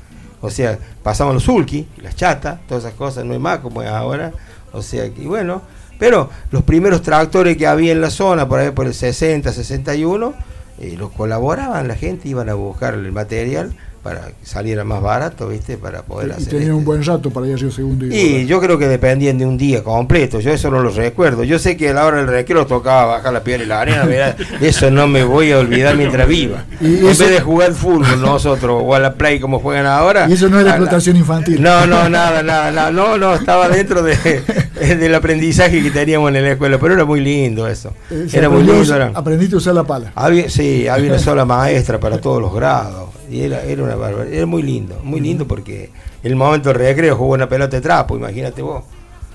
o 0.41 0.51
sea 0.51 0.79
pasaban 1.03 1.35
los 1.35 1.45
sulky 1.45 1.87
las 2.03 2.17
chatas 2.17 2.61
todas 2.67 2.85
esas 2.85 2.95
cosas 2.97 3.25
no 3.25 3.35
es 3.35 3.41
más 3.41 3.59
como 3.59 3.83
es 3.83 3.89
ahora. 3.89 4.33
O 4.73 4.83
sea 4.83 5.13
que 5.13 5.27
bueno 5.27 5.63
pero 5.99 6.31
los 6.51 6.63
primeros 6.63 7.03
tractores 7.03 7.57
que 7.57 7.67
había 7.67 7.93
en 7.93 8.01
la 8.01 8.11
zona 8.11 8.49
por 8.49 8.61
ahí 8.61 8.71
por 8.71 8.87
el 8.87 8.95
60 8.95 9.53
61 9.53 10.35
eh, 10.79 10.95
los 10.97 11.11
colaboraban 11.11 11.89
la 11.89 11.95
gente 11.95 12.29
iban 12.29 12.49
a 12.49 12.55
buscar 12.55 12.95
el 12.95 13.13
material 13.13 13.73
para 14.03 14.27
que 14.29 14.35
saliera 14.47 14.83
más 14.85 15.03
barato 15.03 15.49
viste 15.49 15.77
para 15.77 16.03
poder 16.03 16.29
y 16.29 16.33
hacer 16.33 16.49
tenían 16.49 16.71
un 16.73 16.79
este- 16.79 16.87
buen 16.87 17.05
rato 17.05 17.31
para 17.31 17.47
ir 17.47 17.55
a 17.55 17.71
Segundo. 17.71 18.07
Y, 18.07 18.15
y 18.15 18.47
yo 18.47 18.61
creo 18.61 18.79
que 18.79 18.89
dependían 18.89 19.37
de 19.39 19.45
un 19.47 19.59
día 19.59 19.85
completo, 19.85 20.41
yo 20.41 20.51
eso 20.53 20.71
no 20.71 20.81
lo 20.83 20.91
recuerdo. 20.91 21.45
Yo 21.45 21.59
sé 21.59 21.77
que 21.77 21.91
a 21.91 21.93
la 21.95 22.07
hora 22.07 22.17
del 22.19 22.27
recreo 22.27 22.67
tocaba 22.67 23.05
bajar 23.07 23.33
la 23.33 23.43
piedra 23.45 23.63
y 23.65 23.67
la 23.67 23.81
arena, 23.83 24.07
de 24.07 24.35
eso 24.69 24.91
no 24.91 25.07
me 25.07 25.23
voy 25.25 25.53
a 25.53 25.59
olvidar 25.59 25.97
mientras 25.97 26.27
viva. 26.27 26.65
Y 26.81 26.99
en 26.99 27.09
eso- 27.09 27.25
vez 27.25 27.33
de 27.33 27.41
jugar 27.41 27.73
fútbol 27.73 28.21
nosotros 28.21 28.83
o 28.85 28.95
a 28.95 28.99
la 28.99 29.15
play 29.15 29.39
como 29.41 29.59
juegan 29.61 29.87
ahora. 29.87 30.27
Y 30.29 30.33
eso 30.33 30.49
no 30.49 30.59
es 30.59 30.65
la 30.65 30.71
a 30.73 30.75
la- 30.75 30.79
explotación 30.81 31.17
infantil. 31.17 31.61
No, 31.63 31.87
no, 31.87 32.09
nada, 32.09 32.43
nada, 32.43 32.71
nada. 32.71 32.91
No, 32.91 33.19
no, 33.19 33.35
estaba 33.35 33.69
dentro 33.69 34.03
de, 34.03 34.17
del 34.97 35.15
aprendizaje 35.15 35.83
que 35.83 35.91
teníamos 35.91 36.33
en 36.35 36.43
la 36.43 36.53
escuela, 36.53 36.79
pero 36.79 36.95
era 36.95 37.05
muy 37.05 37.21
lindo 37.21 37.69
eso. 37.69 37.93
Eh, 38.11 38.27
Era 38.33 38.49
muy 38.49 38.63
lindo. 38.65 38.95
Era, 38.95 39.11
Aprendiste 39.15 39.55
a 39.55 39.59
usar 39.59 39.75
la 39.75 39.85
pala. 39.85 40.13
había, 40.15 40.49
sí, 40.49 40.89
había 40.89 41.11
una 41.11 41.19
sola 41.21 41.45
maestra 41.45 42.01
para 42.01 42.19
todos 42.19 42.41
los 42.41 42.55
grados. 42.55 43.11
Y 43.31 43.43
era, 43.43 43.63
era 43.63 43.83
una 43.85 43.95
barbaridad. 43.95 44.35
Era 44.35 44.47
muy 44.47 44.63
lindo, 44.63 44.99
muy 45.05 45.21
lindo 45.21 45.47
porque 45.47 45.91
en 46.23 46.31
el 46.33 46.37
momento 46.37 46.71
del 46.71 46.79
recreo 46.79 47.17
jugó 47.17 47.35
una 47.35 47.49
pelota 47.49 47.77
de 47.77 47.81
trapo, 47.81 48.17
imagínate 48.17 48.61
vos. 48.61 48.85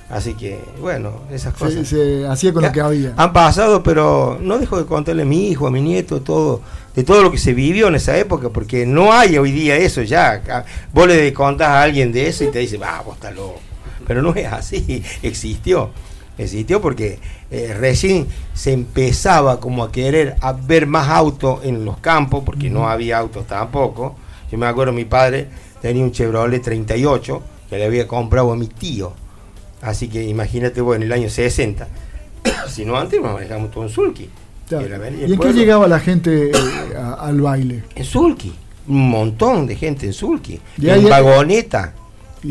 Así 0.10 0.36
que, 0.36 0.60
bueno, 0.80 1.22
esas 1.32 1.54
Se, 1.54 1.60
cosas. 1.66 1.88
se 1.88 2.28
hacía 2.28 2.54
con 2.54 2.62
lo 2.62 2.72
que 2.72 2.80
había. 2.82 3.14
Han 3.18 3.34
pasado, 3.34 3.82
pero 3.82 4.38
no 4.40 4.60
dejo 4.60 4.78
de 4.78 4.86
contarle 4.86 5.24
a 5.24 5.26
mi 5.26 5.50
hijo, 5.50 5.66
a 5.66 5.72
mi 5.72 5.82
nieto, 5.82 6.22
todo, 6.22 6.62
de 6.96 7.04
todo 7.04 7.24
lo 7.24 7.32
que 7.32 7.40
se 7.40 7.54
vivió 7.56 7.88
en 7.88 7.96
esa 7.96 8.16
época, 8.18 8.50
porque 8.50 8.86
no 8.86 9.12
hay 9.12 9.38
hoy 9.38 9.52
día 9.52 9.78
eso 9.78 10.04
ya. 10.04 10.66
Vos 10.94 11.08
le 11.08 11.34
contás 11.34 11.70
a 11.70 11.82
alguien 11.82 12.12
de 12.12 12.28
eso 12.28 12.44
y 12.44 12.48
te 12.52 12.60
dice, 12.60 12.78
va, 12.78 13.02
vos 13.04 13.16
estás 13.16 13.36
loco. 13.36 13.60
Pero 14.06 14.22
no 14.22 14.36
es 14.36 14.46
así, 14.46 15.04
existió. 15.24 15.90
Existió 16.38 16.82
porque 16.82 17.20
eh, 17.50 17.74
recién 17.80 18.28
se 18.54 18.74
empezaba 18.74 19.60
como 19.60 19.84
a 19.84 19.92
querer 19.92 20.36
a 20.42 20.52
ver 20.54 20.86
más 20.88 21.08
autos 21.10 21.64
en 21.64 21.86
los 21.86 21.98
campos, 22.00 22.44
porque 22.46 22.70
no 22.70 22.90
había 22.90 23.18
autos 23.18 23.48
tampoco. 23.48 24.16
Yo 24.52 24.58
me 24.58 24.66
acuerdo, 24.66 24.92
mi 24.94 25.06
padre 25.06 25.48
tenía 25.82 26.04
un 26.04 26.12
Chevrolet 26.12 26.62
38 26.62 27.42
que 27.70 27.78
le 27.78 27.86
había 27.86 28.08
comprado 28.08 28.52
a 28.52 28.56
mi 28.56 28.68
tío. 28.68 29.14
Así 29.82 30.08
que 30.08 30.24
imagínate 30.24 30.82
vos 30.82 30.96
en 30.96 31.04
el 31.04 31.12
año 31.12 31.30
60. 31.30 31.88
si 32.70 32.86
no 32.86 32.98
antes 32.98 33.22
nos 33.22 33.34
manejamos 33.34 33.72
todo 33.72 33.84
en 33.84 33.90
Sulky. 33.90 34.30
Claro. 34.68 34.88
¿Y 35.28 35.32
en 35.34 35.40
qué 35.40 35.54
llegaba 35.54 35.88
la 35.88 36.00
gente 36.00 36.50
eh, 36.50 36.54
a- 36.98 37.14
al 37.14 37.40
baile? 37.40 37.84
En 37.96 38.04
Sulky. 38.04 38.52
Un 38.88 39.10
montón 39.10 39.68
de 39.68 39.76
gente 39.76 40.06
en 40.06 40.14
Sulky. 40.14 40.60
En 40.82 41.08
vagoneta. 41.10 41.94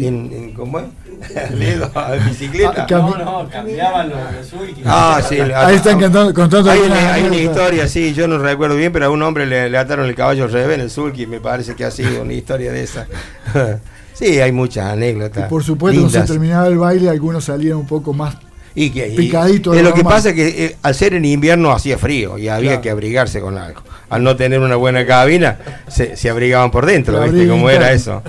En, 0.02 0.30
en 0.32 0.52
¿cómo 0.54 0.78
es? 0.80 0.84
Ledo, 1.58 1.90
a 1.94 2.12
bicicleta. 2.12 2.82
Ah, 2.82 2.86
No, 2.90 3.16
no, 3.16 3.48
cambiaban 3.48 4.08
los, 4.10 4.18
los. 4.18 4.64
Ah, 4.84 5.20
sí. 5.26 5.38
Ahí 5.40 5.76
están 5.76 6.00
contando, 6.00 6.34
contando 6.34 6.70
Hay 6.70 6.80
una, 6.80 7.14
hay 7.14 7.22
una 7.24 7.36
historia, 7.36 7.86
sí, 7.88 8.12
yo 8.14 8.26
no 8.26 8.38
recuerdo 8.38 8.76
bien, 8.76 8.92
pero 8.92 9.06
a 9.06 9.10
un 9.10 9.22
hombre 9.22 9.46
le, 9.46 9.70
le 9.70 9.78
ataron 9.78 10.06
el 10.06 10.14
caballo 10.14 10.44
al 10.44 10.52
revés 10.52 10.74
en 10.76 10.80
el 10.82 10.90
Zulki, 10.90 11.26
me 11.26 11.40
parece 11.40 11.74
que 11.74 11.84
ha 11.84 11.90
sido 11.90 12.22
una 12.22 12.32
historia 12.32 12.72
de 12.72 12.82
esa. 12.82 13.06
sí, 14.12 14.40
hay 14.40 14.52
muchas 14.52 14.86
Y 14.88 14.92
anécdotas. 14.92 15.48
por 15.48 15.62
supuesto, 15.62 16.00
cuando 16.00 16.18
se 16.20 16.26
terminaba 16.26 16.66
el 16.66 16.78
baile, 16.78 17.08
algunos 17.10 17.44
salían 17.44 17.76
un 17.78 17.86
poco 17.86 18.12
más. 18.12 18.36
Y 18.76 18.90
que, 18.90 19.06
y- 19.08 19.16
picadito 19.16 19.70
de 19.70 19.78
es 19.78 19.84
lo 19.84 19.94
que 19.94 20.02
pasa 20.02 20.30
es 20.30 20.34
que 20.34 20.64
eh, 20.64 20.76
al 20.82 20.96
ser 20.96 21.14
en 21.14 21.24
invierno 21.24 21.70
hacía 21.70 21.96
frío 21.96 22.36
y 22.38 22.48
había 22.48 22.70
Claro. 22.70 22.82
que 22.82 22.90
abrigarse 22.90 23.40
con 23.40 23.56
algo. 23.56 23.82
Al 24.10 24.24
no 24.24 24.34
tener 24.36 24.58
una 24.58 24.74
buena 24.76 25.06
cabina, 25.06 25.58
se, 25.88 26.16
se 26.16 26.28
abrigaban 26.28 26.70
por 26.72 26.84
dentro, 26.84 27.20
¿viste 27.22 27.46
cómo 27.48 27.70
era 27.70 27.92
eso? 27.92 28.20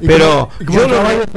Y 0.00 0.06
Pero 0.06 0.48
como, 0.48 0.50
y 0.60 0.64
como 0.64 0.78
yo 0.78 0.84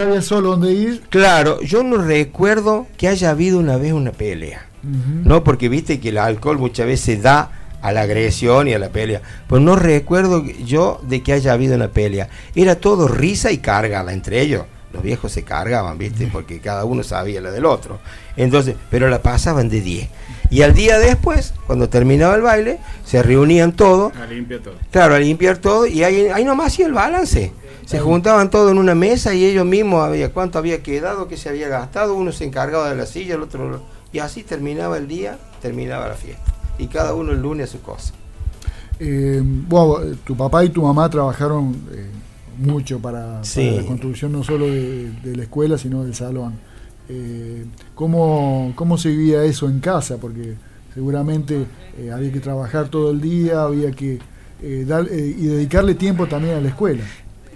el 0.03 0.09
no, 0.15 0.21
solo 0.21 0.49
dónde 0.51 0.71
ir. 0.73 1.01
claro, 1.09 1.61
yo 1.61 1.83
no 1.83 1.97
recuerdo 1.97 2.87
que 2.97 3.07
haya 3.07 3.29
habido 3.31 3.59
una 3.59 3.77
vez 3.77 3.93
una 3.93 4.11
pelea. 4.11 4.65
No, 4.83 5.43
porque 5.43 5.69
viste 5.69 5.99
que 5.99 6.09
el 6.09 6.17
alcohol 6.17 6.57
muchas 6.57 6.87
veces 6.87 7.21
da 7.21 7.51
a 7.83 7.91
la 7.91 8.01
agresión 8.01 8.67
y 8.67 8.73
a 8.73 8.79
la 8.79 8.89
pelea. 8.89 9.21
Pues 9.47 9.61
no 9.61 9.75
recuerdo 9.75 10.43
yo 10.65 10.99
de 11.03 11.21
que 11.21 11.33
haya 11.33 11.53
habido 11.53 11.75
una 11.75 11.89
pelea. 11.89 12.29
Era 12.55 12.75
todo 12.75 13.07
risa 13.07 13.51
y 13.51 13.59
cargada 13.59 14.11
entre 14.13 14.41
ellos. 14.41 14.63
Los 14.91 15.03
viejos 15.03 15.31
se 15.31 15.43
cargaban, 15.43 15.97
viste, 15.97 16.27
porque 16.33 16.59
cada 16.59 16.83
uno 16.83 17.01
sabía 17.03 17.39
la 17.39 17.51
del 17.51 17.65
otro. 17.65 17.99
Entonces, 18.35 18.75
pero 18.89 19.07
la 19.09 19.21
pasaban 19.21 19.69
de 19.69 19.79
10. 19.81 20.09
Y 20.49 20.63
al 20.63 20.73
día 20.73 20.99
después, 20.99 21.53
cuando 21.65 21.87
terminaba 21.87 22.35
el 22.35 22.41
baile, 22.41 22.79
se 23.05 23.23
reunían 23.23 23.71
todos, 23.71 24.11
A 24.17 24.25
limpia 24.25 24.59
todo. 24.59 24.73
claro, 24.91 25.15
a 25.15 25.19
limpiar 25.19 25.57
todo, 25.59 25.85
y 25.85 26.03
ahí, 26.03 26.27
ahí 26.27 26.43
nomás 26.43 26.73
hacía 26.73 26.87
el 26.87 26.93
balance. 26.93 27.53
Se 27.91 27.99
juntaban 27.99 28.49
todos 28.49 28.71
en 28.71 28.77
una 28.77 28.95
mesa 28.95 29.33
y 29.33 29.43
ellos 29.45 29.65
mismos 29.65 30.03
había 30.03 30.31
cuánto 30.31 30.57
había 30.57 30.81
quedado, 30.81 31.27
qué 31.27 31.35
se 31.37 31.49
había 31.49 31.67
gastado, 31.67 32.15
uno 32.15 32.31
se 32.31 32.45
encargaba 32.45 32.89
de 32.89 32.95
la 32.95 33.05
silla, 33.05 33.35
el 33.35 33.41
otro 33.41 33.81
y 34.13 34.19
así 34.19 34.43
terminaba 34.43 34.97
el 34.97 35.07
día, 35.07 35.37
terminaba 35.61 36.07
la 36.07 36.15
fiesta. 36.15 36.43
Y 36.77 36.87
cada 36.87 37.13
uno 37.13 37.31
el 37.31 37.41
lunes 37.41 37.69
a 37.69 37.71
su 37.71 37.81
cosa. 37.81 38.13
Eh, 38.99 39.41
bueno, 39.43 40.15
tu 40.23 40.35
papá 40.37 40.63
y 40.63 40.69
tu 40.69 40.81
mamá 40.81 41.09
trabajaron 41.09 41.75
eh, 41.91 42.07
mucho 42.57 42.99
para, 42.99 43.43
Sí. 43.43 43.67
para 43.69 43.81
la 43.81 43.87
construcción 43.87 44.31
no 44.31 44.43
solo 44.43 44.67
de, 44.67 45.11
de 45.23 45.35
la 45.35 45.43
escuela, 45.43 45.77
sino 45.77 46.03
del 46.03 46.15
salón. 46.15 46.53
Eh, 47.09 47.65
¿cómo, 47.95 48.71
¿Cómo 48.75 48.97
se 48.97 49.09
vivía 49.09 49.43
eso 49.43 49.67
en 49.67 49.79
casa? 49.79 50.17
Porque 50.17 50.55
seguramente 50.93 51.65
había 52.13 52.31
que 52.31 52.39
trabajar 52.39 52.87
todo 52.89 53.11
el 53.11 53.19
día, 53.19 53.63
había 53.63 53.91
que 53.91 54.19
eh, 54.61 54.85
dar, 54.87 55.07
eh, 55.09 55.35
y 55.37 55.45
dedicarle 55.47 55.95
tiempo 55.95 56.27
también 56.27 56.55
a 56.55 56.61
la 56.61 56.69
escuela. 56.69 57.03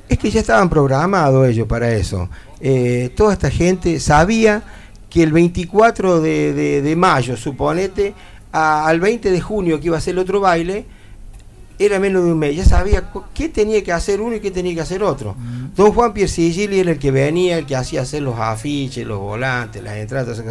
Es 0.08 0.18
que 0.20 0.30
ya 0.30 0.40
estaban 0.40 0.70
programados 0.70 1.48
ellos 1.48 1.68
para 1.68 1.92
eso. 1.92 2.30
Eh, 2.62 3.12
toda 3.16 3.34
esta 3.34 3.50
gente 3.50 4.00
sabía 4.00 4.62
que 5.10 5.24
el 5.24 5.32
24 5.32 6.22
de, 6.22 6.54
de- 6.54 6.82
de 6.82 6.96
mayo, 6.96 7.36
suponete, 7.38 8.14
a- 8.52 8.86
al 8.88 9.00
20 9.00 9.32
de 9.32 9.42
junio 9.42 9.80
que 9.80 9.88
iba 9.88 9.98
a 9.98 10.02
ser 10.02 10.14
el 10.14 10.20
otro 10.20 10.40
baile, 10.42 10.86
era 11.78 12.00
menos 12.00 12.24
de 12.24 12.32
un 12.32 12.40
mes. 12.40 12.56
Ya 12.56 12.64
sabía 12.64 13.10
qué 13.34 13.50
tenía 13.50 13.84
que 13.84 13.92
hacer 13.92 14.22
uno 14.22 14.36
y 14.36 14.40
qué 14.40 14.50
tenía 14.52 14.74
que 14.76 14.82
hacer 14.82 15.04
otro. 15.04 15.36
Don 15.76 15.92
Juan 15.92 16.14
Piercigili 16.14 16.80
era 16.80 16.92
el 16.92 17.00
que 17.00 17.12
venía, 17.12 17.58
el 17.58 17.66
que 17.66 17.76
hacía 17.76 18.02
hacer 18.02 18.22
los 18.22 18.40
afiches, 18.40 19.06
los 19.06 19.20
volantes, 19.20 19.84
las 19.84 19.96
entradas. 19.98 20.42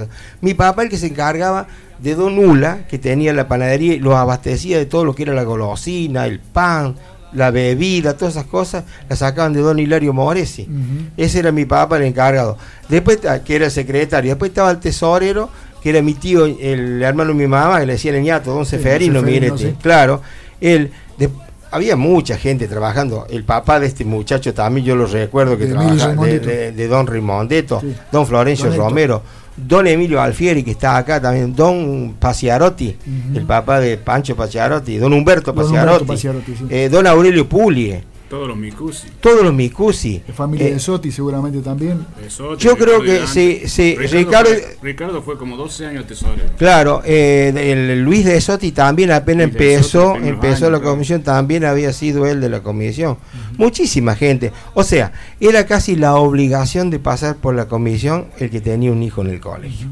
Mi 0.42 0.52
papá 0.52 0.82
el 0.82 0.90
que 0.90 0.98
se 0.98 1.06
encargaba 1.06 1.66
de 1.98 2.14
Don 2.14 2.38
Ula, 2.38 2.86
que 2.88 2.98
tenía 2.98 3.32
la 3.32 3.48
panadería 3.48 3.94
y 3.94 4.00
los 4.00 4.14
abastecía 4.14 4.76
de 4.76 4.84
todo 4.84 5.04
lo 5.06 5.14
que 5.14 5.22
era 5.22 5.32
la 5.32 5.44
golosina, 5.44 6.26
el 6.26 6.40
pan, 6.40 6.94
la 7.34 7.50
bebida, 7.50 8.16
todas 8.16 8.34
esas 8.36 8.46
cosas, 8.46 8.84
las 9.08 9.18
sacaban 9.18 9.52
de 9.52 9.60
Don 9.60 9.78
Hilario 9.78 10.12
Moresi. 10.12 10.68
Ese 11.16 11.40
era 11.40 11.52
mi 11.52 11.64
papá 11.64 11.96
el 11.96 12.04
encargado. 12.04 12.56
Después, 12.88 13.18
que 13.44 13.56
era 13.56 13.66
el 13.66 13.70
secretario. 13.70 14.30
Después 14.30 14.50
estaba 14.50 14.70
el 14.70 14.78
tesorero, 14.78 15.50
que 15.82 15.90
era 15.90 16.00
mi 16.02 16.14
tío, 16.14 16.44
el 16.46 17.02
hermano 17.02 17.28
de 17.32 17.34
mi 17.38 17.46
mamá, 17.46 17.80
que 17.80 17.86
le 17.86 17.92
decía 17.94 18.14
el 18.16 18.22
ñato, 18.22 18.54
don 18.54 18.64
Seferino, 18.64 19.20
Seferino, 19.20 19.54
mírete. 19.54 19.70
sí. 19.72 19.76
Claro, 19.82 20.22
él. 20.60 20.90
de- 21.18 21.30
había 21.70 21.96
mucha 21.96 22.36
gente 22.38 22.68
trabajando. 22.68 23.26
El 23.28 23.42
papá 23.42 23.80
de 23.80 23.88
este 23.88 24.04
muchacho 24.04 24.54
también, 24.54 24.86
yo 24.86 24.94
lo 24.94 25.06
recuerdo 25.06 25.58
que 25.58 25.66
De 25.66 25.72
trabajaba, 25.72 26.24
de, 26.26 26.86
don 26.88 27.04
Rimondeto, 27.08 27.80
Sí. 27.80 27.92
don 28.12 28.24
Florencio. 28.28 28.72
Romero, 28.76 29.22
don 29.56 29.86
Emilio 29.86 30.20
Alfieri, 30.20 30.62
que 30.62 30.72
está 30.72 30.96
acá 30.96 31.20
también, 31.20 31.54
don 31.54 32.14
Paciarotti, 32.18 32.96
el 33.34 33.44
papá 33.44 33.80
de 33.80 33.96
Pancho 33.96 34.34
Paciarotti, 34.34 34.96
don 34.96 35.12
Humberto 35.12 35.52
Don 35.52 35.62
Paciarotti, 35.64 36.02
Humberto 36.02 36.06
Paciarotti, 36.06 36.56
sí. 36.56 36.64
eh, 36.70 36.88
don 36.88 37.06
Aurelio 37.06 37.48
Pulie, 37.48 38.02
Todos 38.34 38.48
los 38.48 38.56
micusi. 38.56 39.06
todos 39.20 39.44
los 39.44 39.52
Micusi. 39.54 40.22
De 40.26 40.32
familia 40.32 40.66
Eh, 40.66 40.72
de 40.72 40.80
Soti 40.80 41.12
seguramente 41.12 41.60
también. 41.60 42.04
Eso, 42.26 42.56
Yo 42.56 42.76
creo 42.76 43.00
que 43.00 43.26
sí, 43.28 43.62
sí, 43.66 43.94
Ricardo, 43.96 44.50
Ricardo- 44.50 44.50
fue, 44.50 44.76
Ricardo 44.82 45.22
fue 45.22 45.38
como 45.38 45.56
12 45.56 45.86
años 45.86 46.04
tesorero. 46.06 46.50
Claro, 46.58 47.00
eh, 47.04 47.52
el 47.54 48.02
Luis 48.02 48.24
de 48.24 48.40
Sotti 48.40 48.72
también 48.72 49.12
apenas 49.12 49.46
Luis 49.52 49.54
empezó, 49.62 50.14
Sotti, 50.14 50.28
empezó 50.28 50.46
años, 50.66 50.72
la 50.72 50.78
claro. 50.80 50.82
comisión, 50.90 51.22
también 51.22 51.64
había 51.64 51.92
sido 51.92 52.26
él 52.26 52.40
de 52.40 52.48
la 52.48 52.60
comisión. 52.60 53.18
Muchísima 53.56 54.16
gente. 54.16 54.50
O 54.74 54.82
sea, 54.82 55.12
era 55.38 55.64
casi 55.66 55.94
la 55.94 56.16
obligación 56.16 56.90
de 56.90 56.98
pasar 56.98 57.36
por 57.36 57.54
la 57.54 57.66
comisión 57.68 58.26
el 58.38 58.50
que 58.50 58.60
tenía 58.60 58.90
un 58.90 59.02
hijo 59.04 59.20
en 59.22 59.28
el 59.30 59.40
colegio. 59.40 59.86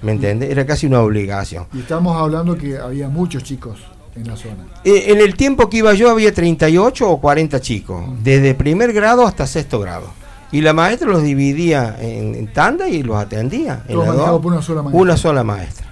¿Me 0.00 0.12
entiendes? 0.12 0.50
Era 0.50 0.64
casi 0.64 0.86
una 0.86 1.00
obligación. 1.02 1.66
Y 1.74 1.80
estamos 1.80 2.16
hablando 2.16 2.56
que 2.56 2.78
había 2.78 3.08
muchos 3.08 3.44
chicos 3.44 3.78
en 4.14 4.28
la 4.28 4.36
zona. 4.36 4.66
Eh, 4.84 5.06
en 5.08 5.20
el 5.20 5.34
tiempo 5.36 5.68
que 5.68 5.78
iba 5.78 5.94
yo 5.94 6.10
había 6.10 6.32
38 6.32 7.08
o 7.08 7.20
40 7.20 7.60
chicos, 7.60 8.04
desde 8.22 8.54
primer 8.54 8.92
grado 8.92 9.26
hasta 9.26 9.46
sexto 9.46 9.80
grado. 9.80 10.10
Y 10.50 10.60
la 10.60 10.74
maestra 10.74 11.08
los 11.08 11.22
dividía 11.22 11.96
en, 11.98 12.34
en 12.34 12.52
tanda 12.52 12.88
y 12.88 13.02
los 13.02 13.16
atendía. 13.16 13.84
en 13.88 13.98
la 13.98 14.06
dos. 14.06 14.42
por 14.42 14.52
una 14.52 14.62
sola 14.62 14.82
maestra. 14.82 15.00
Una 15.00 15.16
sola 15.16 15.44
maestra. 15.44 15.86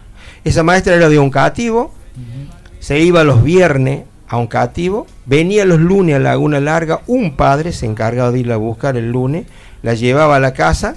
Esa 0.45 0.63
maestra 0.63 0.95
era 0.95 1.09
de 1.09 1.19
un 1.19 1.31
cativo, 1.31 1.93
se 2.79 2.99
iba 3.01 3.25
los 3.25 3.43
viernes 3.43 4.05
a 4.27 4.37
un 4.39 4.47
cativo, 4.47 5.07
venía 5.27 5.65
los 5.65 5.81
lunes 5.81 6.17
a 6.17 6.19
Laguna 6.19 6.61
Larga, 6.61 7.01
un 7.07 7.37
padre 7.37 7.73
se 7.73 7.87
encargaba 7.87 8.31
de 8.31 8.41
irla 8.41 8.55
a 8.55 8.59
buscar 8.59 8.97
el 8.97 9.11
lunes, 9.11 9.47
la 9.83 9.95
llevaba 9.95 10.37
a 10.37 10.41
la 10.41 10.55
casa, 10.55 10.97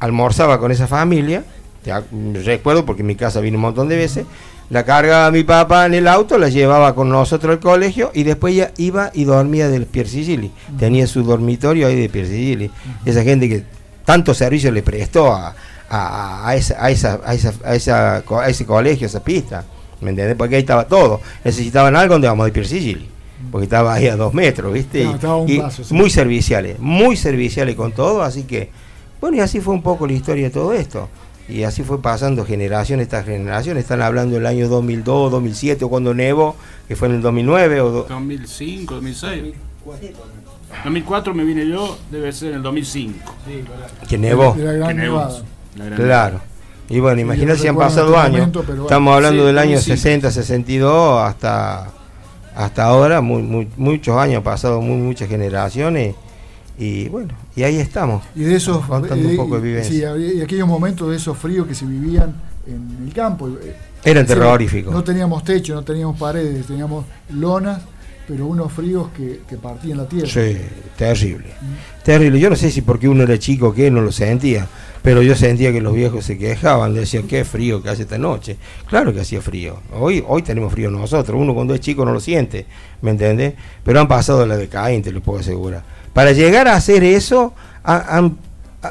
almorzaba 0.00 0.58
con 0.58 0.70
esa 0.70 0.86
familia, 0.86 1.44
recuerdo 2.44 2.84
porque 2.84 3.02
en 3.02 3.06
mi 3.06 3.16
casa 3.16 3.40
vino 3.40 3.56
un 3.56 3.62
montón 3.62 3.88
de 3.88 3.96
veces, 3.96 4.26
la 4.72 4.84
cargaba 4.84 5.30
mi 5.30 5.44
papá 5.44 5.84
en 5.86 5.92
el 5.94 6.08
auto, 6.08 6.38
la 6.38 6.48
llevaba 6.48 6.94
con 6.94 7.10
nosotros 7.10 7.52
al 7.52 7.60
colegio 7.60 8.10
y 8.14 8.22
después 8.22 8.54
ella 8.54 8.72
iba 8.78 9.10
y 9.12 9.24
dormía 9.24 9.68
del 9.68 9.84
Piercigili. 9.86 10.50
Tenía 10.78 11.06
su 11.06 11.22
dormitorio 11.22 11.86
ahí 11.86 11.94
de 12.00 12.08
Piercigili. 12.08 12.70
Esa 13.04 13.22
gente 13.22 13.48
que 13.50 13.64
tanto 14.06 14.32
servicio 14.32 14.72
le 14.72 14.82
prestó 14.82 15.30
a, 15.32 15.54
a, 15.90 16.48
a 16.48 16.56
esa, 16.56 16.82
a, 16.84 16.90
esa, 16.90 17.20
a, 17.24 17.34
esa, 17.34 17.52
a, 17.64 17.74
esa 17.74 18.22
co- 18.24 18.40
a 18.40 18.48
ese 18.48 18.64
colegio, 18.64 19.06
a 19.06 19.08
esa 19.10 19.22
pista. 19.22 19.64
¿Me 20.00 20.08
entiendes? 20.10 20.36
Porque 20.36 20.54
ahí 20.56 20.62
estaba 20.62 20.86
todo. 20.88 21.20
Necesitaban 21.44 21.94
algo 21.94 22.14
donde 22.14 22.28
vamos 22.28 22.46
de 22.46 22.52
Piercigili. 22.52 23.08
Porque 23.50 23.64
estaba 23.64 23.92
ahí 23.94 24.06
a 24.08 24.16
dos 24.16 24.32
metros, 24.32 24.72
¿viste? 24.72 25.04
Y- 25.48 25.58
paso, 25.58 25.84
sí. 25.84 25.92
Muy 25.94 26.08
serviciales, 26.08 26.78
muy 26.78 27.16
serviciales 27.16 27.76
con 27.76 27.92
todo. 27.92 28.22
Así 28.22 28.44
que, 28.44 28.70
bueno, 29.20 29.36
y 29.36 29.40
así 29.40 29.60
fue 29.60 29.74
un 29.74 29.82
poco 29.82 30.06
la 30.06 30.14
historia 30.14 30.44
de 30.44 30.50
todo 30.50 30.72
esto. 30.72 31.08
Y 31.48 31.64
así 31.64 31.82
fue 31.82 32.00
pasando 32.00 32.44
generación 32.44 33.00
estas 33.00 33.24
generaciones. 33.26 33.82
Están 33.82 34.00
hablando 34.02 34.36
del 34.36 34.46
año 34.46 34.68
2002, 34.68 35.30
2007, 35.32 35.84
o 35.84 35.88
cuando 35.88 36.14
Nevo, 36.14 36.56
que 36.88 36.96
fue 36.96 37.08
en 37.08 37.14
el 37.16 37.22
2009. 37.22 37.80
O 37.80 37.90
do- 37.90 38.06
2005, 38.08 38.94
2006. 38.94 39.54
2004 40.84 41.34
me 41.34 41.44
vine 41.44 41.66
yo, 41.68 41.98
debe 42.10 42.32
ser 42.32 42.50
en 42.50 42.56
el 42.56 42.62
2005. 42.62 43.34
que 44.08 44.18
Nevó. 44.18 44.54
De 44.54 44.64
la 44.64 44.72
Gran 44.72 44.88
Que 44.88 44.94
nevó. 44.94 45.28
La 45.76 45.84
gran- 45.86 45.98
Claro. 45.98 46.40
Y 46.88 47.00
bueno, 47.00 47.16
Sí, 47.16 47.22
imagínate 47.22 47.58
si 47.60 47.68
han 47.68 47.76
pasado 47.76 48.18
años. 48.18 48.32
momento, 48.38 48.60
pero 48.60 48.72
bueno. 48.74 48.82
Estamos 48.84 49.14
hablando 49.14 49.42
Sí, 49.42 49.46
del 49.46 49.58
año 49.58 49.74
2005. 49.76 49.96
60, 49.96 50.30
62 50.30 51.22
hasta 51.22 51.90
hasta 52.54 52.84
ahora, 52.84 53.22
muy, 53.22 53.42
muy- 53.42 53.68
muchos 53.78 54.14
años 54.18 54.38
han 54.38 54.42
pasado, 54.42 54.80
muy, 54.82 54.96
muchas 54.98 55.26
generaciones. 55.28 56.14
Y 56.82 57.08
bueno, 57.08 57.34
y 57.54 57.62
ahí 57.62 57.76
estamos. 57.76 58.24
Y 58.34 58.40
de 58.42 58.56
esos. 58.56 58.84
Contando 58.86 59.28
un 59.28 59.34
eh, 59.34 59.36
poco 59.36 59.56
de 59.60 59.68
vivencia. 59.68 60.14
sí, 60.16 60.38
y 60.38 60.40
aquellos 60.40 60.66
momentos 60.66 61.08
de 61.10 61.16
esos 61.16 61.38
fríos 61.38 61.66
que 61.68 61.74
se 61.76 61.86
vivían 61.86 62.34
en 62.66 63.04
el 63.06 63.12
campo. 63.14 63.48
eh, 63.48 63.76
Eran 64.04 64.26
terroríficos. 64.26 64.92
No 64.92 65.04
teníamos 65.04 65.44
techo, 65.44 65.74
no 65.74 65.82
teníamos 65.84 66.18
paredes, 66.18 66.66
teníamos 66.66 67.04
lonas, 67.30 67.82
pero 68.26 68.46
unos 68.46 68.72
fríos 68.72 69.08
que, 69.16 69.42
que 69.48 69.56
partían 69.56 69.98
la 69.98 70.08
tierra. 70.08 70.26
Sí, 70.28 70.56
terrible. 70.96 71.46
Terrible. 72.02 72.40
Yo 72.40 72.50
no 72.50 72.56
sé 72.56 72.70
si 72.70 72.82
porque 72.82 73.08
uno 73.08 73.22
era 73.22 73.38
chico 73.38 73.68
o 73.68 73.72
qué, 73.74 73.88
no 73.90 74.00
lo 74.00 74.10
sentía. 74.10 74.66
Pero 75.02 75.20
yo 75.22 75.34
sentía 75.34 75.72
que 75.72 75.80
los 75.80 75.94
viejos 75.94 76.24
se 76.24 76.38
quejaban, 76.38 76.94
decían, 76.94 77.26
qué 77.26 77.44
frío 77.44 77.82
que 77.82 77.88
hace 77.90 78.02
esta 78.02 78.18
noche. 78.18 78.56
Claro 78.88 79.12
que 79.12 79.20
hacía 79.20 79.40
frío. 79.40 79.80
Hoy, 79.92 80.22
hoy 80.26 80.42
tenemos 80.42 80.72
frío 80.72 80.90
nosotros. 80.90 81.40
Uno 81.40 81.54
cuando 81.54 81.74
es 81.74 81.80
chico 81.80 82.04
no 82.04 82.12
lo 82.12 82.20
siente, 82.20 82.66
¿me 83.02 83.10
entendés? 83.10 83.54
Pero 83.84 84.00
han 84.00 84.06
pasado 84.08 84.46
la 84.46 84.56
decaída, 84.56 85.02
te 85.02 85.12
lo 85.12 85.20
puedo 85.20 85.40
asegurar. 85.40 85.82
Para 86.12 86.32
llegar 86.32 86.68
a 86.68 86.76
hacer 86.76 87.04
eso, 87.04 87.54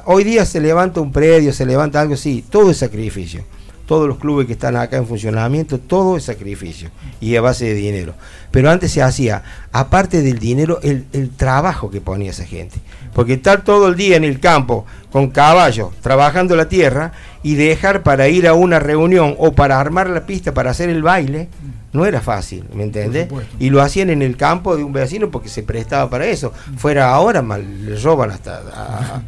hoy 0.05 0.23
día 0.23 0.45
se 0.45 0.59
levanta 0.59 1.01
un 1.01 1.11
predio, 1.11 1.53
se 1.53 1.65
levanta 1.65 2.01
algo 2.01 2.15
así. 2.15 2.43
Todo 2.49 2.71
es 2.71 2.77
sacrificio. 2.77 3.43
Todos 3.91 4.07
los 4.07 4.19
clubes 4.19 4.47
que 4.47 4.53
están 4.53 4.77
acá 4.77 4.95
en 4.95 5.05
funcionamiento, 5.05 5.77
todo 5.77 6.15
es 6.15 6.23
sacrificio 6.23 6.89
y 7.19 7.35
a 7.35 7.41
base 7.41 7.65
de 7.65 7.73
dinero. 7.73 8.13
Pero 8.49 8.71
antes 8.71 8.89
se 8.93 9.01
hacía, 9.01 9.43
aparte 9.73 10.21
del 10.21 10.39
dinero, 10.39 10.79
el, 10.81 11.07
el 11.11 11.29
trabajo 11.29 11.91
que 11.91 11.99
ponía 11.99 12.31
esa 12.31 12.45
gente. 12.45 12.77
Porque 13.13 13.33
estar 13.33 13.65
todo 13.65 13.89
el 13.89 13.97
día 13.97 14.15
en 14.15 14.23
el 14.23 14.39
campo 14.39 14.85
con 15.11 15.29
caballos, 15.29 15.89
trabajando 15.99 16.55
la 16.55 16.69
tierra, 16.69 17.11
y 17.43 17.55
dejar 17.55 18.01
para 18.01 18.29
ir 18.29 18.47
a 18.47 18.53
una 18.53 18.79
reunión 18.79 19.35
o 19.37 19.51
para 19.51 19.77
armar 19.77 20.09
la 20.09 20.25
pista 20.25 20.53
para 20.53 20.71
hacer 20.71 20.89
el 20.89 21.03
baile, 21.03 21.49
no 21.91 22.05
era 22.05 22.21
fácil, 22.21 22.63
¿me 22.73 22.83
entiendes? 22.83 23.27
Y 23.59 23.71
lo 23.71 23.81
hacían 23.81 24.09
en 24.09 24.21
el 24.21 24.37
campo 24.37 24.77
de 24.77 24.85
un 24.85 24.93
vecino 24.93 25.29
porque 25.31 25.49
se 25.49 25.63
prestaba 25.63 26.09
para 26.09 26.27
eso. 26.27 26.53
Fuera 26.77 27.11
ahora, 27.13 27.41
mal, 27.41 27.85
le 27.85 27.99
roban 27.99 28.31
hasta... 28.31 29.21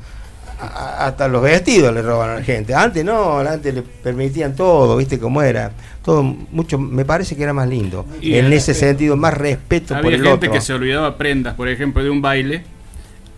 hasta 0.66 1.28
los 1.28 1.42
vestidos 1.42 1.94
le 1.94 2.02
roban 2.02 2.30
a 2.30 2.36
la 2.36 2.44
gente. 2.44 2.74
Antes 2.74 3.04
no, 3.04 3.40
antes 3.40 3.74
le 3.74 3.82
permitían 3.82 4.56
todo, 4.56 4.98
¿viste 4.98 5.20
cómo 5.20 5.42
era? 5.42 5.72
Todo 6.04 6.24
mucho, 6.24 6.78
me 6.78 7.06
parece 7.06 7.36
que 7.36 7.44
era 7.44 7.54
más 7.54 7.68
lindo. 7.68 8.06
en 8.22 8.52
ese 8.52 8.74
sentido, 8.74 9.16
más 9.16 9.34
respeto 9.34 9.96
por 10.02 10.14
el 10.14 10.24
gente 10.24 10.50
que 10.50 10.62
se 10.62 10.74
olvidaba 10.74 11.18
prendas, 11.18 11.56
por 11.56 11.68
ejemplo, 11.70 12.04
de 12.04 12.10
un 12.10 12.22
baile 12.22 12.64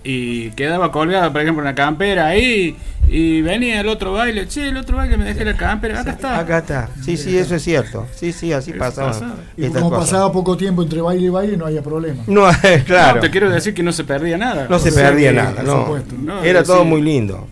y 0.06 0.52
quedaba 0.52 0.92
colgada, 0.92 1.32
por 1.32 1.42
ejemplo, 1.42 1.62
una 1.62 1.74
campera 1.74 2.28
ahí 2.28 2.76
y 3.08 3.42
venía 3.42 3.82
el 3.82 3.88
otro 3.88 4.14
baile, 4.14 4.48
che, 4.48 4.68
el 4.68 4.78
otro 4.78 4.98
baile 4.98 5.18
me 5.18 5.26
dejé 5.26 5.44
la 5.46 5.56
campera, 5.56 6.02
acá 6.02 6.12
está. 6.12 6.40
Acá 6.40 6.58
está, 6.60 6.90
sí, 7.04 7.18
sí, 7.18 7.38
eso 7.38 7.56
es 7.56 7.64
cierto, 7.64 8.06
sí, 8.16 8.32
sí, 8.32 8.54
así 8.54 8.72
pasaba. 8.74 9.36
Y 9.58 9.68
como 9.70 9.90
pasaba 9.90 10.32
poco 10.32 10.56
tiempo 10.56 10.84
entre 10.84 11.02
baile 11.02 11.26
y 11.26 11.30
baile, 11.30 11.58
no 11.58 11.66
había 11.66 11.82
problema. 11.82 12.24
No, 12.28 12.48
claro. 12.86 13.16
No, 13.16 13.22
te 13.22 13.32
quiero 13.32 13.50
decir 13.50 13.74
que 13.74 13.84
no 13.84 13.92
se 13.92 14.04
perdía 14.04 14.38
nada. 14.38 14.68
No 14.70 14.80
se 14.80 14.92
perdía 14.92 15.32
nada, 15.32 15.64
no. 15.64 15.98
Era 16.44 16.64
todo 16.64 16.86
muy 16.86 17.02
lindo. 17.02 17.48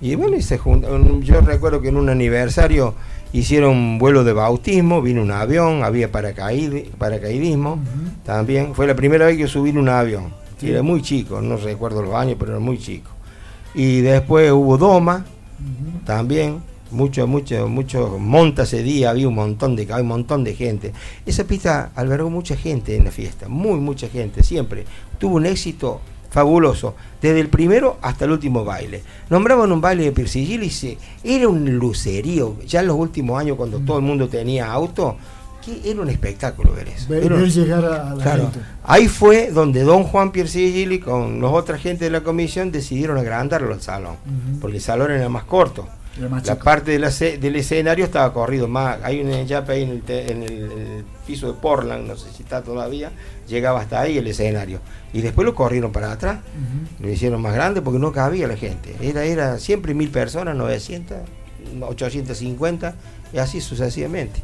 Y 0.00 0.16
bueno, 0.16 0.36
y 0.36 0.42
se 0.42 0.60
yo 1.20 1.40
recuerdo 1.40 1.80
que 1.80 1.88
en 1.88 1.96
un 1.96 2.10
aniversario 2.10 2.94
hicieron 3.32 3.70
un 3.70 3.98
vuelo 3.98 4.22
de 4.22 4.34
bautismo, 4.34 5.00
vino 5.00 5.22
un 5.22 5.30
avión, 5.30 5.82
había 5.82 6.12
paracaidismo 6.12 7.78
también. 8.24 8.74
Fue 8.74 8.86
la 8.86 8.94
primera 8.94 9.26
vez 9.26 9.38
que 9.38 9.48
subí 9.48 9.70
en 9.70 9.78
un 9.78 9.88
avión 9.88 10.43
era 10.62 10.82
muy 10.82 11.02
chico, 11.02 11.40
no 11.40 11.56
recuerdo 11.56 12.02
los 12.02 12.14
años, 12.14 12.36
pero 12.38 12.52
era 12.52 12.60
muy 12.60 12.78
chico. 12.78 13.10
Y 13.74 14.00
después 14.00 14.52
hubo 14.52 14.78
Doma, 14.78 15.24
también, 16.04 16.62
mucho, 16.90 17.26
mucho, 17.26 17.68
mucho 17.68 18.18
monta 18.18 18.62
ese 18.62 18.82
día, 18.82 19.10
había 19.10 19.28
un 19.28 19.34
montón 19.34 19.76
de, 19.76 19.82
había 19.82 20.02
un 20.02 20.08
montón 20.08 20.44
de 20.44 20.54
gente. 20.54 20.92
Esa 21.26 21.44
pista 21.44 21.90
albergó 21.94 22.30
mucha 22.30 22.56
gente 22.56 22.96
en 22.96 23.04
la 23.04 23.10
fiesta, 23.10 23.48
muy 23.48 23.80
mucha 23.80 24.08
gente, 24.08 24.42
siempre. 24.42 24.84
Tuvo 25.18 25.36
un 25.36 25.46
éxito 25.46 26.00
fabuloso, 26.30 26.96
desde 27.22 27.38
el 27.38 27.48
primero 27.48 27.98
hasta 28.02 28.24
el 28.24 28.32
último 28.32 28.64
baile. 28.64 29.02
Nombraban 29.30 29.70
un 29.70 29.80
baile 29.80 30.04
de 30.04 30.12
Persigil 30.12 30.64
y 30.64 30.98
era 31.22 31.48
un 31.48 31.78
lucerío. 31.78 32.56
Ya 32.66 32.80
en 32.80 32.88
los 32.88 32.96
últimos 32.96 33.38
años, 33.38 33.56
cuando 33.56 33.78
todo 33.78 33.98
el 33.98 34.04
mundo 34.04 34.28
tenía 34.28 34.70
auto, 34.70 35.16
era 35.84 36.00
un 36.00 36.08
espectáculo 36.08 36.72
ver 36.72 36.88
eso. 36.88 37.08
Ver, 37.08 37.22
llegar 37.48 37.84
a, 37.84 38.14
la 38.14 38.24
gente. 38.24 38.60
Ahí 38.82 39.08
fue 39.08 39.50
donde 39.50 39.82
don 39.82 40.04
Juan 40.04 40.32
Pierre 40.32 41.00
con 41.00 41.40
los 41.40 41.52
otras 41.52 41.80
gente 41.80 42.04
de 42.04 42.10
la 42.10 42.22
comisión 42.22 42.70
decidieron 42.70 43.18
agrandarlo 43.18 43.72
al 43.72 43.80
salón, 43.80 44.16
porque 44.60 44.76
el 44.76 44.82
salón 44.82 45.10
era 45.10 45.28
más 45.28 45.44
corto. 45.44 45.88
la 46.18 46.58
parte 46.58 46.98
del 46.98 47.56
escenario 47.56 48.04
estaba 48.04 48.32
corrido 48.32 48.68
más. 48.68 48.98
Hay 49.02 49.20
un 49.20 49.46
yape 49.46 49.72
ahí 49.72 49.82
en 49.82 50.42
el, 50.42 51.04
piso 51.26 51.46
de 51.46 51.54
Portland, 51.54 52.06
no 52.06 52.16
sé 52.16 52.30
si 52.36 52.42
está 52.42 52.62
todavía, 52.62 53.10
llegaba 53.48 53.80
hasta 53.80 54.00
ahí 54.00 54.18
el 54.18 54.26
escenario. 54.26 54.80
Y 55.14 55.22
después 55.22 55.46
lo 55.46 55.54
corrieron 55.54 55.90
para 55.90 56.12
atrás, 56.12 56.40
lo 57.00 57.08
hicieron 57.08 57.40
más 57.40 57.54
grande 57.54 57.80
porque 57.80 57.98
no 57.98 58.12
cabía 58.12 58.46
la 58.46 58.56
gente. 58.56 58.94
Era, 59.00 59.24
era 59.24 59.58
siempre 59.58 59.94
mil 59.94 60.10
personas, 60.10 60.54
900, 60.54 61.16
850, 61.80 62.94
y 63.32 63.38
así 63.38 63.60
sucesivamente. 63.60 64.42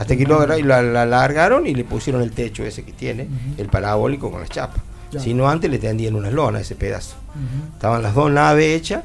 Hasta 0.00 0.16
que 0.16 0.24
lo, 0.24 0.46
la, 0.46 0.82
la, 0.82 1.04
largaron 1.04 1.66
y 1.66 1.74
le 1.74 1.84
pusieron 1.84 2.22
el 2.22 2.32
techo 2.32 2.64
ese 2.64 2.84
que 2.84 2.92
tiene, 2.92 3.28
el 3.58 3.68
parabólico 3.68 4.30
con 4.30 4.40
las 4.40 4.48
chapas. 4.48 4.80
Si 5.18 5.34
no, 5.34 5.46
antes 5.46 5.70
le 5.70 5.78
tendían 5.78 6.14
una 6.14 6.30
lona 6.30 6.58
a 6.58 6.60
ese 6.62 6.74
pedazo. 6.74 7.16
Estaban 7.74 8.02
las 8.02 8.14
dos 8.14 8.30
naves 8.30 8.64
hechas. 8.80 9.04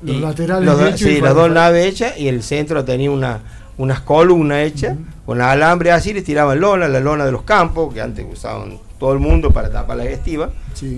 Los 0.00 0.20
laterales 0.20 1.00
Sí, 1.00 1.20
las 1.20 1.34
dos 1.34 1.50
naves 1.50 1.86
hechas 1.86 2.16
y 2.16 2.28
el 2.28 2.44
centro 2.44 2.84
tenía 2.84 3.10
una, 3.10 3.40
unas 3.78 4.00
columnas 4.00 4.58
hechas 4.64 4.96
con 5.26 5.40
alambre 5.42 5.90
así, 5.90 6.12
le 6.12 6.22
tiraban 6.22 6.60
lona, 6.60 6.86
la 6.86 7.00
lona 7.00 7.26
de 7.26 7.32
los 7.32 7.42
campos, 7.42 7.92
que 7.92 8.00
antes 8.00 8.24
usaban 8.32 8.78
todo 9.00 9.12
el 9.12 9.18
mundo 9.18 9.50
para 9.50 9.70
tapar 9.70 9.96
la 9.96 10.04
gestiva. 10.04 10.50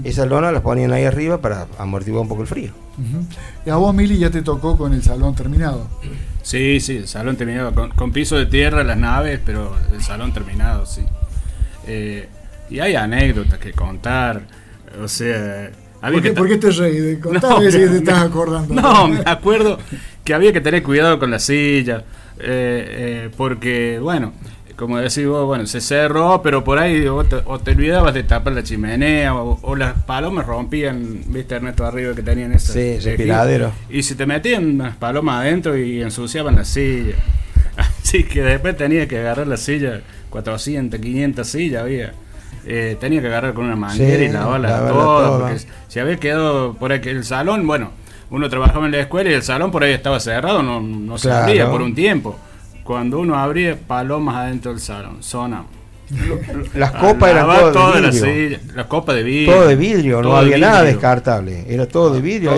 Esas 0.05 0.29
lonas 0.29 0.53
las 0.53 0.61
ponían 0.61 0.92
ahí 0.92 1.05
arriba 1.05 1.38
para 1.38 1.66
amortiguar 1.79 2.22
un 2.22 2.29
poco 2.29 2.42
el 2.42 2.46
frío. 2.46 2.72
Y 3.64 3.70
a 3.70 3.76
vos, 3.76 3.94
Mili, 3.94 4.18
ya 4.18 4.30
te 4.30 4.42
tocó 4.42 4.76
con 4.76 4.92
el 4.92 5.02
salón 5.02 5.34
terminado. 5.34 5.88
Sí, 6.42 6.80
sí, 6.80 6.96
el 6.96 7.08
salón 7.08 7.36
terminado, 7.36 7.72
con, 7.94 8.12
piso 8.12 8.36
de 8.36 8.46
tierra, 8.46 8.82
las 8.84 8.96
naves, 8.96 9.40
pero 9.44 9.76
el 9.92 10.02
salón 10.02 10.32
terminado, 10.32 10.86
sí. 10.86 11.02
Eh, 11.86 12.28
y 12.70 12.80
hay 12.80 12.94
anécdotas 12.94 13.58
que 13.58 13.72
contar, 13.72 14.42
o 15.02 15.08
sea... 15.08 15.70
¿Por, 16.00 16.22
qué, 16.22 16.32
¿Por 16.32 16.48
qué 16.48 16.56
te 16.56 16.70
reí? 16.70 17.18
Contar 17.18 17.50
no, 17.50 17.58
te 17.58 17.96
estás 17.96 18.22
acordando. 18.22 18.74
No, 18.74 19.08
me 19.08 19.22
acuerdo 19.26 19.78
que 20.24 20.32
había 20.32 20.52
que 20.52 20.60
tener 20.60 20.82
cuidado 20.82 21.18
con 21.18 21.30
la 21.30 21.38
silla, 21.38 22.04
eh, 22.38 23.24
eh, 23.28 23.30
porque, 23.36 23.98
bueno, 24.00 24.32
como 24.80 24.96
decís 24.96 25.26
vos, 25.26 25.44
bueno, 25.44 25.66
se 25.66 25.78
cerró, 25.82 26.40
pero 26.42 26.64
por 26.64 26.78
ahí 26.78 27.06
o 27.06 27.22
te, 27.22 27.36
olvidabas 27.70 28.14
de 28.14 28.22
tapar 28.22 28.54
la 28.54 28.62
chimenea 28.62 29.34
o, 29.34 29.76
las 29.76 29.92
palomas 30.04 30.46
rompían, 30.46 31.20
viste 31.26 31.56
Ernesto 31.56 31.84
arriba 31.84 32.14
que 32.14 32.22
tenían 32.22 32.52
ese 32.54 32.72
sí, 32.98 33.06
respiradero. 33.06 33.72
Y 33.90 34.02
se 34.02 34.14
te 34.14 34.24
metían 34.24 34.78
las 34.78 34.96
palomas 34.96 35.42
adentro 35.42 35.76
y 35.76 36.00
ensuciaban 36.00 36.56
la 36.56 36.64
silla. 36.64 37.14
Así 37.76 38.24
que 38.24 38.42
después 38.42 38.74
tenía 38.74 39.06
que 39.06 39.18
agarrar 39.18 39.46
la 39.46 39.58
silla, 39.58 40.00
400, 40.30 40.98
500 40.98 41.46
sillas 41.46 41.82
había. 41.82 42.14
Eh, 42.64 42.96
tenía 42.98 43.20
que 43.20 43.26
agarrar 43.26 43.52
con 43.52 43.66
una 43.66 43.76
manguera 43.76 44.24
y 44.24 44.28
lavarla, 44.28 44.88
toda, 44.88 45.38
porque 45.40 45.60
se 45.88 46.00
había 46.00 46.16
quedado 46.16 46.72
por 46.72 46.92
ahí 46.92 47.00
el 47.04 47.24
salón, 47.24 47.66
bueno, 47.66 47.90
uno 48.30 48.48
trabajaba 48.48 48.86
en 48.86 48.92
la 48.92 49.00
escuela 49.00 49.28
y 49.28 49.34
el 49.34 49.42
salón 49.42 49.70
por 49.70 49.84
ahí 49.84 49.92
estaba 49.92 50.18
cerrado, 50.20 50.62
no, 50.62 50.80
no 50.80 51.18
se 51.18 51.30
abría 51.30 51.70
por 51.70 51.82
un 51.82 51.94
tiempo 51.94 52.38
cuando 52.90 53.20
uno 53.20 53.37
abría 53.37 53.79
palomas 53.79 54.35
adentro 54.35 54.72
del 54.72 54.81
salón, 54.81 55.22
zona. 55.22 55.62
Las 56.74 56.90
copas 56.90 57.31
eran 57.31 57.46
todas 57.72 58.20
de 58.20 58.33
vidrio. 58.33 58.59
las 58.74 58.87
copas 58.87 59.14
de 59.14 59.22
vidrio. 59.22 59.55
Todo 59.55 59.68
de 59.68 59.76
vidrio, 59.76 60.22
no 60.22 60.37
había 60.37 60.59
nada 60.59 60.83
descartable. 60.83 61.64
Era 61.68 61.87
todo 61.87 62.12
de 62.12 62.20
vidrio. 62.20 62.53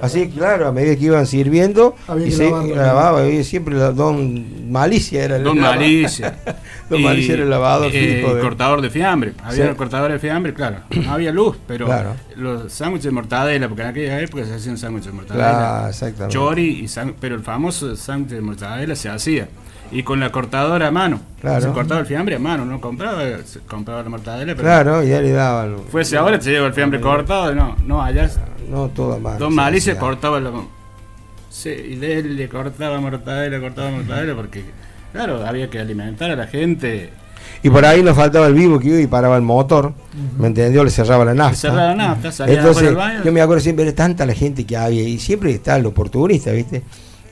Así, 0.00 0.28
claro, 0.28 0.68
a 0.68 0.72
medida 0.72 0.94
que 0.94 1.06
iban 1.06 1.26
sirviendo, 1.26 1.96
y 2.24 2.30
se 2.30 2.50
lavaba. 2.50 3.24
siempre 3.42 3.74
la 3.74 3.90
Don 3.90 4.70
Malicia 4.70 5.24
era 5.24 5.36
el 5.36 5.42
Don 5.44 5.58
Malicia. 5.58 6.36
don 6.88 7.02
Malicia 7.02 7.34
era 7.34 7.42
el 7.42 7.50
lavador. 7.50 7.90
Eh, 7.92 8.24
cortador 8.40 8.80
de 8.80 8.90
fiambre. 8.90 9.32
Había 9.42 9.70
el 9.70 9.76
cortador 9.76 10.12
de 10.12 10.20
fiambre, 10.20 10.54
claro. 10.54 10.78
No 10.90 11.12
había 11.12 11.32
luz, 11.32 11.56
pero 11.66 11.88
los 12.36 12.72
sándwiches 12.72 13.06
de 13.06 13.10
mortadela, 13.10 13.68
porque 13.68 13.82
en 13.82 13.88
aquella 13.88 14.20
época 14.20 14.44
se 14.44 14.54
hacían 14.54 14.78
sándwiches 14.78 15.06
de 15.06 15.12
mortadela. 15.12 15.90
Chori, 16.28 16.84
y 16.84 16.86
pero 17.18 17.34
el 17.34 17.42
famoso 17.42 17.96
sándwich 17.96 18.34
de 18.34 18.40
mortadela 18.40 18.94
se 18.94 19.08
hacía 19.08 19.48
y 19.90 20.02
con 20.02 20.20
la 20.20 20.30
cortadora 20.30 20.88
a 20.88 20.90
mano. 20.90 21.20
Claro. 21.40 21.60
Se 21.60 21.68
cortaba 21.72 22.00
el 22.00 22.06
fiambre 22.06 22.36
a 22.36 22.38
mano, 22.38 22.64
no 22.64 22.80
compraba, 22.80 23.22
se 23.44 23.60
compraba 23.60 24.02
la 24.02 24.08
mortadela. 24.08 24.54
Pero 24.54 24.64
claro, 24.64 25.02
ya 25.02 25.20
le 25.20 25.32
daba. 25.32 25.68
Fuese 25.90 26.16
ahora 26.16 26.40
se 26.40 26.50
lleva 26.50 26.66
el 26.66 26.72
fiambre 26.72 27.00
cortado, 27.00 27.54
no, 27.54 27.76
no, 27.86 28.02
allá. 28.02 28.30
No, 28.68 28.88
todo 28.88 29.18
mal. 29.18 29.38
Don 29.38 29.54
Malicia 29.54 29.98
cortaba 29.98 30.40
la. 30.40 30.50
Sí, 31.50 31.70
y 31.70 32.04
él 32.04 32.36
le 32.36 32.48
cortaba 32.48 33.00
mortadela, 33.00 33.60
cortaba 33.60 33.90
mortadela, 33.90 34.34
porque, 34.34 34.64
claro, 35.12 35.46
había 35.46 35.70
que 35.70 35.78
alimentar 35.78 36.30
a 36.30 36.36
la 36.36 36.46
gente. 36.46 37.10
Y 37.62 37.70
por 37.70 37.84
ahí 37.84 38.02
nos 38.02 38.16
faltaba 38.16 38.46
el 38.46 38.54
vivo 38.54 38.78
que 38.78 38.88
iba 38.88 39.00
y 39.00 39.06
paraba 39.06 39.36
el 39.36 39.42
motor, 39.42 39.92
¿me 40.38 40.48
entendió? 40.48 40.82
Le 40.82 40.90
cerraba 40.90 41.24
la 41.24 41.34
nafta. 41.34 41.56
cerraba 41.56 41.88
la 41.88 41.94
nafta, 41.94 42.32
salía 42.32 42.58
Entonces, 42.58 42.88
el 42.88 42.96
baño. 42.96 43.22
Yo 43.24 43.32
me 43.32 43.40
acuerdo 43.40 43.60
siempre 43.62 43.84
de 43.84 43.92
tanta 43.92 44.26
la 44.26 44.34
gente 44.34 44.64
que 44.64 44.76
había, 44.76 45.02
y 45.02 45.18
siempre 45.18 45.52
estaba 45.52 45.78
el 45.78 45.86
oportunista, 45.86 46.50
¿viste? 46.50 46.82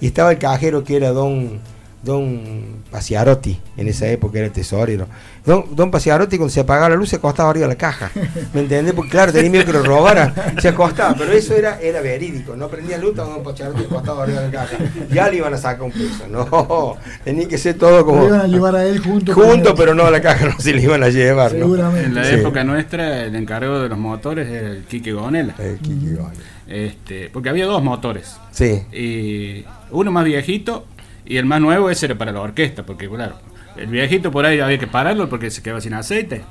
Y 0.01 0.07
estaba 0.07 0.31
el 0.31 0.39
cajero 0.39 0.85
que 0.85 0.97
era 0.97 1.11
don 1.11 1.61
don 2.03 2.83
Paciarotti, 2.91 3.59
en 3.77 3.89
esa 3.89 4.09
época 4.09 4.39
era 4.39 4.47
el 4.47 4.53
tesorero. 4.53 5.07
Don, 5.45 5.75
don 5.75 5.91
Paciarotti 5.91 6.37
cuando 6.37 6.53
se 6.53 6.61
apagaba 6.61 6.91
la 6.91 6.97
luz 6.97 7.09
se 7.11 7.17
acostaba 7.17 7.51
arriba 7.51 7.67
de 7.67 7.75
la 7.75 7.79
caja. 7.79 8.11
¿Me 8.53 8.61
entendés? 8.61 8.95
Porque 8.95 9.11
claro, 9.11 9.33
tenía 9.33 9.51
miedo 9.51 9.65
que 9.65 9.73
lo 9.73 9.83
robaran. 9.83 10.35
Se 10.61 10.69
acostaba, 10.69 11.15
pero 11.15 11.33
eso 11.33 11.55
era, 11.55 11.81
era 11.81 12.01
verídico. 12.01 12.57
No 12.57 12.69
prendía 12.69 12.99
luz, 12.99 13.15
don 13.15 13.43
Paciarotti 13.43 13.85
acostaba 13.85 14.25
arriba 14.25 14.41
de 14.41 14.47
la 14.47 14.53
caja. 14.53 14.77
Ya 15.13 15.29
le 15.29 15.37
iban 15.37 15.55
a 15.55 15.59
sacar 15.59 15.83
un 15.83 15.93
peso. 15.93 16.27
No, 16.29 16.97
tenía 17.25 17.47
que 17.49 17.59
ser 17.59 17.79
todo 17.79 18.05
como. 18.05 18.23
Le 18.23 18.27
iban 18.29 18.41
a 18.41 18.47
llevar 18.47 18.77
a 18.77 18.85
él 18.85 18.99
junto. 18.99 19.33
Junto, 19.35 19.75
pero 19.75 19.95
no 19.95 20.05
a 20.05 20.11
la 20.11 20.21
caja, 20.21 20.47
no 20.47 20.59
se 20.59 20.73
le 20.73 20.83
iban 20.83 21.03
a 21.03 21.09
llevar. 21.09 21.53
Seguramente. 21.53 22.09
En 22.09 22.15
la 22.15 22.29
época 22.31 22.65
nuestra, 22.65 23.25
el 23.25 23.35
encargado 23.37 23.83
de 23.83 23.89
los 23.89 23.99
motores 23.99 24.49
era 24.49 24.71
el 24.71 24.85
Quique 24.85 25.13
Gonela. 25.13 25.55
El 25.59 25.79
Quique 25.79 26.15
Gonela. 26.15 26.43
Este, 26.69 27.29
porque 27.31 27.49
había 27.49 27.67
dos 27.67 27.83
motores. 27.83 28.37
Sí. 28.51 28.83
Y 28.93 29.65
uno 29.91 30.11
más 30.11 30.25
viejito 30.25 30.87
y 31.25 31.37
el 31.37 31.45
más 31.47 31.61
nuevo 31.61 31.91
ese 31.91 32.07
era 32.07 32.17
para 32.17 32.33
la 32.33 32.41
orquesta, 32.41 32.85
porque 32.85 33.09
claro, 33.09 33.35
el 33.77 33.87
viejito 33.87 34.31
por 34.31 34.45
ahí 34.47 34.61
había 34.61 34.79
que 34.79 34.87
pararlo 34.87 35.29
porque 35.29 35.51
se 35.51 35.63
quedaba 35.63 35.81
sin 35.81 35.95
aceite. 35.95 36.43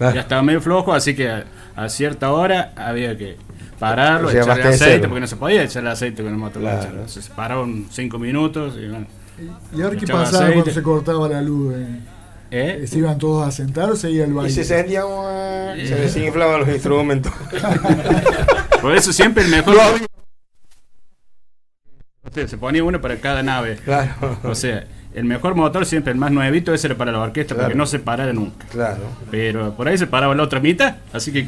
Ya 0.00 0.20
estaba 0.20 0.42
medio 0.42 0.60
flojo, 0.60 0.92
así 0.92 1.14
que 1.16 1.28
a, 1.74 1.88
cierta 1.88 2.30
hora 2.32 2.72
había 2.76 3.16
que 3.18 3.36
pararlo, 3.80 4.30
echarle 4.30 4.62
aceite, 4.64 5.08
porque 5.08 5.20
no 5.20 5.26
se 5.26 5.36
podía 5.36 5.64
echarle 5.64 5.90
aceite 5.90 6.22
con 6.22 6.32
el 6.32 6.38
motor. 6.38 6.62
Claro. 6.62 7.08
Se 7.08 7.20
pararon 7.30 7.86
cinco 7.90 8.18
minutos 8.18 8.74
y 8.76 8.88
bueno, 8.88 9.06
¿Y 9.76 9.82
ahora 9.82 9.96
qué 9.96 10.06
pasaba 10.06 10.28
aceite. 10.46 10.52
cuando 10.54 10.70
se 10.72 10.82
cortaba 10.82 11.28
la 11.28 11.42
luz? 11.42 11.74
eh? 11.76 11.86
¿Eh? 12.50 12.86
¿Se 12.86 12.98
iban 12.98 13.18
todos 13.18 13.46
a 13.46 13.50
sentar 13.50 13.90
o 13.90 13.96
seguía 13.96 14.24
el 14.24 14.30
Y 14.30 14.34
baile? 14.34 14.50
se 14.50 14.64
sentían, 14.64 15.04
se 15.76 15.94
desinflaban 15.96 16.60
los 16.60 16.68
instrumentos. 16.70 17.32
Por 18.80 18.96
eso 18.96 19.12
siempre 19.12 19.44
el 19.44 19.50
mejor. 19.50 19.76
O 22.24 22.30
sea, 22.32 22.48
se 22.48 22.58
ponía 22.58 22.84
uno 22.84 23.00
para 23.00 23.16
cada 23.16 23.42
nave. 23.42 23.76
Claro, 23.84 24.38
O 24.42 24.54
sea, 24.54 24.84
el 25.14 25.24
mejor 25.24 25.54
motor 25.54 25.86
siempre, 25.86 26.12
el 26.12 26.18
más 26.18 26.30
nuevito, 26.30 26.74
ese 26.74 26.88
era 26.88 26.96
para 26.96 27.12
la 27.12 27.20
orquesta, 27.20 27.54
Claro. 27.54 27.64
para 27.66 27.72
que 27.72 27.78
no 27.78 27.86
se 27.86 27.98
parara 28.00 28.32
nunca. 28.32 28.66
claro. 28.70 29.02
Pero 29.30 29.74
por 29.74 29.88
ahí 29.88 29.96
se 29.96 30.06
paraba 30.06 30.34
la 30.34 30.42
otra 30.42 30.60
mitad, 30.60 30.96
así 31.12 31.32
que, 31.32 31.46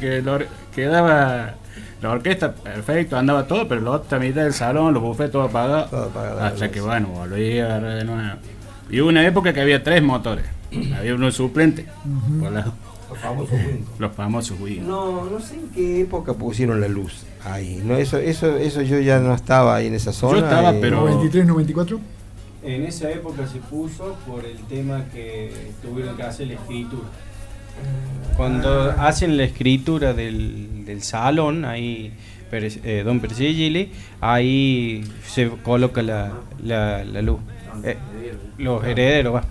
quedaba 0.73 1.55
la 2.01 2.09
orquesta 2.09 2.53
perfecto, 2.53 3.17
andaba 3.17 3.45
todo, 3.47 3.67
pero 3.67 3.81
la 3.81 3.91
otra 3.91 4.17
mitad 4.17 4.43
del 4.43 4.53
salón, 4.53 4.93
los 4.93 5.03
bufetes, 5.03 5.31
todo 5.33 5.43
apagado. 5.43 5.85
Todo 5.85 6.03
apagado, 6.05 6.39
hasta 6.41 6.71
que 6.71 6.81
bueno, 6.81 7.07
volvía 7.09 7.63
a 7.63 7.67
agarrar 7.77 7.97
de 7.97 8.05
nuevo. 8.05 8.37
Y 8.89 8.99
hubo 9.01 9.09
una 9.09 9.25
época 9.25 9.53
que 9.53 9.61
había 9.61 9.83
tres 9.83 10.01
motores. 10.01 10.45
había 10.97 11.13
uno 11.15 11.31
suplente, 11.31 11.85
por 12.39 12.51
la- 12.51 12.71
Los 13.11 13.19
famosos 13.19 13.51
Windows. 13.53 13.99
los 13.99 14.11
famosos 14.13 14.59
Wii. 14.59 14.79
No, 14.79 15.25
no 15.25 15.39
sé 15.39 15.55
en 15.55 15.69
qué 15.69 16.01
época 16.01 16.33
pusieron 16.33 16.79
la 16.81 16.87
luz 16.87 17.23
ahí. 17.43 17.81
No, 17.83 17.95
eso, 17.95 18.17
eso, 18.17 18.55
eso 18.57 18.81
yo 18.81 18.99
ya 18.99 19.19
no 19.19 19.33
estaba 19.33 19.75
ahí 19.75 19.87
en 19.87 19.93
esa 19.95 20.13
zona. 20.13 20.39
estaba, 20.39 20.71
eh, 20.73 20.77
pero- 20.81 21.01
93, 21.01 21.45
94. 21.45 21.99
En 22.63 22.83
esa 22.83 23.09
época 23.11 23.47
se 23.47 23.57
puso 23.59 24.15
por 24.27 24.45
el 24.45 24.57
tema 24.65 25.05
que 25.13 25.51
tuvieron 25.81 26.15
que 26.15 26.23
hacer 26.23 26.47
la 26.47 26.53
escritura. 26.53 27.07
Cuando 28.37 28.91
hacen 28.91 29.37
la 29.37 29.43
escritura 29.43 30.13
del, 30.13 30.85
del 30.85 31.01
salón, 31.01 31.65
ahí 31.65 32.13
eh, 32.51 33.01
Don 33.05 33.19
Persigili, 33.19 33.91
ahí 34.19 35.03
se 35.25 35.49
coloca 35.63 36.01
la, 36.01 36.33
la, 36.63 37.03
la 37.03 37.21
luz. 37.21 37.39
Eh, 37.83 37.97
los 38.57 38.83
herederos, 38.85 39.35
va. 39.35 39.43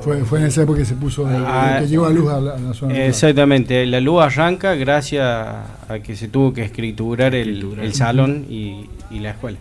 Fue, 0.00 0.24
fue 0.24 0.40
en 0.40 0.46
esa 0.46 0.62
época 0.62 0.78
que 0.80 0.84
se 0.84 0.94
puso, 0.94 1.28
el- 1.28 1.42
Ah, 1.46 1.78
que 1.80 1.88
llegó 1.88 2.06
a 2.06 2.10
luz 2.10 2.28
a 2.30 2.40
la, 2.40 2.54
a 2.54 2.58
la 2.58 2.74
zona. 2.74 2.92
rural. 2.92 3.08
Exactamente, 3.08 3.86
la 3.86 4.00
luz 4.00 4.22
arranca 4.22 4.74
gracias 4.74 5.22
a 5.24 5.98
que 6.02 6.16
se 6.16 6.28
tuvo 6.28 6.52
que 6.52 6.62
escriturar 6.62 7.34
el, 7.34 7.48
Escriturar. 7.56 7.84
el 7.84 7.94
salón 7.94 8.46
y, 8.48 8.86
y 9.10 9.20
la 9.20 9.30
escuela, 9.30 9.58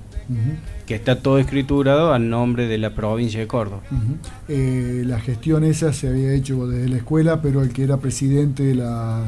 que 0.85 0.95
está 0.95 1.19
todo 1.21 1.39
escriturado 1.39 2.13
al 2.13 2.29
nombre 2.29 2.67
de 2.67 2.77
la 2.77 2.91
provincia 2.95 3.39
de 3.39 3.47
Córdoba. 3.47 3.81
Eh, 4.47 5.03
la 5.05 5.19
gestión 5.19 5.63
esa 5.63 5.93
se 5.93 6.07
había 6.09 6.31
hecho 6.33 6.67
desde 6.67 6.89
la 6.89 6.97
escuela, 6.97 7.41
pero 7.41 7.61
el 7.61 7.69
que 7.71 7.83
era 7.83 7.97
presidente 7.97 8.63
de 8.63 8.75
la, 8.75 9.21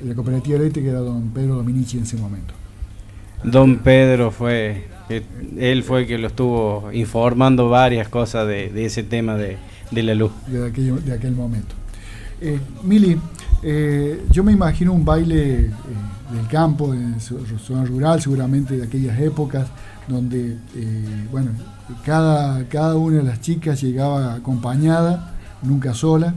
de 0.00 0.08
la 0.08 0.14
cooperativa 0.14 0.58
eléctrica 0.58 0.90
era 0.90 1.00
don 1.00 1.30
Pedro 1.30 1.56
Dominici 1.56 1.98
en 1.98 2.04
ese 2.04 2.16
momento. 2.16 2.54
Don 3.44 3.78
Pedro 3.78 4.32
fue, 4.32 4.86
que 5.06 5.22
él 5.58 5.84
fue 5.84 6.00
el 6.02 6.06
que 6.08 6.18
lo 6.18 6.26
estuvo 6.26 6.90
informando 6.92 7.68
varias 7.68 8.08
cosas 8.08 8.48
de, 8.48 8.68
de 8.70 8.84
ese 8.84 9.04
tema 9.04 9.36
de, 9.36 9.56
de 9.90 10.02
la 10.02 10.14
luz. 10.14 10.30
de 10.46 10.66
aquel, 10.68 11.04
de 11.04 11.12
aquel 11.12 11.32
momento. 11.34 11.74
Eh, 12.40 12.60
Mili, 12.84 13.18
eh, 13.62 14.24
yo 14.30 14.44
me 14.44 14.52
imagino 14.52 14.92
un 14.92 15.04
baile 15.04 15.66
eh, 15.66 15.70
del 16.32 16.46
campo, 16.48 16.92
de 16.92 17.18
su- 17.20 17.38
zona 17.58 17.84
rural, 17.84 18.20
seguramente 18.22 18.76
de 18.76 18.84
aquellas 18.84 19.18
épocas, 19.20 19.66
donde, 20.06 20.56
eh, 20.76 21.26
bueno, 21.30 21.50
cada, 22.04 22.64
cada 22.68 22.96
una 22.96 23.18
de 23.18 23.22
las 23.24 23.40
chicas 23.40 23.80
llegaba 23.82 24.34
acompañada, 24.34 25.34
nunca 25.62 25.94
sola. 25.94 26.34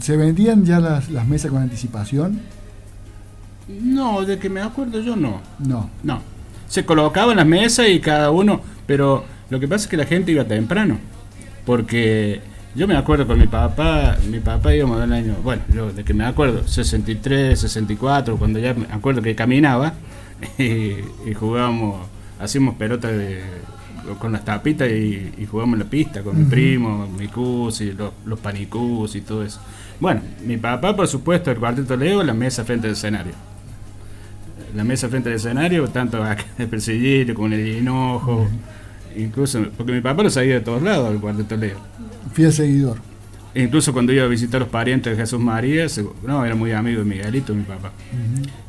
¿Se 0.00 0.16
vendían 0.16 0.64
ya 0.64 0.78
las, 0.80 1.10
las 1.10 1.26
mesas 1.26 1.50
con 1.50 1.62
anticipación? 1.62 2.40
No, 3.82 4.22
de 4.24 4.38
que 4.38 4.48
me 4.48 4.60
acuerdo 4.60 5.00
yo 5.00 5.16
no. 5.16 5.40
No. 5.58 5.90
No. 6.02 6.20
Se 6.68 6.84
colocaban 6.84 7.36
las 7.36 7.46
mesas 7.46 7.88
y 7.88 8.00
cada 8.00 8.30
uno, 8.30 8.60
pero 8.86 9.24
lo 9.50 9.60
que 9.60 9.68
pasa 9.68 9.84
es 9.84 9.88
que 9.88 9.96
la 9.96 10.06
gente 10.06 10.32
iba 10.32 10.44
temprano. 10.44 10.98
Porque 11.64 12.40
yo 12.74 12.86
me 12.86 12.96
acuerdo 12.96 13.26
con 13.26 13.38
mi 13.38 13.46
papá, 13.46 14.16
mi 14.30 14.40
papá 14.40 14.74
íbamos 14.74 15.00
del 15.00 15.12
año, 15.12 15.36
bueno, 15.42 15.62
yo 15.72 15.92
de 15.92 16.04
que 16.04 16.14
me 16.14 16.24
acuerdo, 16.24 16.66
63, 16.66 17.58
64, 17.58 18.36
cuando 18.36 18.58
ya 18.58 18.74
me 18.74 18.86
acuerdo 18.90 19.20
que 19.20 19.34
caminaba 19.34 19.94
y, 20.58 20.94
y 21.26 21.34
jugábamos, 21.34 22.06
hacíamos 22.38 22.76
pelotas 22.76 23.12
de, 23.12 23.42
con 24.18 24.32
las 24.32 24.44
tapitas 24.44 24.88
y, 24.90 25.32
y 25.36 25.46
jugábamos 25.46 25.74
en 25.74 25.84
la 25.84 25.90
pista 25.90 26.22
con 26.22 26.38
mi 26.38 26.44
primo, 26.44 27.06
mi 27.18 27.28
cus 27.28 27.80
y 27.80 27.92
los, 27.92 28.12
los 28.24 28.38
panicus 28.38 29.16
y 29.16 29.20
todo 29.20 29.44
eso. 29.44 29.60
Bueno, 30.00 30.22
mi 30.46 30.56
papá, 30.56 30.94
por 30.94 31.08
supuesto, 31.08 31.50
el 31.50 31.58
cuarteto 31.58 31.96
Leo, 31.96 32.22
la 32.22 32.34
mesa 32.34 32.64
frente 32.64 32.86
al 32.86 32.94
escenario 32.94 33.32
la 34.74 34.84
mesa 34.84 35.08
frente 35.08 35.30
al 35.30 35.36
escenario, 35.36 35.88
tanto 35.88 36.22
acá 36.22 36.44
de 36.56 36.66
Perseguir 36.68 37.34
como 37.34 37.48
en 37.48 37.54
el 37.54 37.68
Hinojo, 37.78 38.46
incluso, 39.18 39.64
porque 39.76 39.92
mi 39.92 40.00
papá 40.00 40.22
lo 40.22 40.30
sabía 40.30 40.54
de 40.54 40.60
todos 40.60 40.82
lados, 40.82 41.10
el 41.12 41.20
cuarteto 41.20 41.56
Leo. 41.56 41.76
Fiel 42.32 42.52
seguidor. 42.52 42.98
E 43.54 43.62
incluso 43.62 43.92
cuando 43.92 44.12
iba 44.12 44.24
a 44.24 44.28
visitar 44.28 44.56
a 44.56 44.64
los 44.64 44.68
parientes 44.68 45.16
de 45.16 45.20
Jesús 45.22 45.40
María, 45.40 45.88
se- 45.88 46.04
no, 46.24 46.44
era 46.44 46.54
muy 46.54 46.70
amigo 46.72 46.98
de 47.00 47.04
Miguelito, 47.06 47.54
mi 47.54 47.62
papá. 47.64 47.92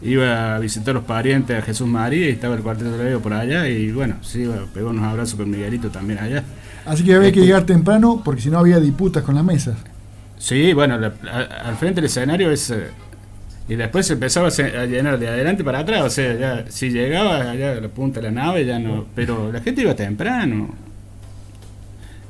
Iba 0.02 0.56
a 0.56 0.60
visitar 0.60 0.92
a 0.92 0.94
los 0.94 1.04
parientes 1.04 1.56
de 1.56 1.62
Jesús 1.62 1.88
María 1.88 2.28
y 2.28 2.32
estaba 2.32 2.56
el 2.56 2.62
cuarteto 2.62 2.98
Leo 3.04 3.20
por 3.22 3.34
allá, 3.34 3.68
y 3.68 3.92
bueno, 3.92 4.16
sí, 4.22 4.50
pegó 4.74 4.90
unos 4.90 5.04
abrazos 5.04 5.36
con 5.36 5.50
Miguelito 5.52 5.90
también 5.90 6.20
allá. 6.20 6.44
Así 6.86 7.04
que 7.04 7.14
había 7.14 7.32
que 7.32 7.40
Este- 7.40 7.48
llegar 7.48 7.66
temprano 7.66 8.22
porque 8.24 8.42
si 8.42 8.50
no 8.50 8.58
había 8.58 8.80
disputas 8.80 9.22
con 9.24 9.36
las 9.36 9.44
mesas. 9.44 9.78
Sí, 10.38 10.72
bueno, 10.74 10.98
la- 10.98 11.14
a- 11.30 11.68
al 11.70 11.76
frente 11.76 11.96
del 11.96 12.06
escenario 12.06 12.50
es... 12.50 12.70
eh, 12.72 12.88
y 13.70 13.76
después 13.76 14.08
se 14.08 14.14
empezaba 14.14 14.48
a, 14.48 14.86
llenar 14.86 15.20
de 15.20 15.28
adelante 15.28 15.64
para 15.64 15.80
atrás, 15.80 16.02
o 16.02 16.10
sea, 16.10 16.34
ya 16.34 16.66
si 16.70 16.90
llegaba 16.90 17.52
allá 17.52 17.74
a 17.74 17.76
la 17.76 17.88
punta 17.88 18.20
de 18.20 18.28
la 18.28 18.32
nave 18.32 18.66
ya 18.66 18.80
no... 18.80 19.06
Pero 19.16 19.52
la 19.52 19.62
gente 19.62 19.84
iba 19.84 19.96
temprano. 19.96 20.70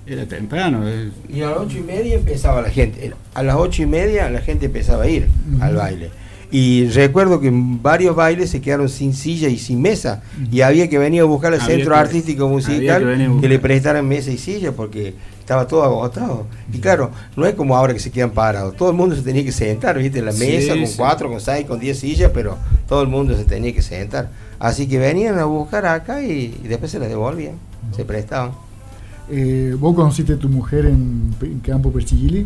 Era 0.05 0.25
temprano. 0.25 0.81
eh. 0.85 1.09
Y 1.29 1.41
a 1.41 1.51
las 1.51 1.59
ocho 1.59 1.77
y 1.77 1.81
media 1.81 2.15
empezaba 2.15 2.61
la 2.61 2.69
gente. 2.69 3.13
A 3.33 3.43
las 3.43 3.55
ocho 3.55 3.83
y 3.83 3.85
media 3.85 4.29
la 4.29 4.41
gente 4.41 4.65
empezaba 4.65 5.03
a 5.03 5.07
ir 5.07 5.27
al 5.61 5.75
baile. 5.75 6.09
Y 6.51 6.87
recuerdo 6.89 7.39
que 7.39 7.47
en 7.47 7.81
varios 7.81 8.15
bailes 8.15 8.49
se 8.49 8.59
quedaron 8.59 8.89
sin 8.89 9.13
silla 9.13 9.47
y 9.47 9.57
sin 9.57 9.81
mesa. 9.81 10.23
Y 10.51 10.61
había 10.61 10.89
que 10.89 10.97
venir 10.97 11.21
a 11.21 11.25
buscar 11.25 11.53
al 11.53 11.61
Había 11.61 11.75
centro 11.75 11.93
que- 11.93 11.99
artístico 11.99 12.49
musical 12.49 13.03
que 13.03 13.41
que, 13.41 13.47
le 13.47 13.59
prestaran 13.59 14.05
mesa 14.07 14.31
y 14.31 14.37
silla 14.37 14.71
porque 14.73 15.13
estaba 15.49 15.65
todo 15.67 15.83
agotado. 15.83 16.45
Y 16.71 16.77
claro, 16.77 17.09
no 17.35 17.43
es 17.47 17.55
como 17.55 17.75
ahora 17.75 17.91
que 17.91 17.99
se 17.99 18.11
quedan 18.11 18.29
parados. 18.29 18.75
Todo 18.75 18.91
el 18.91 18.95
mundo 18.95 19.15
se 19.15 19.23
tenía 19.23 19.43
que 19.43 19.51
sentar, 19.51 19.97
¿viste? 19.97 20.19
En 20.19 20.25
la 20.25 20.31
Sí, 20.31 20.45
mesa 20.45 20.75
con 20.75 20.85
sí. 20.85 20.93
cuatro, 20.95 21.27
con 21.27 21.41
seis, 21.41 21.65
con 21.65 21.79
diez 21.79 21.97
sillas, 21.97 22.29
pero 22.31 22.55
todo 22.87 23.01
el 23.01 23.07
mundo 23.07 23.35
se 23.35 23.45
tenía 23.45 23.73
que 23.73 23.81
sentar. 23.81 24.29
Así 24.59 24.87
que 24.87 24.99
venían 24.99 25.39
a 25.39 25.45
buscar 25.45 25.87
acá 25.87 26.21
y, 26.21 26.55
y 26.63 26.67
después 26.67 26.91
se 26.91 26.99
las 26.99 27.09
devolvían. 27.09 27.55
Se 27.95 28.05
prestaban. 28.05 28.51
Eh, 29.31 29.75
¿Vos 29.79 29.95
conociste 29.95 30.33
a 30.33 30.37
tu 30.37 30.49
mujer 30.49 30.85
en, 30.85 31.33
en 31.41 31.59
Campo 31.61 31.91
Perchigili? 31.91 32.45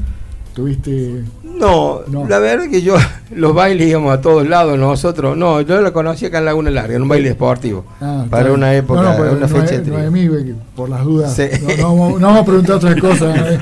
¿Tuviste 0.53 1.23
No, 1.43 2.01
No. 2.07 2.27
la 2.27 2.37
verdad 2.39 2.69
que 2.69 2.81
yo, 2.81 2.95
los 3.35 3.53
bailes 3.55 3.87
íbamos 3.89 4.13
a 4.13 4.21
todos 4.21 4.47
lados, 4.47 4.77
nosotros, 4.77 5.35
no, 5.35 5.61
yo 5.61 5.81
la 5.81 5.91
conocí 5.91 6.25
acá 6.25 6.37
en 6.39 6.45
Laguna 6.45 6.69
Larga, 6.71 6.95
en 6.95 7.01
un 7.01 7.07
baile 7.07 7.29
deportivo, 7.29 7.85
Ah, 7.99 8.25
para 8.29 8.51
una 8.53 8.73
época, 8.75 9.01
No, 9.01 9.11
no, 9.11 9.17
pero 9.17 9.31
una 9.33 9.47
fecha 9.47 9.75
es- 9.75 9.87
no 9.87 9.97
es 9.97 10.11
que 10.43 10.53
por 10.75 10.89
las 10.89 11.03
dudas. 11.03 11.35
Sí. 11.35 11.43
No, 11.79 12.17
no 12.19 12.27
vamos, 12.27 12.41
a 12.41 12.45
preguntar 12.45 12.75
otras 12.75 12.99
cosas. 12.99 13.35
¿eh? 13.37 13.59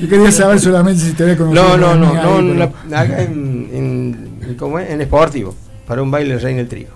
Yo 0.00 0.08
quería 0.08 0.32
saber 0.32 0.58
solamente 0.60 1.02
si 1.02 1.12
te 1.12 1.22
había 1.24 1.36
conocido. 1.36 1.76
No, 1.76 1.94
no, 1.96 2.12
no, 2.14 2.42
no, 2.42 2.54
la- 2.54 2.98
acá 3.00 3.22
en, 3.22 3.68
en, 3.72 4.56
¿cómo 4.58 4.78
es? 4.78 4.90
en 4.90 4.98
deportivo, 4.98 5.54
para 5.86 6.02
un 6.02 6.10
baile 6.10 6.38
Reina 6.38 6.58
del 6.58 6.68
Trigo. 6.68 6.90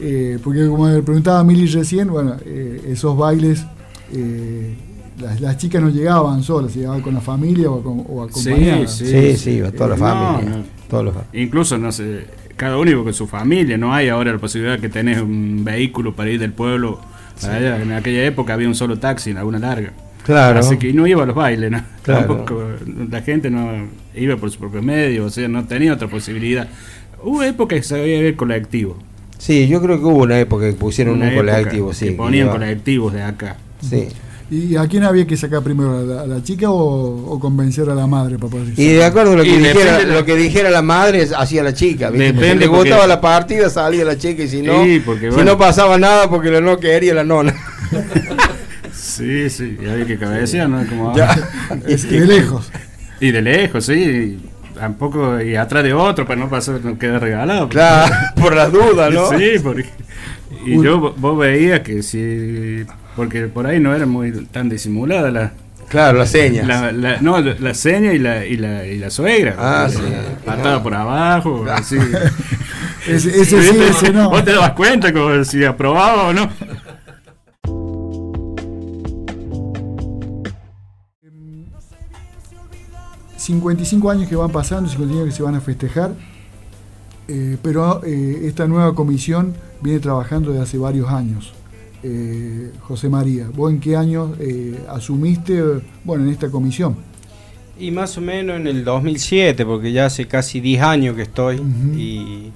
Eh, 0.00 0.38
porque 0.44 0.66
como 0.68 0.84
me 0.86 1.02
preguntaba 1.02 1.42
Mili 1.42 1.66
recién, 1.66 2.08
bueno, 2.08 2.36
eh, 2.44 2.82
esos 2.88 3.16
bailes, 3.16 3.64
eh, 4.12 4.76
las, 5.20 5.40
las 5.40 5.56
chicas 5.58 5.82
no 5.82 5.90
llegaban 5.90 6.42
solas, 6.42 6.74
llegaban 6.74 7.00
con 7.00 7.14
la 7.14 7.20
familia 7.20 7.70
o, 7.70 7.82
con, 7.82 8.04
o 8.08 8.22
acompañadas. 8.24 8.96
Sí, 8.96 9.06
Sí, 9.06 9.36
sí, 9.36 9.60
va 9.60 9.70
toda 9.70 9.90
la 9.90 9.96
No, 9.96 10.00
familia, 10.06 10.56
no. 10.56 10.64
todos 10.88 11.04
los 11.04 11.14
Incluso, 11.32 11.78
no 11.78 11.92
sé, 11.92 12.26
cada 12.56 12.76
uno 12.78 12.90
iba 12.90 13.02
con 13.04 13.14
su 13.14 13.26
familia, 13.26 13.76
no 13.78 13.92
hay 13.94 14.08
ahora 14.08 14.32
la 14.32 14.38
posibilidad 14.38 14.78
que 14.78 14.88
tenés 14.88 15.20
un 15.20 15.62
vehículo 15.64 16.14
para 16.14 16.30
ir 16.30 16.40
del 16.40 16.52
pueblo 16.52 17.00
para 17.40 17.56
allá. 17.56 17.82
En 17.82 17.92
aquella 17.92 18.24
época 18.24 18.54
había 18.54 18.68
un 18.68 18.74
solo 18.74 18.98
taxi 18.98 19.30
en 19.30 19.38
alguna 19.38 19.58
larga. 19.58 19.92
Claro. 20.24 20.58
Así 20.58 20.78
que 20.78 20.92
no 20.92 21.06
iba 21.06 21.22
a 21.22 21.26
los 21.26 21.34
bailes, 21.34 21.70
¿no? 21.70 21.82
Claro. 22.02 22.26
Tampoco, 22.26 22.62
la 23.10 23.20
gente 23.22 23.50
no 23.50 23.70
iba 24.14 24.36
por 24.36 24.50
sus 24.50 24.58
propios 24.58 24.82
medios, 24.82 25.26
o 25.26 25.30
sea, 25.30 25.48
no 25.48 25.64
tenía 25.64 25.92
otra 25.92 26.08
posibilidad. 26.08 26.66
Hubo 27.22 27.42
épocas 27.42 27.78
que 27.78 27.82
se 27.84 28.00
había 28.00 28.20
ver 28.20 28.34
colectivo. 28.36 28.96
Sí, 29.36 29.68
yo 29.68 29.82
creo 29.82 29.98
que 29.98 30.04
hubo 30.06 30.22
una 30.22 30.38
época 30.38 30.64
que 30.66 30.72
pusieron 30.72 31.16
Una 31.16 31.26
un 31.26 31.32
época 31.32 31.52
colectivo, 31.52 31.92
sí. 31.92 32.06
Que 32.06 32.12
ponían 32.12 32.48
colectivos 32.48 33.12
de 33.12 33.22
acá. 33.22 33.56
Sí. 33.82 34.08
¿Y 34.50 34.76
a 34.76 34.86
quién 34.86 35.04
había 35.04 35.26
que 35.26 35.36
sacar 35.36 35.62
primero? 35.62 35.98
¿A 35.98 36.02
la, 36.02 36.20
a 36.22 36.26
la 36.26 36.42
chica 36.42 36.70
o, 36.70 37.32
o 37.32 37.40
convencer 37.40 37.88
a 37.88 37.94
la 37.94 38.06
madre 38.06 38.38
para 38.38 38.50
poder 38.50 38.68
Y 38.78 38.88
de 38.88 39.04
acuerdo 39.04 39.32
a 39.32 39.36
lo 39.36 39.42
que, 39.42 39.48
Y 39.48 39.56
dijera, 39.58 39.98
de- 39.98 40.04
lo 40.06 40.24
que 40.24 40.36
dijera 40.36 40.70
la 40.70 40.82
madre, 40.82 41.26
hacía 41.36 41.62
la 41.62 41.72
chica. 41.72 42.10
¿viste? 42.10 42.26
Depende 42.32 42.52
si 42.52 42.58
le 42.58 42.66
porque- 42.68 42.90
gustaba 42.90 43.06
la 43.06 43.20
partida, 43.20 43.70
salía 43.70 44.04
la 44.04 44.18
chica. 44.18 44.42
Y 44.42 44.48
si 44.48 44.60
no, 44.62 44.84
Sí, 44.84 45.02
porque 45.04 45.32
si 45.32 45.40
no 45.42 45.56
pasaba 45.56 45.96
nada, 45.98 46.28
porque 46.28 46.50
la 46.50 46.60
no 46.60 46.78
quería 46.78 47.14
la 47.14 47.24
nona. 47.24 47.54
Sí, 48.92 49.48
sí, 49.50 49.76
y 49.80 49.88
había 49.88 50.06
que 50.06 50.18
cabecear, 50.18 50.68
¿no? 50.68 50.84
Como 50.88 51.14
Ya. 51.16 51.34
de 51.86 52.26
lejos. 52.26 52.70
Y 53.20 53.30
de 53.30 53.42
lejos, 53.42 53.84
sí. 53.86 53.92
y 53.94 54.74
tampoco, 54.78 55.40
y 55.40 55.54
atrás 55.56 55.84
de 55.84 55.92
otro 55.92 56.26
para 56.26 56.40
no 56.40 56.48
pasar, 56.48 56.80
no 56.82 56.98
quedar 56.98 57.20
regalado. 57.22 57.68
Claro, 57.68 58.12
por 58.36 58.54
las 58.56 58.72
dudas, 58.72 59.12
¿no? 59.12 59.28
Sí, 59.38 59.52
porque. 59.62 59.84
Y 60.66 60.82
yo, 60.82 61.14
vos 61.16 61.38
veías 61.38 61.80
que 61.80 62.02
si. 62.02 62.84
Porque 63.16 63.42
por 63.46 63.66
ahí 63.66 63.80
no 63.80 63.94
era 63.94 64.06
muy 64.06 64.32
tan 64.46 64.68
disimulada 64.68 65.30
la. 65.30 65.52
Claro, 65.88 66.18
la 66.18 66.26
seña. 66.26 66.64
La, 66.64 67.20
no, 67.20 67.40
la, 67.40 67.74
seña 67.74 68.12
y 68.12 68.18
la, 68.18 68.44
y 68.44 68.56
la, 68.56 68.86
y 68.86 68.98
la 68.98 69.10
suegra. 69.10 69.54
Ah, 69.58 69.88
sí. 69.88 70.00
Patada 70.44 70.82
por 70.82 70.94
abajo. 70.94 71.64
Así. 71.70 71.96
ese, 73.06 73.28
ese 73.40 73.62
sí, 73.62 73.78
ese 73.90 74.12
no. 74.12 74.30
Vos 74.30 74.44
te 74.44 74.52
das 74.52 74.72
cuenta 74.72 75.12
como 75.12 75.44
si 75.44 75.64
aprobaba 75.64 76.28
o 76.28 76.32
no. 76.32 76.50
55 83.44 84.10
años 84.10 84.28
que 84.28 84.36
van 84.36 84.50
pasando, 84.50 84.88
55 84.88 85.22
años 85.22 85.34
que 85.34 85.36
se 85.36 85.42
van 85.42 85.54
a 85.54 85.60
festejar, 85.60 86.14
eh, 87.28 87.58
pero 87.62 88.02
eh, 88.04 88.42
esta 88.44 88.66
nueva 88.66 88.94
comisión 88.94 89.54
viene 89.82 90.00
trabajando 90.00 90.50
desde 90.50 90.62
hace 90.62 90.78
varios 90.78 91.10
años. 91.10 91.52
Eh, 92.06 92.70
José 92.82 93.08
María, 93.08 93.48
¿vos 93.54 93.72
en 93.72 93.80
qué 93.80 93.96
año 93.96 94.34
asumiste 94.88 95.62
bueno, 96.04 96.24
en 96.24 96.30
esta 96.30 96.50
comisión? 96.50 96.96
Y 97.78 97.90
más 97.90 98.18
o 98.18 98.20
menos 98.20 98.56
en 98.56 98.66
el 98.66 98.84
2007, 98.84 99.64
porque 99.64 99.90
ya 99.90 100.06
hace 100.06 100.26
casi 100.26 100.60
10 100.60 100.82
años 100.82 101.16
que 101.16 101.22
estoy 101.22 101.56
y, 101.96 102.52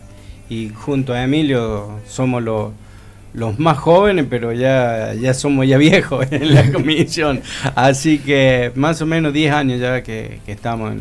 y, 0.49 0.69
junto 0.69 1.13
a 1.13 1.25
Emilio 1.25 1.99
somos 2.07 2.43
los 2.43 2.73
los 3.35 3.59
más 3.59 3.79
jóvenes, 3.79 4.27
pero 4.29 4.53
ya, 4.53 5.15
ya 5.15 5.35
somos 5.35 5.67
ya 5.67 5.79
viejos 5.79 6.27
en 6.31 6.55
la 6.55 6.71
comisión. 6.73 7.41
Así 7.75 8.19
que 8.19 8.73
más 8.75 9.01
o 9.03 9.07
menos 9.07 9.33
10 9.33 9.53
años 9.53 9.81
ya 9.81 10.03
que, 10.03 10.41
estamos 10.47 10.93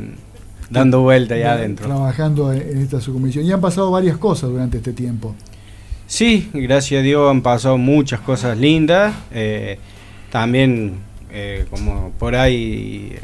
dando 0.69 1.01
vuelta 1.01 1.37
ya 1.37 1.53
adentro. 1.53 1.85
Trabajando 1.85 2.51
en 2.51 2.79
esta 2.79 2.99
subcomisión. 2.99 3.45
Y 3.45 3.51
han 3.51 3.61
pasado 3.61 3.91
varias 3.91 4.17
cosas 4.17 4.49
durante 4.49 4.77
este 4.77 4.93
tiempo. 4.93 5.35
Sí, 6.07 6.49
gracias 6.53 6.99
a 6.99 7.03
Dios 7.03 7.29
han 7.29 7.41
pasado 7.41 7.77
muchas 7.77 8.19
cosas 8.21 8.57
lindas. 8.57 9.13
Eh, 9.31 9.77
también, 10.31 10.95
eh, 11.31 11.65
como 11.69 12.11
por 12.17 12.35
ahí, 12.35 13.15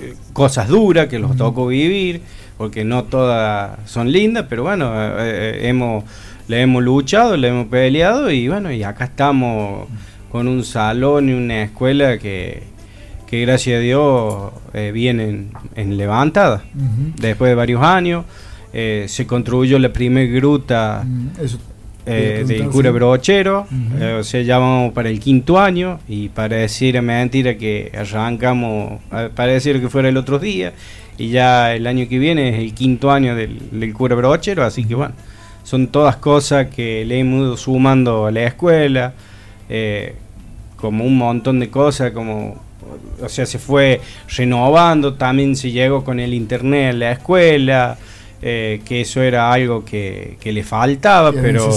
eh, 0.00 0.14
cosas 0.32 0.68
duras 0.68 1.06
que 1.06 1.18
los 1.18 1.36
tocó 1.36 1.68
vivir, 1.68 2.20
porque 2.58 2.84
no 2.84 3.04
todas 3.04 3.78
son 3.88 4.12
lindas, 4.12 4.46
pero 4.48 4.64
bueno, 4.64 4.92
hemos 5.18 6.04
le 6.50 6.62
hemos 6.62 6.82
luchado, 6.82 7.36
le 7.36 7.46
hemos 7.46 7.68
peleado 7.68 8.28
y 8.28 8.48
bueno, 8.48 8.72
y 8.72 8.82
acá 8.82 9.04
estamos 9.04 9.86
con 10.32 10.48
un 10.48 10.64
salón 10.64 11.28
y 11.28 11.32
una 11.32 11.62
escuela 11.62 12.18
que, 12.18 12.64
gracias 13.30 13.76
a 13.76 13.80
Dios 13.80 14.52
eh, 14.74 14.90
vienen 14.92 15.52
en 15.76 15.96
levantada. 15.96 16.64
Después 17.20 17.50
de 17.50 17.54
varios 17.54 17.80
años 17.84 18.24
eh, 18.72 19.06
se 19.08 19.28
construyó 19.28 19.78
la 19.78 19.92
primera 19.92 20.28
gruta 20.28 21.04
mm, 21.06 21.28
eh, 22.06 22.44
del 22.46 22.68
cura 22.68 22.90
brochero, 22.90 23.66
o 24.18 24.22
sea, 24.22 24.42
ya 24.42 24.58
vamos 24.58 24.92
para 24.92 25.08
el 25.08 25.20
quinto 25.20 25.58
año 25.58 26.00
y 26.08 26.28
para 26.28 26.56
decir 26.56 27.00
mentira 27.02 27.56
que 27.56 27.92
arrancamos, 27.96 29.00
para 29.34 29.52
decir 29.52 29.80
que 29.80 29.88
fuera 29.88 30.08
el 30.08 30.16
otro 30.16 30.38
día 30.38 30.72
y 31.18 31.28
ya 31.28 31.74
el 31.74 31.86
año 31.86 32.08
que 32.08 32.18
viene 32.18 32.48
es 32.48 32.58
el 32.58 32.74
quinto 32.74 33.10
año 33.10 33.34
del, 33.34 33.58
del 33.70 33.92
cura 33.92 34.16
brochero, 34.16 34.64
así 34.64 34.84
que 34.84 34.94
bueno 34.94 35.14
son 35.70 35.88
todas 35.88 36.16
cosas 36.16 36.66
que 36.66 37.04
le 37.04 37.20
hemos 37.20 37.42
ido 37.42 37.56
sumando 37.56 38.26
a 38.26 38.32
la 38.32 38.42
escuela, 38.42 39.12
eh, 39.68 40.14
como 40.76 41.04
un 41.04 41.16
montón 41.16 41.60
de 41.60 41.70
cosas, 41.70 42.12
como, 42.12 42.60
o 43.22 43.28
sea, 43.28 43.46
se 43.46 43.58
fue 43.58 44.00
renovando, 44.36 45.14
también 45.14 45.54
se 45.54 45.70
llegó 45.70 46.02
con 46.02 46.18
el 46.18 46.34
internet 46.34 46.94
a 46.94 46.96
la 46.96 47.12
escuela, 47.12 47.98
eh, 48.42 48.80
que 48.84 49.02
eso 49.02 49.22
era 49.22 49.52
algo 49.52 49.84
que, 49.84 50.38
le 50.42 50.64
faltaba, 50.64 51.32
pero 51.32 51.68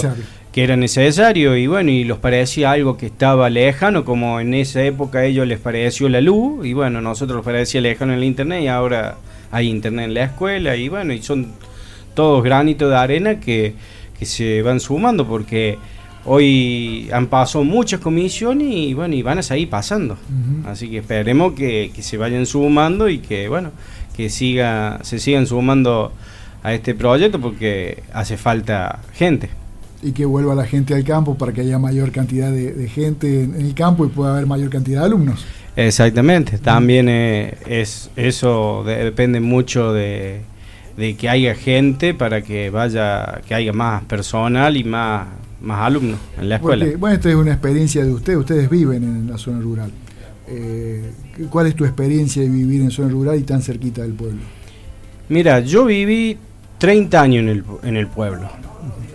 que 0.53 0.63
era 0.63 0.77
necesario 0.77 1.57
y 1.57 1.65
bueno, 1.65 1.89
y 1.89 2.03
los 2.03 2.19
parecía 2.19 2.71
algo 2.71 2.95
que 2.95 3.07
estaba 3.07 3.49
lejano, 3.49 4.05
como 4.05 4.39
en 4.39 4.53
esa 4.53 4.83
época 4.83 5.19
a 5.19 5.25
ellos 5.25 5.47
les 5.47 5.59
pareció 5.59 6.07
la 6.09 6.21
luz, 6.21 6.65
y 6.65 6.73
bueno, 6.73 7.01
nosotros 7.01 7.37
les 7.37 7.45
parecía 7.45 7.81
lejano 7.81 8.13
el 8.13 8.23
internet 8.23 8.61
y 8.61 8.67
ahora 8.67 9.17
hay 9.51 9.67
internet 9.67 10.05
en 10.05 10.13
la 10.13 10.23
escuela, 10.25 10.75
y 10.75 10.89
bueno, 10.89 11.11
y 11.11 11.23
son 11.23 11.47
todos 12.13 12.43
granitos 12.43 12.89
de 12.89 12.95
arena 12.95 13.39
que, 13.39 13.75
se 14.21 14.61
van 14.61 14.79
sumando 14.79 15.27
porque 15.27 15.77
hoy 16.23 17.09
han 17.11 17.27
pasado 17.27 17.65
muchas 17.65 17.99
comisiones 17.99 18.69
y 18.69 18.93
bueno, 18.93 19.15
y 19.15 19.21
van 19.21 19.39
a 19.39 19.43
seguir 19.43 19.69
pasando. 19.69 20.17
Así 20.65 20.89
que 20.89 20.99
esperemos 20.99 21.51
que, 21.51 21.91
se 21.99 22.15
vayan 22.15 22.45
sumando 22.45 23.09
y 23.09 23.17
que 23.17 23.49
bueno, 23.49 23.71
que 24.15 24.29
siga, 24.29 24.99
se 25.01 25.19
sigan 25.19 25.45
sumando 25.45 26.13
a 26.63 26.73
este 26.73 26.95
proyecto 26.95 27.39
porque 27.39 28.03
hace 28.13 28.37
falta 28.37 28.99
gente. 29.13 29.49
Y 30.01 30.13
que 30.13 30.25
vuelva 30.25 30.55
la 30.55 30.65
gente 30.65 30.95
al 30.95 31.03
campo 31.03 31.37
para 31.37 31.53
que 31.53 31.61
haya 31.61 31.77
mayor 31.77 32.11
cantidad 32.11 32.51
de, 32.51 32.87
gente 32.87 33.43
en 33.43 33.55
el 33.55 33.73
campo 33.73 34.05
y 34.05 34.09
pueda 34.09 34.33
haber 34.33 34.47
mayor 34.47 34.69
cantidad 34.69 35.01
de 35.01 35.05
alumnos. 35.05 35.45
Exactamente, 35.75 36.57
también 36.57 37.07
eh, 37.09 37.57
es 37.67 38.11
eso 38.15 38.83
depende 38.85 39.39
mucho 39.39 39.91
de, 39.91 40.41
de 40.97 41.15
que 41.15 41.29
haya 41.29 41.55
gente 41.55 42.13
para 42.13 42.41
que 42.41 42.69
vaya, 42.69 43.41
que 43.47 43.55
haya 43.55 43.73
más 43.73 44.03
personal 44.03 44.77
y 44.77 44.83
más, 44.83 45.27
más 45.61 45.79
alumnos 45.81 46.19
en 46.39 46.49
la 46.49 46.55
escuela. 46.57 46.85
bueno, 46.97 47.15
esta 47.15 47.29
es 47.29 47.35
una 47.35 47.53
experiencia 47.53 48.05
de 48.05 48.13
ustedes, 48.13 48.37
ustedes 48.37 48.69
viven 48.69 49.03
en 49.03 49.29
la 49.29 49.37
zona 49.37 49.59
rural. 49.61 49.91
Eh, 50.47 51.11
¿Cuál 51.49 51.67
es 51.67 51.75
tu 51.75 51.85
experiencia 51.85 52.41
de 52.41 52.49
vivir 52.49 52.81
en 52.81 52.91
zona 52.91 53.09
rural 53.09 53.39
y 53.39 53.43
tan 53.43 53.61
cerquita 53.61 54.01
del 54.01 54.13
pueblo? 54.13 54.41
Mira, 55.29 55.61
yo 55.61 55.85
viví 55.85 56.37
30 56.83 57.21
años 57.21 57.43
en 57.43 57.47
el, 57.47 57.63
en 57.83 57.95
el 57.95 58.07
pueblo. 58.07 58.49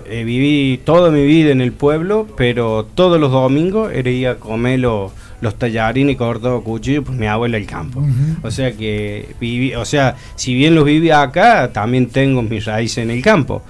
Eh, 0.06 0.24
viví 0.24 0.80
toda 0.86 1.10
mi 1.10 1.26
vida 1.26 1.50
en 1.50 1.60
el 1.60 1.72
pueblo, 1.72 2.26
pero 2.34 2.86
todos 2.94 3.20
los 3.20 3.30
domingos 3.30 3.92
era 3.92 4.08
ir 4.08 4.28
a 4.28 4.36
comer 4.36 4.78
los 4.78 5.12
los 5.42 5.56
tallarines 5.56 6.16
cortados 6.16 6.62
cuchillo, 6.62 7.04
pues 7.04 7.18
mi 7.18 7.26
abuela 7.26 7.58
el 7.58 7.66
campo. 7.66 8.02
O 8.42 8.50
sea 8.50 8.72
que 8.72 9.34
viví, 9.38 9.74
o 9.74 9.84
sea, 9.84 10.16
si 10.34 10.54
bien 10.54 10.74
los 10.74 10.86
viví 10.86 11.10
acá, 11.10 11.70
también 11.70 12.06
tengo 12.06 12.40
mis 12.40 12.64
raíces 12.64 13.04
en 13.04 13.10
el 13.10 13.20
campo. 13.22 13.62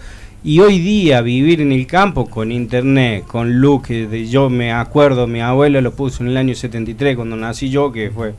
Y 0.45 0.61
hoy 0.61 0.79
día 0.79 1.21
vivir 1.21 1.61
en 1.61 1.73
el 1.73 1.85
campo 1.89 2.31
con 2.31 2.53
internet, 2.53 3.25
con 3.27 3.61
luz, 3.61 3.83
que 3.83 4.29
yo 4.29 4.49
me 4.49 4.73
acuerdo, 4.73 5.27
mi 5.27 5.41
abuela 5.41 5.81
lo 5.81 5.93
puso 5.93 6.23
en 6.23 6.31
el 6.31 6.37
año 6.37 6.55
73 6.55 7.17
cuando 7.17 7.35
nací 7.35 7.69
yo, 7.69 7.91
que 7.91 8.13
fue 8.13 8.35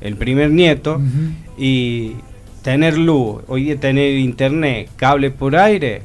el 0.00 0.16
primer 0.16 0.50
nieto, 0.50 1.00
y 1.56 2.14
tener 2.66 2.98
luz, 2.98 3.42
hoy 3.46 3.62
día 3.62 3.78
tener 3.78 4.18
internet, 4.18 4.90
cable 4.96 5.30
por 5.30 5.54
aire, 5.54 6.02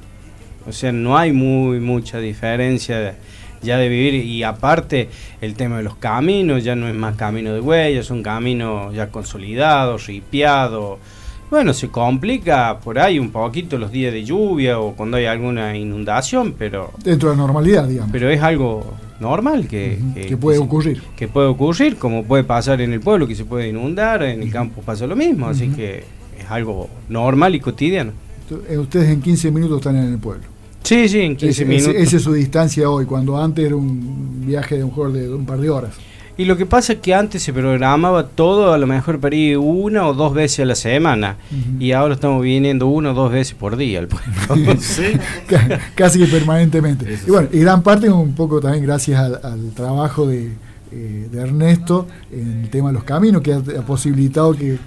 o 0.68 0.72
sea, 0.72 0.92
no 0.92 1.18
hay 1.18 1.32
muy 1.32 1.80
mucha 1.80 2.20
diferencia 2.20 3.16
ya 3.64 3.78
de 3.80 3.90
vivir 3.90 4.14
y 4.14 4.44
aparte 4.44 5.10
el 5.42 5.56
tema 5.56 5.78
de 5.78 5.84
los 5.84 5.96
caminos, 5.96 6.64
ya 6.64 6.76
no 6.76 6.88
es 6.88 6.94
más 6.94 7.16
camino 7.16 7.52
de 7.52 7.62
huellas, 7.62 8.06
son 8.06 8.22
caminos 8.22 8.94
ya 8.94 9.08
consolidados, 9.08 10.06
ripiados. 10.06 11.00
Bueno, 11.50 11.74
se 11.74 11.88
complica 11.88 12.78
por 12.80 13.00
ahí 13.00 13.18
un 13.18 13.32
poquito 13.32 13.80
los 13.80 13.92
días 13.92 14.14
de 14.14 14.24
lluvia 14.24 14.80
o 14.80 14.92
cuando 14.92 15.18
hay 15.18 15.26
alguna 15.26 15.76
inundación, 15.76 16.54
pero... 16.56 16.92
Dentro 17.04 17.32
de 17.32 17.38
la 17.38 17.42
normalidad, 17.42 17.88
digamos. 17.88 18.12
Pero 18.12 18.30
es 18.30 18.40
algo 18.40 18.94
normal 19.20 19.68
que, 19.68 19.98
que, 20.14 20.38
puede 20.38 20.60
ocurrir. 20.60 21.02
Que 21.16 21.28
puede 21.28 21.48
ocurrir, 21.48 21.98
como 21.98 22.24
puede 22.24 22.44
pasar 22.44 22.82
en 22.82 22.94
el 22.94 23.00
pueblo, 23.00 23.26
que 23.26 23.34
se 23.34 23.46
puede 23.46 23.68
inundar, 23.70 24.22
en 24.22 24.44
el 24.44 24.52
campo 24.52 24.84
pasa 24.84 25.08
lo 25.08 25.16
mismo, 25.16 25.48
así 25.48 25.70
que 25.70 26.21
es 26.42 26.52
algo 26.52 26.90
normal 27.10 27.56
y 27.56 27.60
cotidiano. 27.60 28.12
Eh, 28.70 28.78
ustedes 28.78 29.10
en 29.10 29.22
15 29.22 29.52
minutos 29.52 29.78
están 29.78 29.96
en 29.96 30.14
el 30.14 30.20
pueblo. 30.20 30.44
Sí, 30.84 31.08
sí, 31.08 31.22
en 31.22 31.36
15 31.36 31.66
minutos. 31.66 31.96
Esa 31.96 32.18
es 32.18 32.24
su 32.24 32.34
distancia 32.34 32.90
hoy, 32.90 33.06
cuando 33.06 33.42
antes 33.42 33.66
era 33.66 33.76
un 33.76 34.44
viaje 34.46 34.78
de 34.78 34.84
un 34.84 34.90
mejor 34.90 35.14
de 35.14 35.34
un 35.34 35.46
par 35.46 35.60
de 35.60 35.70
horas. 35.70 35.94
Y 36.38 36.46
lo 36.46 36.58
que 36.58 36.66
pasa 36.66 36.94
es 36.94 37.00
que 37.00 37.14
antes 37.14 37.44
se 37.44 37.54
programaba 37.54 38.28
todo 38.28 38.74
a 38.74 38.78
lo 38.78 38.88
mejor 38.88 39.20
para 39.20 39.36
ir 39.36 39.58
una 39.58 40.08
o 40.08 40.14
dos 40.14 40.34
veces 40.34 40.62
a 40.62 40.66
la 40.66 40.76
semana. 40.76 41.36
Y 41.80 41.92
ahora 41.92 42.16
estamos 42.16 42.42
viniendo 42.42 42.88
una 42.88 43.12
o 43.12 43.14
dos 43.14 43.32
veces 43.32 43.54
por 43.54 43.78
día 43.78 44.00
al 44.00 44.08
pueblo. 44.08 44.76
¿Sí? 44.80 45.04
Casi 45.94 46.20
que 46.20 46.26
permanentemente. 46.26 47.20
y 47.28 47.30
bueno, 47.30 47.50
y 47.52 47.60
gran 47.60 47.84
parte 47.84 48.10
un 48.10 48.34
poco 48.34 48.60
también 48.60 48.84
gracias 48.84 49.20
al, 49.20 49.72
trabajo 49.76 50.26
de, 50.26 50.52
eh, 50.92 51.28
de, 51.32 51.42
Ernesto 51.42 52.08
en 52.32 52.62
el 52.64 52.70
tema 52.70 52.90
de 52.90 52.94
los 52.94 53.04
caminos, 53.04 53.42
que 53.42 53.54
ha 53.54 53.86
posibilitado 53.86 54.54
que 54.56 54.80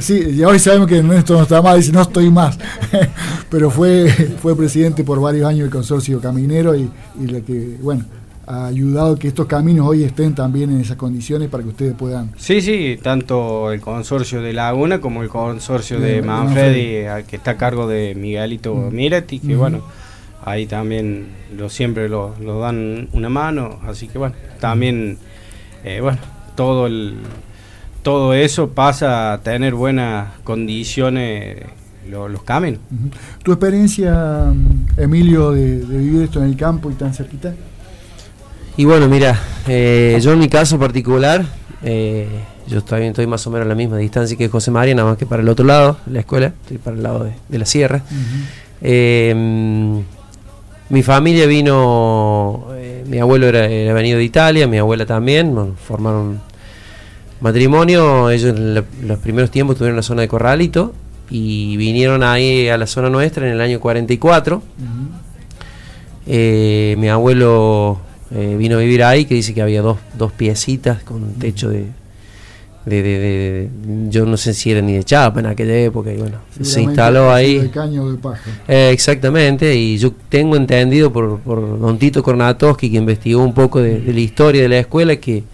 Sí, 0.00 0.36
ya 0.36 0.48
hoy 0.48 0.58
sabemos 0.58 0.88
que 0.88 0.98
Ernesto 0.98 1.34
no 1.34 1.42
está 1.42 1.60
más, 1.60 1.76
dice 1.76 1.92
no 1.92 2.02
estoy 2.02 2.30
más, 2.30 2.58
pero 3.50 3.70
fue, 3.70 4.08
fue 4.40 4.56
presidente 4.56 5.04
por 5.04 5.20
varios 5.20 5.46
años 5.46 5.62
del 5.62 5.70
consorcio 5.70 6.20
caminero 6.20 6.74
y, 6.74 6.88
y 7.20 7.26
lo 7.26 7.44
que, 7.44 7.76
bueno, 7.82 8.04
ha 8.46 8.66
ayudado 8.66 9.16
que 9.16 9.28
estos 9.28 9.46
caminos 9.46 9.86
hoy 9.86 10.04
estén 10.04 10.34
también 10.34 10.70
en 10.70 10.80
esas 10.80 10.96
condiciones 10.96 11.48
para 11.48 11.62
que 11.62 11.70
ustedes 11.70 11.94
puedan. 11.94 12.32
Sí, 12.36 12.60
sí, 12.60 12.98
tanto 13.02 13.72
el 13.72 13.80
consorcio 13.80 14.42
de 14.42 14.52
Laguna 14.52 15.00
como 15.00 15.22
el 15.22 15.28
consorcio 15.28 16.00
de, 16.00 16.22
Manfredi, 16.22 17.06
que 17.26 17.36
está 17.36 17.52
a 17.52 17.56
cargo 17.56 17.86
de 17.86 18.14
Miguelito 18.14 18.74
mm. 18.74 18.94
Mirati, 18.94 19.38
que 19.38 19.56
bueno, 19.56 19.82
ahí 20.44 20.66
también 20.66 21.26
lo, 21.56 21.68
siempre 21.68 22.08
lo, 22.08 22.34
dan 22.60 23.08
una 23.12 23.28
mano, 23.28 23.80
así 23.86 24.08
que 24.08 24.18
bueno, 24.18 24.34
también, 24.60 25.18
eh, 25.84 26.00
bueno, 26.00 26.18
todo 26.54 26.86
el 26.86 27.16
todo 28.04 28.34
eso 28.34 28.68
pasa 28.68 29.32
a 29.32 29.40
tener 29.40 29.74
buenas 29.74 30.28
condiciones 30.44 31.64
los 32.06 32.42
caminos. 32.42 32.80
¿Tu 33.42 33.50
experiencia, 33.50 34.52
Emilio, 34.96 35.52
de, 35.52 35.78
vivir 35.78 36.22
esto 36.22 36.38
en 36.38 36.50
el 36.50 36.56
campo 36.56 36.90
y 36.90 36.94
tan 36.94 37.14
cerquita? 37.14 37.54
Y 38.76 38.84
bueno, 38.84 39.08
mira, 39.08 39.40
eh, 39.66 40.18
yo 40.20 40.32
en 40.32 40.38
mi 40.38 40.48
caso 40.48 40.78
particular, 40.78 41.46
eh, 41.82 42.28
yo 42.66 42.78
estoy, 42.78 43.06
estoy 43.06 43.26
más 43.26 43.46
o 43.46 43.50
menos 43.50 43.64
a 43.64 43.68
la 43.70 43.74
misma 43.74 43.96
distancia 43.96 44.36
que 44.36 44.48
José 44.50 44.70
María, 44.70 44.94
nada 44.94 45.08
más 45.08 45.18
que 45.18 45.24
para 45.24 45.42
el 45.42 45.48
otro 45.48 45.64
lado, 45.64 45.96
la 46.06 46.20
escuela, 46.20 46.48
estoy 46.62 46.76
para 46.76 46.96
el 46.96 47.02
lado 47.02 47.24
de, 47.48 47.58
la 47.58 47.64
sierra. 47.64 48.02
Eh, 48.82 49.34
mi 50.90 51.02
familia 51.02 51.46
vino, 51.46 52.66
mi 53.06 53.18
abuelo 53.18 53.46
era, 53.46 53.94
venido 53.94 54.18
de 54.18 54.24
Italia, 54.24 54.66
mi 54.66 54.76
abuela 54.76 55.06
también, 55.06 55.74
formaron 55.86 56.40
matrimonio, 57.40 58.30
ellos 58.30 58.56
en 58.56 58.74
los 58.74 59.18
primeros 59.18 59.50
tiempos 59.50 59.74
estuvieron 59.74 59.94
en 59.94 59.96
la 59.96 60.02
zona 60.02 60.22
de 60.22 60.28
Corralito 60.28 60.94
y 61.30 61.76
vinieron 61.76 62.22
ahí 62.22 62.68
a 62.68 62.76
la 62.76 62.86
zona 62.86 63.10
nuestra 63.10 63.46
en 63.46 63.52
el 63.52 63.60
año 63.60 63.80
44. 63.80 64.62
mi 66.26 67.08
abuelo 67.08 67.98
eh, 68.34 68.56
vino 68.58 68.76
a 68.76 68.80
vivir 68.80 69.02
ahí, 69.04 69.26
que 69.26 69.34
dice 69.34 69.54
que 69.54 69.62
había 69.62 69.80
dos, 69.80 69.98
dos 70.18 70.32
piecitas 70.32 71.02
con 71.04 71.34
techo 71.34 71.68
de, 71.68 71.86
de, 72.84 73.68
yo 74.08 74.26
no 74.26 74.36
sé 74.36 74.54
si 74.54 74.70
era 74.72 74.80
ni 74.80 74.94
de 74.94 75.04
chapa 75.04 75.40
en 75.40 75.46
aquella 75.46 75.76
época 75.76 76.12
y 76.12 76.16
bueno 76.16 76.38
se 76.60 76.82
instaló 76.82 77.32
ahí 77.32 77.58
de 77.58 77.70
caño 77.70 78.10
de 78.10 78.18
paja. 78.18 78.50
Eh, 78.68 78.90
exactamente 78.92 79.74
y 79.74 79.98
yo 79.98 80.12
tengo 80.28 80.56
entendido 80.56 81.12
por, 81.12 81.38
por 81.40 81.78
don 81.78 81.98
Tito 81.98 82.22
Kornatowski 82.22 82.90
que 82.90 82.96
investigó 82.96 83.42
un 83.42 83.54
poco 83.54 83.80
de, 83.80 84.00
la 84.00 84.20
historia 84.20 84.62
de 84.62 84.68
la 84.68 84.78
escuela 84.78 85.16
que 85.16 85.44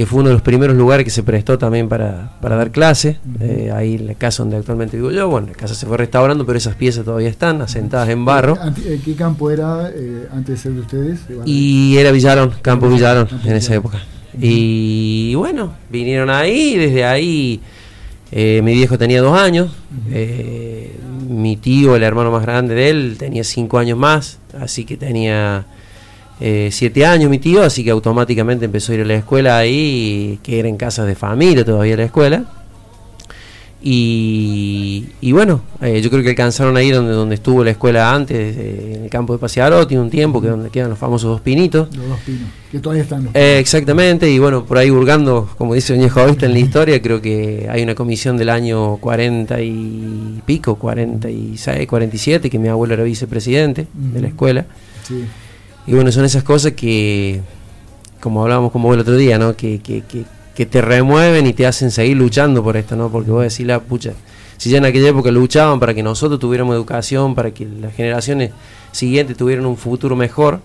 que 0.00 0.06
fue 0.06 0.20
uno 0.20 0.30
de 0.30 0.32
los 0.32 0.40
primeros 0.40 0.74
lugares 0.74 1.04
que 1.04 1.10
se 1.10 1.22
prestó 1.22 1.58
también 1.58 1.86
para, 1.86 2.30
dar 2.40 2.70
clases, 2.70 3.18
eh, 3.38 3.70
ahí 3.70 3.96
en 3.96 4.06
la 4.06 4.14
casa 4.14 4.42
donde 4.42 4.56
actualmente 4.56 4.96
vivo 4.96 5.10
yo, 5.10 5.28
bueno, 5.28 5.48
la 5.48 5.52
casa 5.52 5.74
se 5.74 5.84
fue 5.84 5.98
restaurando, 5.98 6.46
pero 6.46 6.56
esas 6.56 6.74
piezas 6.74 7.04
todavía 7.04 7.28
están 7.28 7.60
asentadas 7.60 8.08
en 8.08 8.24
barro. 8.24 8.56
Eh, 8.82 8.98
¿Qué 9.04 9.14
campo 9.14 9.50
era 9.50 9.90
eh, 9.94 10.26
antes 10.32 10.54
de 10.54 10.56
ser 10.56 10.72
de 10.72 10.80
ustedes? 10.80 11.20
Y 11.44 11.98
era 11.98 12.12
Villarón, 12.12 12.54
Campo 12.62 12.88
Villarón, 12.88 13.28
en 13.44 13.56
esa 13.56 13.74
época. 13.74 13.98
Y 14.40 15.34
bueno, 15.34 15.74
vinieron 15.90 16.30
ahí, 16.30 16.78
desde 16.78 17.04
ahí 17.04 17.60
mi 18.32 18.72
viejo 18.72 18.96
tenía 18.96 19.20
dos 19.20 19.38
años, 19.38 19.70
mi 21.28 21.58
tío, 21.58 21.94
el 21.94 22.04
hermano 22.04 22.30
más 22.30 22.40
grande 22.40 22.74
de 22.74 22.88
él, 22.88 23.16
tenía 23.18 23.44
cinco 23.44 23.76
años 23.76 23.98
más, 23.98 24.38
así 24.58 24.86
que 24.86 24.96
tenía 24.96 25.66
eh, 26.40 26.70
siete 26.72 27.04
años 27.04 27.28
mi 27.28 27.38
tío, 27.38 27.62
así 27.62 27.84
que 27.84 27.90
automáticamente 27.90 28.64
empezó 28.64 28.92
a 28.92 28.94
ir 28.94 29.00
a 29.02 29.04
la 29.04 29.14
escuela 29.14 29.58
ahí, 29.58 30.38
que 30.42 30.58
era 30.58 30.68
en 30.68 30.76
casas 30.76 31.06
de 31.06 31.14
familia 31.14 31.64
todavía 31.64 31.96
la 31.96 32.04
escuela. 32.04 32.44
Y, 33.82 35.32
bueno, 35.32 35.62
eh, 35.80 36.02
yo 36.02 36.10
creo 36.10 36.22
que 36.22 36.30
alcanzaron 36.30 36.76
ahí 36.76 36.90
donde, 36.90 37.12
donde 37.12 37.34
estuvo 37.36 37.64
la 37.64 37.70
escuela 37.70 38.14
antes, 38.14 38.56
eh, 38.56 38.92
en 38.96 39.04
el 39.04 39.10
campo 39.10 39.32
de 39.32 39.38
Pasearotti, 39.38 39.96
un 39.96 40.10
tiempo, 40.10 40.42
que 40.42 40.48
donde 40.48 40.68
quedan 40.68 40.90
los 40.90 40.98
famosos 40.98 41.30
dos 41.30 41.40
pinitos. 41.40 41.88
Los 41.96 42.08
dos 42.08 42.20
pinos, 42.20 42.48
que 42.70 42.78
todavía 42.78 43.04
están. 43.04 43.30
exactamente, 43.32 44.30
y 44.30 44.38
bueno, 44.38 44.66
por 44.66 44.76
ahí 44.76 44.90
hurgando, 44.90 45.48
como 45.56 45.74
dice 45.74 45.94
Doña 45.94 46.10
Jovista 46.10 46.44
en 46.44 46.52
la 46.52 46.58
historia, 46.58 47.00
creo 47.00 47.22
que 47.22 47.68
hay 47.70 47.82
una 47.82 47.94
comisión 47.94 48.36
del 48.36 48.50
año 48.50 48.98
40 48.98 49.62
y 49.62 50.42
pico, 50.44 50.74
46, 50.74 51.86
47, 51.86 52.50
que 52.50 52.58
mi 52.58 52.68
abuelo 52.68 52.92
era 52.94 53.02
vicepresidente 53.04 53.86
de 53.94 54.20
la 54.20 54.28
escuela. 54.28 54.66
Sí. 55.08 55.24
Y 55.90 55.94
bueno, 55.94 56.12
son 56.12 56.24
esas 56.24 56.44
cosas 56.44 56.74
que, 56.74 57.40
como 58.20 58.42
hablábamos 58.42 58.70
como 58.70 58.94
el 58.94 59.00
otro 59.00 59.16
día, 59.16 59.40
¿no? 59.40 59.56
Que, 59.56 59.80
que, 59.80 60.04
que, 60.54 60.66
te 60.66 60.80
remueven 60.80 61.48
y 61.48 61.52
te 61.52 61.66
hacen 61.66 61.90
seguir 61.90 62.16
luchando 62.16 62.62
por 62.62 62.76
esto, 62.76 62.94
¿no? 62.94 63.10
Porque 63.10 63.32
vos 63.32 63.42
decís, 63.42 63.66
la 63.66 63.80
pucha, 63.80 64.12
si 64.56 64.70
ya 64.70 64.78
en 64.78 64.84
aquella 64.84 65.08
época 65.08 65.32
luchaban 65.32 65.80
para 65.80 65.92
que 65.92 66.04
nosotros 66.04 66.38
tuviéramos 66.38 66.76
educación, 66.76 67.34
para 67.34 67.50
que 67.50 67.66
las 67.66 67.92
generaciones 67.92 68.52
siguientes 68.92 69.36
tuvieran 69.36 69.66
un 69.66 69.76
futuro 69.76 70.14
mejor, 70.14 70.60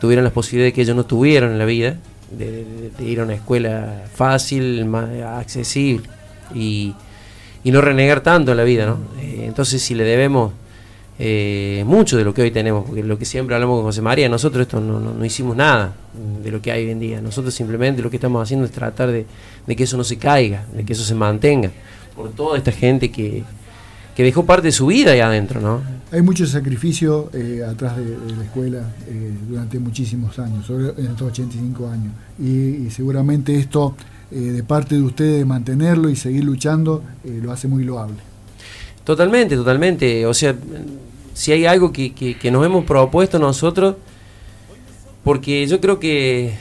tuvieran 0.00 0.24
las 0.24 0.32
posibilidades 0.32 0.72
que 0.72 0.80
ellos 0.80 0.96
no 0.96 1.04
tuvieron 1.04 1.52
en 1.52 1.58
la 1.58 1.66
vida, 1.66 1.98
de, 2.30 2.64
ir 3.00 3.20
a 3.20 3.24
una 3.24 3.34
escuela 3.34 4.04
fácil, 4.14 4.86
más 4.86 5.10
accesible 5.22 6.08
y, 6.54 6.94
y 7.64 7.70
no 7.70 7.82
renegar 7.82 8.22
tanto 8.22 8.52
en 8.52 8.56
la 8.56 8.64
vida, 8.64 8.86
¿no? 8.86 8.96
Eh, 9.20 9.44
entonces, 9.46 9.82
si 9.82 9.94
le 9.94 10.04
debemos 10.04 10.52
eh, 11.20 11.82
mucho 11.84 12.16
de 12.16 12.22
lo 12.22 12.32
que 12.32 12.42
hoy 12.42 12.52
tenemos, 12.52 12.84
porque 12.86 13.02
lo 13.02 13.18
que 13.18 13.24
siempre 13.24 13.54
hablamos 13.56 13.78
con 13.78 13.86
José 13.86 14.02
María, 14.02 14.28
nosotros 14.28 14.62
esto 14.62 14.80
no, 14.80 15.00
no, 15.00 15.24
hicimos 15.24 15.56
nada 15.56 15.92
de 16.42 16.50
lo 16.52 16.62
que 16.62 16.70
hay 16.70 16.84
hoy 16.84 16.92
en 16.92 17.00
día, 17.00 17.20
nosotros 17.20 17.52
simplemente 17.52 18.02
lo 18.02 18.10
que 18.10 18.18
estamos 18.18 18.40
haciendo 18.40 18.66
es 18.66 18.70
tratar 18.70 19.10
de, 19.10 19.26
que 19.66 19.82
eso 19.82 19.96
no 19.96 20.04
se 20.04 20.16
caiga, 20.16 20.64
de 20.72 20.84
que 20.84 20.92
eso 20.92 21.02
se 21.02 21.16
mantenga, 21.16 21.72
por 22.14 22.30
toda 22.30 22.56
esta 22.56 22.70
gente 22.70 23.10
que, 23.10 23.42
que 24.14 24.22
dejó 24.22 24.46
parte 24.46 24.68
de 24.68 24.72
su 24.72 24.86
vida 24.86 25.10
ahí 25.10 25.18
adentro, 25.18 25.60
¿no? 25.60 25.80
Hay 26.12 26.22
mucho 26.22 26.46
sacrificio 26.46 27.30
eh, 27.34 27.64
atrás 27.68 27.96
de, 27.96 28.36
la 28.36 28.44
escuela 28.44 28.82
eh, 29.08 29.32
durante 29.48 29.80
muchísimos 29.80 30.38
años, 30.38 30.66
sobre 30.66 30.90
estos 31.02 31.22
85 31.22 31.88
años, 31.88 32.12
y, 32.38 32.88
seguramente 32.90 33.58
esto 33.58 33.96
de 34.30 34.62
parte 34.62 34.94
de 34.94 35.02
ustedes 35.02 35.38
de 35.38 35.44
mantenerlo 35.46 36.10
y 36.10 36.14
seguir 36.14 36.44
luchando 36.44 37.02
lo 37.24 37.50
hace 37.50 37.66
muy 37.66 37.82
loable. 37.82 38.27
Totalmente, 39.08 39.56
totalmente. 39.56 40.26
O 40.26 40.34
sea, 40.34 40.54
si 41.32 41.50
hay 41.50 41.64
algo 41.64 41.92
que, 41.94 42.12
que, 42.12 42.50
nos 42.50 42.66
hemos 42.66 42.84
propuesto 42.84 43.38
nosotros, 43.38 43.94
porque 45.24 45.66
yo 45.66 45.80
creo 45.80 45.98
que 45.98 46.52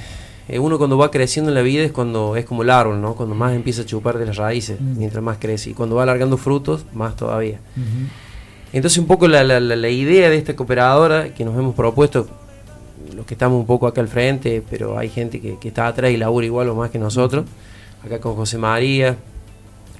eh, 0.47 0.57
uno 0.57 0.77
cuando 0.77 0.97
va 0.97 1.11
creciendo 1.11 1.51
en 1.51 1.55
la 1.55 1.61
vida 1.61 1.83
es 1.83 1.91
cuando 1.91 2.37
es 2.37 2.45
como 2.45 2.63
el 2.63 2.69
árbol, 2.69 3.01
¿no? 3.01 3.15
Cuando 3.15 3.35
más 3.35 3.53
empieza 3.53 3.81
a 3.81 3.85
chupar 3.85 4.17
de 4.17 4.27
las 4.27 4.37
raíces, 4.37 4.79
mm. 4.79 4.97
mientras 4.97 5.21
más 5.21 5.39
crece. 5.39 5.71
Y 5.71 5.73
cuando 5.73 5.97
va 5.97 6.03
alargando 6.03 6.37
frutos, 6.37 6.85
más 6.93 7.17
todavía. 7.17 7.59
Entonces 8.71 8.97
un 8.97 9.07
poco 9.07 9.27
la, 9.27 9.43
la, 9.43 9.59
la, 9.59 9.89
idea 9.89 10.29
de 10.29 10.37
esta 10.37 10.55
cooperadora 10.55 11.33
que 11.33 11.43
nos 11.43 11.59
hemos 11.59 11.75
propuesto, 11.75 12.29
los 13.13 13.25
que 13.25 13.33
estamos 13.33 13.59
un 13.59 13.65
poco 13.65 13.87
acá 13.87 13.99
al 13.99 14.07
frente, 14.07 14.63
pero 14.69 14.97
hay 14.97 15.09
gente 15.09 15.41
que, 15.41 15.57
que 15.59 15.67
está 15.67 15.85
atrás 15.85 16.11
y 16.11 16.15
labura 16.15 16.45
igual 16.45 16.69
o 16.69 16.75
más 16.75 16.91
que 16.91 16.97
nosotros, 16.97 17.43
acá 18.05 18.21
con 18.21 18.35
José 18.35 18.57
María, 18.57 19.17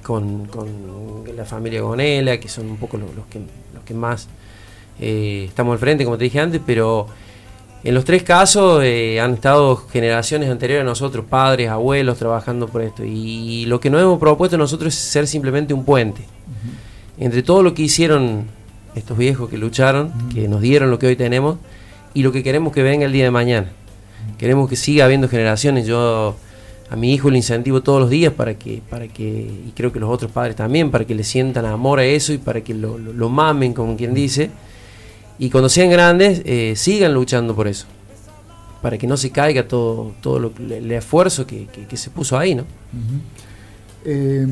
con, 0.02 0.46
con 0.46 0.68
la 1.36 1.44
familia 1.44 1.80
Gonela, 1.82 2.38
que 2.38 2.48
son 2.48 2.68
un 2.68 2.76
poco 2.76 2.96
los, 2.96 3.14
los 3.14 3.26
que, 3.26 3.40
los 3.74 3.82
que 3.84 3.94
más 3.94 4.28
eh, 5.00 5.46
estamos 5.48 5.72
al 5.72 5.78
frente, 5.78 6.04
como 6.04 6.18
te 6.18 6.24
dije 6.24 6.40
antes, 6.40 6.60
pero 6.64 7.06
en 7.84 7.94
los 7.94 8.04
tres 8.04 8.24
casos 8.24 8.82
eh, 8.82 9.20
han 9.20 9.34
estado 9.34 9.76
generaciones 9.76 10.50
anteriores 10.50 10.82
a 10.82 10.84
nosotros, 10.84 11.24
padres, 11.26 11.68
abuelos, 11.68 12.18
trabajando 12.18 12.66
por 12.66 12.82
esto. 12.82 13.04
Y 13.04 13.66
lo 13.66 13.78
que 13.78 13.90
nos 13.90 14.02
hemos 14.02 14.18
propuesto 14.18 14.58
nosotros 14.58 14.94
es 14.94 15.00
ser 15.00 15.26
simplemente 15.26 15.74
un 15.74 15.84
puente. 15.84 16.22
Entre 17.18 17.42
todo 17.42 17.62
lo 17.62 17.74
que 17.74 17.82
hicieron 17.82 18.46
estos 18.94 19.16
viejos 19.16 19.48
que 19.48 19.58
lucharon, 19.58 20.12
que 20.28 20.48
nos 20.48 20.60
dieron 20.60 20.90
lo 20.90 20.98
que 20.98 21.06
hoy 21.06 21.16
tenemos, 21.16 21.58
y 22.14 22.22
lo 22.22 22.32
que 22.32 22.42
queremos 22.42 22.72
que 22.72 22.82
venga 22.82 23.06
el 23.06 23.12
día 23.12 23.24
de 23.24 23.30
mañana. 23.30 23.68
Queremos 24.38 24.68
que 24.68 24.76
siga 24.76 25.04
habiendo 25.04 25.28
generaciones. 25.28 25.86
Yo 25.86 26.36
a 26.90 26.96
mi 26.96 27.12
hijo 27.12 27.30
le 27.30 27.36
incentivo 27.36 27.82
todos 27.82 28.00
los 28.00 28.10
días 28.10 28.32
para 28.32 28.54
que, 28.54 28.82
para 28.88 29.08
que, 29.08 29.24
y 29.24 29.72
creo 29.74 29.92
que 29.92 30.00
los 30.00 30.10
otros 30.10 30.30
padres 30.30 30.56
también, 30.56 30.90
para 30.90 31.04
que 31.04 31.14
le 31.14 31.24
sientan 31.24 31.66
amor 31.66 31.98
a 31.98 32.04
eso 32.04 32.32
y 32.32 32.38
para 32.38 32.62
que 32.62 32.74
lo, 32.74 32.98
lo 32.98 33.28
mamen, 33.28 33.74
como 33.74 33.96
quien 33.96 34.14
dice 34.14 34.50
y 35.38 35.50
cuando 35.50 35.68
sean 35.68 35.90
grandes 35.90 36.42
eh, 36.44 36.74
sigan 36.76 37.14
luchando 37.14 37.54
por 37.54 37.68
eso, 37.68 37.86
para 38.82 38.98
que 38.98 39.06
no 39.06 39.16
se 39.16 39.30
caiga 39.30 39.68
todo, 39.68 40.12
todo 40.20 40.38
lo, 40.40 40.52
el 40.58 40.90
esfuerzo 40.90 41.46
que, 41.46 41.68
se 41.94 42.10
puso 42.10 42.36
ahí, 42.36 42.54
¿no? 42.54 42.64
Eh, 44.04 44.46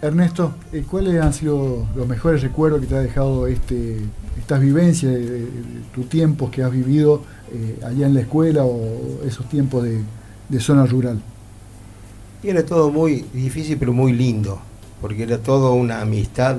Ernesto, 0.00 0.54
eh, 0.72 0.84
¿cuáles 0.90 1.20
han 1.20 1.32
sido 1.32 1.86
los 1.94 2.08
mejores 2.08 2.42
recuerdos 2.42 2.80
que 2.80 2.86
te 2.86 2.94
ha 2.94 3.00
dejado 3.00 3.46
este, 3.46 3.98
estas 4.38 4.60
vivencias, 4.60 5.12
de, 5.12 5.46
tus 5.94 6.08
tiempos 6.08 6.50
que 6.50 6.62
has 6.62 6.72
vivido 6.72 7.22
allá 7.84 8.06
en 8.06 8.14
la 8.14 8.20
escuela 8.20 8.64
o 8.64 9.20
esos 9.26 9.46
tiempos 9.50 9.84
de, 9.84 10.00
de 10.48 10.60
zona 10.60 10.86
rural? 10.86 11.20
Y 12.42 12.48
era 12.48 12.66
todo 12.66 12.90
muy 12.90 13.24
difícil 13.32 13.76
pero 13.78 13.92
muy 13.92 14.12
lindo, 14.12 14.58
porque 15.00 15.22
era 15.22 15.38
todo 15.38 15.74
una 15.74 16.00
amistad, 16.00 16.56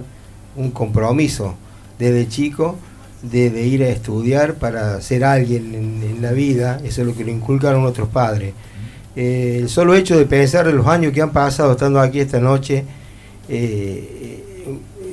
un 0.55 0.71
compromiso 0.71 1.55
desde 1.99 2.27
chico 2.29 2.77
de, 3.21 3.47
ir 3.67 3.83
a 3.83 3.89
estudiar 3.89 4.55
para 4.55 5.01
ser 5.01 5.25
alguien 5.25 6.01
en, 6.03 6.21
la 6.21 6.31
vida, 6.31 6.79
eso 6.85 7.01
es 7.01 7.07
lo 7.07 7.15
que 7.15 7.25
le 7.25 7.33
inculcaron 7.33 7.85
otros 7.85 8.07
padres. 8.07 8.53
Eh, 9.15 9.57
el 9.61 9.69
solo 9.69 9.93
hecho 9.93 10.17
de 10.17 10.25
pensar 10.25 10.67
en 10.69 10.77
los 10.77 10.87
años 10.87 11.11
que 11.11 11.21
han 11.21 11.31
pasado 11.31 11.73
estando 11.73 11.99
aquí 11.99 12.21
esta 12.21 12.39
noche, 12.39 12.85
eh, 13.49 14.41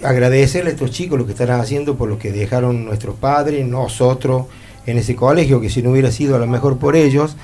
agradecerle 0.04 0.70
a 0.70 0.74
estos 0.74 0.92
chicos 0.92 1.18
lo 1.18 1.26
que 1.26 1.32
están 1.32 1.50
haciendo 1.50 1.96
por 1.96 2.08
lo 2.08 2.16
que 2.16 2.30
dejaron 2.30 2.84
nuestros 2.84 3.16
padres, 3.16 3.66
nosotros, 3.66 4.46
en 4.86 4.98
ese 4.98 5.16
colegio, 5.16 5.60
que 5.60 5.68
si 5.68 5.82
no 5.82 5.90
hubiera 5.90 6.12
sido 6.12 6.36
a 6.36 6.38
lo 6.38 6.46
mejor 6.46 6.78
por 6.78 6.94
ellos, 6.94 7.36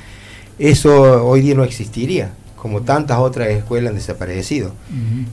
eso 0.61 1.27
hoy 1.27 1.41
día 1.41 1.57
no 1.57 1.65
existiría 1.65 2.31
como 2.57 2.83
tantas 2.83 3.19
otras 3.19 3.49
escuelas 3.49 3.91
han 3.91 3.97
desaparecido. 3.97 4.73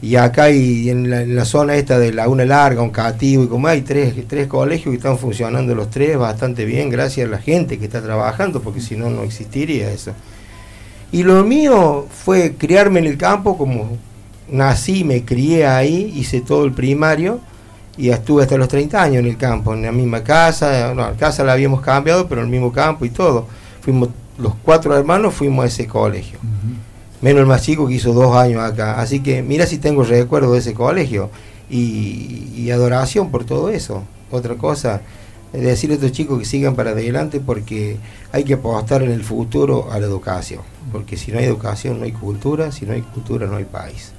Y 0.02 0.18
acá 0.18 0.52
y 0.52 0.90
en 0.90 1.36
la, 1.36 1.46
zona 1.46 1.76
esta 1.76 1.98
de 1.98 2.14
Laguna 2.14 2.46
Larga, 2.46 2.82
un 2.82 2.90
cativo, 2.90 3.44
y 3.44 3.48
como 3.48 3.68
hay 3.68 3.82
tres, 3.82 4.14
tres 4.28 4.48
colegios 4.48 4.92
que 4.92 4.98
están 4.98 5.18
funcionando 5.18 5.74
los 5.74 5.90
tres 5.90 6.18
bastante 6.18 6.66
bien, 6.66 6.90
gracias 6.90 7.28
a 7.28 7.32
la 7.32 7.40
gente 7.40 7.80
que 7.80 7.86
está 7.86 8.02
trabajando, 8.02 8.62
porque 8.62 8.82
si 8.82 8.96
no, 8.96 9.10
no 9.10 9.24
existiría 9.24 9.90
eso. 9.92 10.12
Y 11.12 11.24
lo 11.24 11.44
mío 11.44 12.08
fue 12.10 12.56
criarme 12.56 13.00
en 13.00 13.08
el 13.08 13.18
campo, 13.18 13.58
como 13.58 13.98
nací, 14.50 15.04
me 15.04 15.24
crié 15.24 15.66
ahí, 15.66 16.14
hice 16.16 16.42
todo 16.42 16.66
el 16.66 16.74
primario, 16.74 17.40
y 17.98 18.10
estuve 18.10 18.44
hasta 18.44 18.58
los 18.58 18.68
30 18.68 19.02
años 19.02 19.18
en 19.20 19.28
el 19.28 19.38
campo, 19.38 19.74
en 19.74 19.84
la 19.84 19.92
misma 19.92 20.24
casa, 20.24 20.94
no, 20.94 21.02
la 21.04 21.14
casa 21.14 21.44
la 21.44 21.54
habíamos 21.54 21.82
cambiado, 21.82 22.28
pero 22.28 22.42
en 22.42 22.48
el 22.48 22.52
mismo 22.52 22.72
campo 22.72 23.06
y 23.06 23.10
todo. 23.10 23.48
Fuimos 23.82 24.10
los 24.38 24.54
cuatro 24.64 24.96
hermanos 24.98 25.34
fuimos 25.34 25.66
a 25.66 25.68
ese 25.68 25.88
colegio. 25.88 26.40
Menos 27.24 27.40
el 27.40 27.46
más 27.46 27.62
chico 27.62 27.88
que 27.88 27.94
hizo 27.94 28.12
dos 28.12 28.36
años 28.36 28.62
acá. 28.62 29.00
Así 29.00 29.22
que 29.22 29.42
mira 29.42 29.66
si 29.66 29.78
tengo 29.78 30.04
recuerdo 30.04 30.52
de 30.52 30.60
ese 30.60 30.74
colegio 30.74 31.30
y, 31.70 32.70
adoración 32.70 33.32
por 33.32 33.46
todo 33.46 33.70
eso. 33.70 34.04
Otra 34.30 34.56
cosa, 34.56 35.02
decirle 35.54 35.96
a 35.96 36.00
estos 36.00 36.12
chicos 36.12 36.38
que 36.38 36.44
sigan 36.44 36.76
para 36.76 36.92
adelante 36.92 37.40
porque 37.40 37.96
hay 38.34 38.44
que 38.44 38.56
apostar 38.56 39.04
en 39.04 39.12
el 39.12 39.24
futuro 39.24 39.90
a 39.90 40.00
la 40.00 40.06
educación. 40.06 40.62
Porque 40.92 41.16
si 41.16 41.32
no 41.32 41.40
hay 41.40 41.46
educación 41.46 42.00
no 42.00 42.04
hay 42.04 42.12
cultura, 42.12 42.74
si 42.74 42.86
no 42.86 42.92
hay 42.92 43.02
cultura 43.02 43.48
no 43.48 43.56
hay 43.56 43.66
país. 43.66 44.12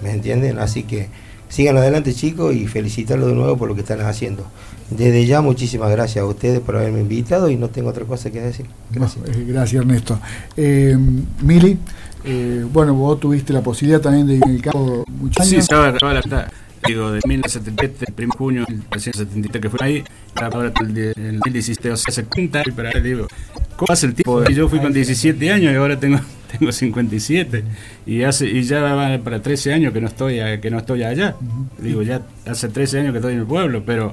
¿Me 0.00 0.12
entienden? 0.12 0.60
Así 0.60 0.84
que 0.84 1.08
sigan 1.48 1.76
adelante 1.76 2.14
chicos 2.14 2.54
y 2.54 2.68
felicitarlos 2.68 3.28
de 3.28 3.34
nuevo 3.34 3.56
por 3.56 3.66
lo 3.66 3.74
que 3.74 3.80
están 3.80 4.02
haciendo. 4.02 4.46
Desde 4.90 5.26
ya 5.26 5.40
muchísimas 5.40 5.90
gracias 5.90 6.22
a 6.22 6.26
ustedes 6.26 6.60
por 6.60 6.76
haberme 6.76 7.00
invitado 7.00 7.50
y 7.50 7.56
no 7.56 7.70
tengo 7.70 7.88
otra 7.88 8.04
cosa 8.04 8.30
que 8.30 8.40
decir. 8.40 8.66
Gracias. 8.92 9.26
Eh, 9.26 9.44
gracias 9.48 9.80
Ernesto. 9.80 10.20
Eh, 10.56 10.96
Mili, 11.42 11.78
eh, 12.26 12.66
bueno, 12.72 12.94
vos 12.94 13.20
tuviste 13.20 13.52
la 13.52 13.62
posibilidad 13.62 14.00
también 14.00 14.26
de 14.26 14.34
ir 14.34 14.42
en 14.44 14.54
el 14.56 14.62
campo 14.62 15.04
muchos 15.08 15.40
años. 15.40 15.50
Sí, 15.50 15.56
estaba, 15.56 15.92
la 15.92 16.50
digo, 16.86 17.10
de 17.10 17.20
1977, 17.24 18.04
el 18.08 18.24
1 18.24 18.32
de 18.32 18.38
junio 18.38 18.64
de 18.66 18.74
1973 18.74 19.62
que 19.62 19.70
fue 19.70 19.78
ahí, 19.86 20.04
ahora 20.34 20.72
el 20.80 21.38
2017, 21.38 21.90
o 21.90 21.96
sea, 21.96 22.12
se 22.12 22.24
cuenta, 22.24 22.62
pero 22.74 22.88
ahora 22.88 23.00
digo, 23.00 23.28
¿cómo 23.76 23.92
hace 23.92 24.06
el 24.06 24.14
tiempo? 24.14 24.44
Yo 24.44 24.68
fui 24.68 24.80
con 24.80 24.92
17 24.92 25.52
años 25.52 25.72
y 25.72 25.76
ahora 25.76 25.98
tengo 25.98 26.18
tengo 26.58 26.72
57 26.72 27.64
y 28.06 28.22
hace 28.22 28.46
y 28.46 28.62
ya 28.62 28.80
va 28.80 29.18
para 29.18 29.42
13 29.42 29.72
años 29.72 29.92
que 29.92 30.00
no 30.00 30.06
estoy 30.06 30.38
que 30.60 30.70
no 30.70 30.78
estoy 30.78 31.02
allá. 31.02 31.36
Digo, 31.78 32.02
ya 32.02 32.22
hace 32.46 32.68
13 32.68 33.00
años 33.00 33.12
que 33.12 33.18
estoy 33.18 33.34
en 33.34 33.40
el 33.40 33.46
pueblo, 33.46 33.82
pero 33.84 34.12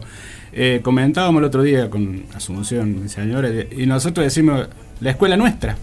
eh, 0.51 0.81
comentábamos 0.83 1.39
el 1.39 1.45
otro 1.45 1.63
día 1.63 1.89
con 1.89 2.25
Asunción, 2.35 3.09
señores, 3.09 3.67
y 3.75 3.85
nosotros 3.85 4.23
decimos 4.23 4.67
la 4.99 5.11
escuela 5.11 5.37
nuestra. 5.37 5.77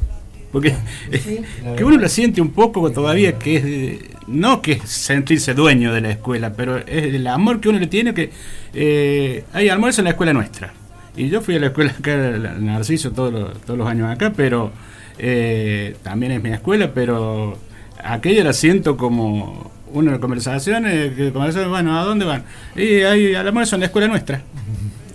Porque 0.52 0.74
que 1.76 1.84
uno 1.84 1.96
lo 1.96 2.08
siente 2.08 2.40
un 2.40 2.50
poco 2.50 2.90
todavía 2.90 3.38
que 3.38 3.56
es 3.56 4.10
no 4.26 4.62
que 4.62 4.72
es 4.72 4.82
sentirse 4.88 5.54
dueño 5.54 5.92
de 5.92 6.00
la 6.00 6.10
escuela, 6.10 6.52
pero 6.52 6.78
es 6.78 6.86
el 7.14 7.26
amor 7.26 7.60
que 7.60 7.68
uno 7.68 7.78
le 7.78 7.86
tiene 7.86 8.14
que 8.14 8.30
eh, 8.74 9.44
hay 9.52 9.68
almuerzo 9.68 10.00
en 10.00 10.04
la 10.04 10.10
escuela 10.10 10.32
nuestra. 10.32 10.72
Y 11.16 11.28
yo 11.28 11.40
fui 11.40 11.56
a 11.56 11.60
la 11.60 11.66
escuela 11.66 11.90
acá, 11.98 12.16
Narciso, 12.58 13.10
todos 13.10 13.32
los, 13.32 13.60
todos 13.62 13.78
los 13.78 13.88
años 13.88 14.08
acá, 14.08 14.32
pero 14.34 14.70
eh, 15.18 15.96
también 16.02 16.32
es 16.32 16.42
mi 16.42 16.50
escuela, 16.50 16.92
pero 16.94 17.58
aquella 18.02 18.44
la 18.44 18.52
siento 18.52 18.96
como 18.96 19.70
una 19.92 20.20
conversación, 20.20 20.84
que 20.84 21.32
bueno, 21.68 21.98
¿a 21.98 22.04
dónde 22.04 22.24
van? 22.24 22.44
Y 22.76 23.02
hay 23.02 23.34
al 23.34 23.48
almuerzo 23.48 23.76
en 23.76 23.80
la 23.80 23.86
escuela 23.86 24.08
nuestra. 24.08 24.42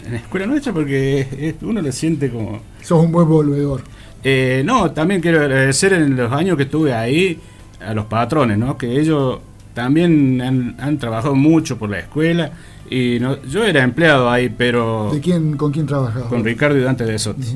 En 0.06 0.12
la 0.12 0.20
escuela 0.20 0.46
nuestra 0.46 0.72
porque 0.72 1.56
uno 1.64 1.82
lo 1.82 1.92
siente 1.92 2.30
como... 2.30 2.62
Sos 2.84 3.04
un 3.04 3.12
buen 3.12 3.28
volvedor. 3.28 3.82
Eh, 4.28 4.64
no, 4.66 4.90
también 4.90 5.22
quiero 5.22 5.40
agradecer 5.40 5.94
en 5.94 6.16
los 6.16 6.32
años 6.32 6.58
que 6.58 6.64
estuve 6.64 6.96
ahí 6.96 7.40
a 7.80 7.94
los 7.94 8.06
patrones, 8.06 8.58
¿no? 8.58 8.76
Que 8.76 9.00
ellos 9.00 9.38
también 9.76 10.42
han, 10.42 10.98
trabajado 10.98 11.36
mucho 11.36 11.78
por 11.78 11.92
la 11.92 12.00
escuela 12.00 12.50
y 12.90 13.20
no, 13.20 13.40
yo 13.44 13.64
era 13.64 13.84
empleado 13.84 14.28
ahí, 14.32 14.50
pero... 14.50 15.12
¿De 15.14 15.20
quién, 15.20 15.56
¿Con 15.58 15.72
quién 15.72 15.86
trabajaba? 15.86 16.28
Con 16.28 16.44
Ricardo 16.44 16.76
y 16.76 16.82
Dante 16.82 17.06
de 17.06 17.20
Sotis, 17.20 17.56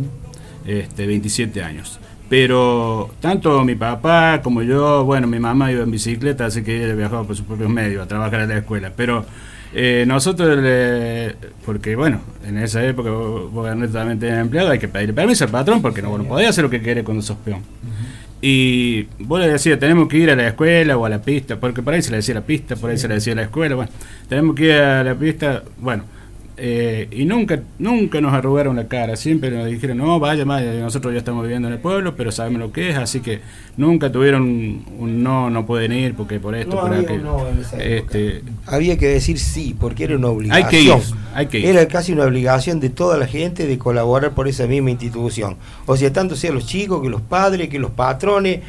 este, 0.63 1.07
27 1.07 1.63
años. 1.63 1.99
Pero 2.29 3.09
tanto 3.19 3.63
mi 3.63 3.73
papá 3.73 4.39
como 4.43 4.61
yo, 4.61 5.03
bueno, 5.05 5.25
mi 5.25 5.39
mamá 5.39 5.71
iba 5.71 5.81
en 5.81 5.89
bicicleta, 5.89 6.45
así 6.45 6.61
que 6.61 6.85
ella 6.85 6.93
viajaba 6.93 7.23
por 7.23 7.35
sus 7.35 7.47
propios 7.47 7.71
medios 7.71 8.03
a 8.03 8.07
trabajar 8.07 8.41
en 8.41 8.49
la 8.49 8.57
escuela. 8.59 8.91
Pero 8.95 9.25
eh, 9.73 10.03
nosotros, 10.07 10.59
porque 11.65 11.95
bueno, 11.95 12.21
en 12.45 12.57
esa 12.57 12.83
época 12.83 13.11
vos, 13.11 13.51
vos 13.51 13.67
también 13.91 14.19
tenías 14.19 14.39
empleado, 14.39 14.71
hay 14.71 14.79
que 14.79 14.87
pedir 14.87 15.13
permiso 15.13 15.45
al 15.45 15.51
patrón 15.51 15.81
porque 15.81 16.01
no, 16.01 16.11
podía 16.23 16.49
hacer 16.49 16.63
lo 16.63 16.69
que 16.69 16.81
quiere 16.81 17.03
cuando 17.03 17.21
sos 17.21 17.37
peón. 17.37 17.61
Y 18.41 19.03
vos 19.19 19.39
le 19.39 19.49
decías, 19.49 19.77
tenemos 19.79 20.07
que 20.07 20.17
ir 20.17 20.31
a 20.31 20.35
la 20.35 20.47
escuela 20.47 20.97
o 20.97 21.05
a 21.05 21.09
la 21.09 21.21
pista, 21.21 21.59
porque 21.59 21.81
por 21.81 21.93
ahí 21.93 22.01
se 22.01 22.11
le 22.11 22.17
decía 22.17 22.35
la 22.35 22.41
pista, 22.41 22.75
por 22.77 22.89
ahí 22.89 22.97
se 22.97 23.07
le 23.07 23.15
decía 23.15 23.35
la 23.35 23.43
escuela, 23.43 23.75
bueno, 23.75 23.91
tenemos 24.29 24.55
que 24.55 24.65
ir 24.65 24.71
a 24.73 25.03
la 25.03 25.13
pista, 25.15 25.63
bueno, 25.77 26.05
eh, 26.61 27.07
y 27.11 27.25
nunca 27.25 27.61
nunca 27.79 28.19
nos 28.19 28.33
arrugaron 28.33 28.75
la 28.75 28.87
cara, 28.87 29.15
siempre 29.15 29.49
nos 29.49 29.65
dijeron, 29.65 29.97
no, 29.97 30.19
vaya, 30.19 30.43
vaya, 30.43 30.73
nosotros 30.73 31.13
ya 31.13 31.19
estamos 31.19 31.43
viviendo 31.43 31.67
en 31.69 31.75
el 31.75 31.79
pueblo, 31.79 32.15
pero 32.15 32.31
sabemos 32.31 32.59
lo 32.59 32.71
que 32.71 32.89
es, 32.89 32.97
así 32.97 33.21
que 33.21 33.39
nunca 33.77 34.11
tuvieron 34.11 34.43
un, 34.97 35.23
no, 35.23 35.49
no 35.49 35.65
pueden 35.65 35.93
ir 35.93 36.15
porque 36.15 36.39
por 36.39 36.55
esto, 36.55 36.79
por 36.79 36.93
aquello. 36.93 37.47
este, 37.79 38.43
había 38.65 38.97
que 38.97 39.07
decir 39.07 39.39
sí, 39.39 39.75
porque 39.79 40.03
era 40.03 40.17
una 40.17 40.27
obligación. 40.27 40.65
Hay 40.65 40.69
que 40.69 40.81
ir, 40.81 40.93
hay 41.33 41.47
que 41.47 41.59
ir. 41.59 41.65
Era 41.65 41.87
casi 41.87 42.11
una 42.11 42.25
obligación 42.25 42.79
de 42.79 42.89
toda 42.89 43.17
la 43.17 43.27
gente 43.27 43.65
de 43.65 43.77
colaborar 43.77 44.31
por 44.31 44.47
esa 44.47 44.67
misma 44.67 44.91
institución. 44.91 45.55
O 45.85 45.95
sea, 45.95 46.11
tanto 46.11 46.35
sea 46.35 46.51
los 46.51 46.65
chicos, 46.65 47.01
que 47.01 47.09
los 47.09 47.21
padres, 47.21 47.69
que 47.69 47.79
los 47.79 47.91
patrones, 47.91 48.59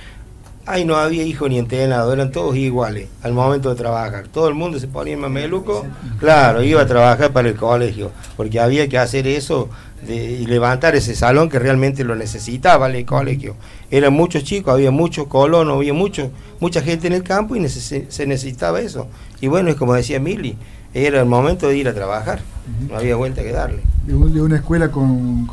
Ahí 0.66 0.84
no 0.84 0.96
había 0.96 1.24
hijo 1.24 1.48
ni 1.48 1.58
entrenado, 1.58 2.12
eran 2.12 2.30
todos 2.30 2.54
iguales 2.56 3.08
al 3.22 3.32
momento 3.32 3.70
de 3.70 3.76
trabajar. 3.76 4.28
Todo 4.28 4.48
el 4.48 4.54
mundo 4.54 4.78
se 4.78 4.88
ponía 4.88 5.14
en 5.14 5.20
mameluco, 5.20 5.86
claro, 6.18 6.62
iba 6.62 6.82
a 6.82 6.86
trabajar 6.86 7.32
para 7.32 7.48
el 7.48 7.56
colegio, 7.56 8.12
porque 8.36 8.60
había 8.60 8.88
que 8.88 8.98
hacer 8.98 9.26
eso 9.26 9.68
de, 10.06 10.14
y 10.16 10.46
levantar 10.46 10.94
ese 10.94 11.14
salón 11.14 11.48
que 11.48 11.58
realmente 11.58 12.04
lo 12.04 12.14
necesitaba 12.14 12.88
el 12.90 13.06
colegio. 13.06 13.56
Eran 13.90 14.12
muchos 14.12 14.44
chicos, 14.44 14.74
había 14.74 14.90
muchos 14.90 15.26
colonos, 15.28 15.76
había 15.76 15.94
mucho, 15.94 16.30
mucha 16.60 16.82
gente 16.82 17.06
en 17.06 17.14
el 17.14 17.22
campo 17.22 17.56
y 17.56 17.68
se 17.68 18.26
necesitaba 18.26 18.80
eso. 18.80 19.08
Y 19.40 19.48
bueno, 19.48 19.70
es 19.70 19.76
como 19.76 19.94
decía 19.94 20.20
Mili, 20.20 20.56
era 20.92 21.20
el 21.20 21.26
momento 21.26 21.68
de 21.68 21.76
ir 21.76 21.88
a 21.88 21.94
trabajar, 21.94 22.40
no 22.88 22.96
había 22.96 23.14
vuelta 23.14 23.42
que 23.42 23.52
darle. 23.52 23.80
De, 24.06 24.14
una 24.14 24.56
escuela 24.56 24.90
con, 24.90 25.46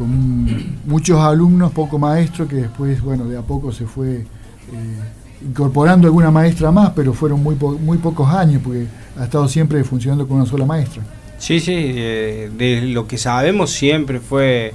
muchos 0.86 1.20
alumnos, 1.20 1.72
poco 1.72 2.00
maestros, 2.00 2.50
que 2.50 2.56
después, 2.56 3.02
bueno, 3.02 3.26
de 3.26 3.38
a 3.38 3.42
poco 3.42 3.72
se 3.72 3.86
fue 3.86 4.26
incorporando 5.42 6.08
alguna 6.08 6.32
maestra 6.32 6.72
más, 6.72 6.92
pero 6.96 7.14
fueron 7.14 7.44
muy, 7.44 7.56
muy 7.56 7.98
pocos 7.98 8.30
años, 8.34 8.62
porque 8.64 8.88
ha 9.20 9.26
estado 9.26 9.48
siempre 9.48 9.84
funcionando 9.84 10.28
con 10.28 10.38
una 10.38 10.46
sola 10.46 10.66
maestra. 10.66 11.04
Sí, 11.38 11.60
sí, 11.60 11.76
eh, 11.76 12.50
de 12.58 12.82
lo 12.82 13.08
que 13.08 13.18
sabemos 13.18 13.72
siempre 13.72 14.20
fue 14.20 14.74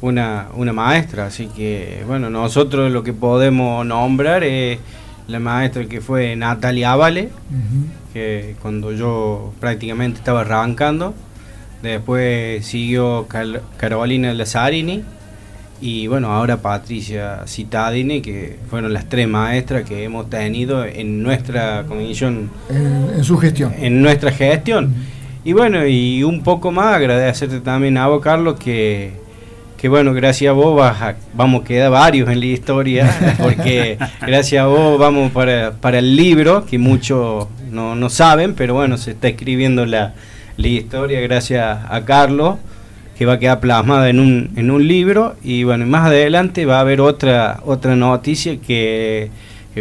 una, 0.00 0.48
una 0.54 0.72
maestra, 0.72 1.26
así 1.26 1.46
que 1.46 2.04
bueno, 2.06 2.30
nosotros 2.30 2.90
lo 2.90 3.02
que 3.02 3.12
podemos 3.12 3.86
nombrar 3.86 4.42
es 4.42 4.78
la 5.28 5.38
maestra 5.38 5.84
que 5.86 6.00
fue 6.00 6.34
Natalia 6.34 6.92
Avale, 6.92 7.28
que 8.12 8.56
cuando 8.60 8.92
yo 8.92 9.52
prácticamente 9.60 10.18
estaba 10.18 10.40
arrancando, 10.40 11.14
después 11.82 12.66
siguió 12.66 13.28
Carolina 13.76 14.34
Lazzarini, 14.34 15.04
y 15.80 16.06
bueno, 16.08 16.30
ahora 16.30 16.58
Patricia 16.58 17.44
Citadini, 17.46 18.20
que 18.20 18.58
fueron 18.68 18.92
las 18.92 19.08
tres 19.08 19.26
maestras 19.26 19.88
que 19.88 20.04
hemos 20.04 20.28
tenido 20.28 20.84
en 20.84 21.22
nuestra 21.22 21.84
comisión. 21.88 22.50
En, 22.68 23.24
su 23.24 23.38
gestión. 23.38 23.72
En 23.78 24.02
nuestra 24.02 24.30
gestión. 24.30 24.94
Y 25.42 25.54
bueno, 25.54 25.86
y 25.86 26.22
un 26.22 26.42
poco 26.42 26.70
más, 26.70 26.96
agradecerte 26.96 27.60
también 27.60 27.96
a 27.96 28.08
vos, 28.08 28.22
Carlos, 28.22 28.58
que, 28.58 29.12
que 29.78 29.88
bueno, 29.88 30.12
gracias 30.12 30.50
a 30.50 30.52
vos 30.52 30.78
vamos 31.32 31.62
a 31.62 31.64
quedar 31.64 31.90
varios 31.90 32.28
en 32.28 32.40
la 32.40 32.46
historia, 32.46 33.36
porque 33.38 33.96
gracias 34.20 34.62
a 34.62 34.66
vos 34.66 34.98
vamos 34.98 35.32
para, 35.32 35.72
para 35.72 35.98
el 35.98 36.14
libro, 36.14 36.66
que 36.66 36.78
muchos 36.78 37.46
no, 37.70 37.94
no 37.94 38.10
saben, 38.10 38.54
pero 38.54 38.74
bueno, 38.74 38.98
se 38.98 39.12
está 39.12 39.28
escribiendo 39.28 39.86
la, 39.86 40.12
la 40.58 40.68
historia 40.68 41.20
gracias 41.20 41.78
a 41.88 42.04
Carlos 42.04 42.56
que 43.20 43.26
va 43.26 43.34
a 43.34 43.38
quedar 43.38 43.60
plasmada 43.60 44.08
en 44.08 44.18
un, 44.18 44.48
en 44.56 44.70
un 44.70 44.88
libro 44.88 45.36
y 45.44 45.62
bueno, 45.62 45.84
más 45.84 46.06
adelante 46.06 46.64
va 46.64 46.78
a 46.78 46.80
haber 46.80 47.02
otra, 47.02 47.60
otra 47.66 47.94
noticia 47.94 48.58
que, 48.58 49.30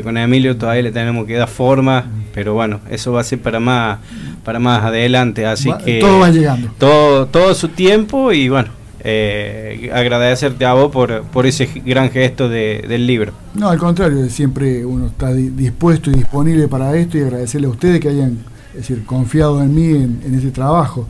con 0.04 0.18
Emilio 0.18 0.58
todavía 0.58 0.82
le 0.82 0.92
tenemos 0.92 1.26
que 1.26 1.36
dar 1.36 1.48
forma, 1.48 2.04
pero 2.34 2.54
bueno, 2.54 2.82
eso 2.90 3.14
va 3.14 3.22
a 3.22 3.24
ser 3.24 3.40
para 3.40 3.62
más, 3.62 4.00
para 4.44 4.60
más 4.60 4.84
adelante, 4.84 5.46
así 5.46 5.72
que 5.86 6.02
todo 6.02 6.20
va 6.20 6.30
llegando. 6.32 6.70
Todo, 6.78 7.28
todo 7.28 7.54
su 7.54 7.70
tiempo 7.70 8.34
y 8.34 8.50
bueno, 8.50 8.72
eh, 9.06 9.90
agradecerte 9.94 10.66
a 10.66 10.74
vos 10.74 10.92
por, 10.92 11.22
por 11.22 11.46
ese 11.46 11.70
gran 11.86 12.12
gesto 12.12 12.50
del 12.50 13.08
libro. 13.08 13.32
No, 13.54 13.70
al 13.70 13.78
contrario, 13.78 14.30
siempre 14.30 14.86
uno 14.86 15.08
está 15.08 15.32
dispuesto 15.32 16.12
y 16.12 16.16
disponible 16.16 16.68
para 16.68 16.94
esto 16.98 17.18
y 17.18 17.22
agradecerle 17.22 17.68
a 17.68 17.70
ustedes 17.70 18.02
que 18.02 18.10
hayan 18.10 18.40
decir, 18.74 19.06
confiado 19.06 19.62
en 19.62 19.74
mí 19.74 19.92
en, 19.92 20.22
en 20.26 20.36
ese 20.36 20.52
trabajo. 20.52 21.08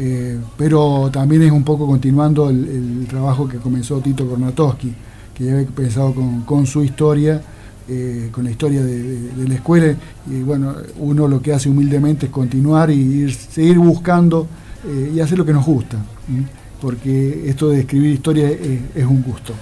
Eh, 0.00 0.38
pero 0.56 1.10
también 1.12 1.42
es 1.42 1.50
un 1.50 1.64
poco 1.64 1.84
continuando 1.84 2.50
el, 2.50 3.04
trabajo 3.08 3.48
que 3.48 3.58
comenzó 3.58 3.98
Tito 3.98 4.28
Kornatowski, 4.28 4.94
que 5.34 5.44
ya 5.44 5.54
había 5.54 5.66
pensado 5.66 6.14
con, 6.46 6.66
su 6.68 6.84
historia, 6.84 7.42
eh, 7.88 8.28
con 8.30 8.44
la 8.44 8.50
historia 8.52 8.80
de, 8.84 9.48
la 9.48 9.54
escuela, 9.54 9.92
y 10.30 10.40
bueno, 10.42 10.72
uno 10.98 11.26
lo 11.26 11.42
que 11.42 11.52
hace 11.52 11.68
humildemente 11.68 12.26
es 12.26 12.32
continuar 12.32 12.92
y 12.92 13.28
seguir 13.32 13.78
buscando 13.78 14.46
eh, 14.86 15.14
y 15.16 15.20
hacer 15.20 15.36
lo 15.36 15.44
que 15.44 15.52
nos 15.52 15.66
gusta, 15.66 15.96
porque 16.80 17.48
esto 17.48 17.70
de 17.70 17.80
escribir 17.80 18.12
historia 18.12 18.48
es, 18.48 19.04
un 19.04 19.20
gusto, 19.22 19.52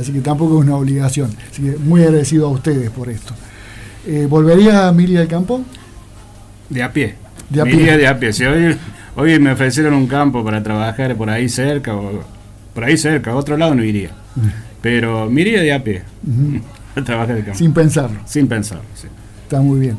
así 0.00 0.12
que 0.12 0.20
tampoco 0.20 0.60
es 0.60 0.66
una 0.66 0.76
obligación, 0.76 1.30
así 1.50 1.60
que 1.60 1.76
muy 1.76 2.02
agradecido 2.02 2.46
a 2.46 2.50
ustedes 2.50 2.88
por 2.88 3.10
esto. 3.10 3.34
¿Volvería 4.30 4.88
a 4.88 4.92
Miria 4.92 5.20
del 5.20 5.28
Campo? 5.28 5.62
De 6.70 6.82
a 6.82 6.90
pie. 6.90 7.16
De 7.50 7.60
a 7.60 7.64
pie. 7.64 7.98
de 7.98 8.06
a 8.06 8.18
pie. 8.18 8.32
Si 8.32 8.44
hoy 8.44 8.76
Hoy 9.16 9.38
me 9.38 9.52
ofrecieron 9.52 9.94
un 9.94 10.06
campo 10.06 10.44
para 10.44 10.62
trabajar 10.62 11.14
por 11.16 11.30
ahí 11.30 11.48
cerca, 11.48 11.94
o 11.94 12.22
por 12.74 12.84
ahí 12.84 12.96
cerca, 12.96 13.30
a 13.32 13.36
otro 13.36 13.56
lado 13.56 13.74
no 13.74 13.84
iría. 13.84 14.10
Pero 14.82 15.30
me 15.30 15.42
iría 15.42 15.60
de 15.62 15.72
a 15.72 15.82
pie 15.82 16.02
a 16.96 17.02
trabajar 17.02 17.36
de 17.36 17.42
campo. 17.44 17.58
Sin 17.58 17.72
pensarlo. 17.72 18.18
Sin 18.26 18.46
pensarlo, 18.48 18.84
sí. 18.94 19.06
Está 19.44 19.60
muy 19.60 19.80
bien. 19.80 19.96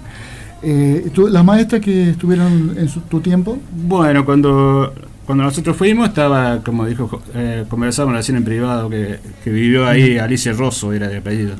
Eh, 0.61 1.09
¿tú- 1.13 1.27
¿Las 1.27 1.43
maestras 1.45 1.81
que 1.81 2.09
estuvieron 2.11 2.75
en 2.77 2.89
su- 2.89 3.01
tu 3.01 3.19
tiempo? 3.21 3.57
Bueno, 3.87 4.25
cuando, 4.25 4.93
cuando 5.25 5.43
nosotros 5.43 5.77
fuimos, 5.77 6.07
estaba, 6.09 6.61
como 6.63 6.85
dijo, 6.85 7.07
Jo- 7.07 7.21
eh, 7.35 7.65
conversábamos 7.69 8.17
recién 8.17 8.37
en 8.37 8.43
privado, 8.43 8.89
que, 8.89 9.19
que 9.43 9.49
vivió 9.51 9.87
ahí 9.87 10.17
Alicia 10.17 10.53
Rosso, 10.53 10.91
era 10.91 11.07
de 11.07 11.17
apellido. 11.17 11.55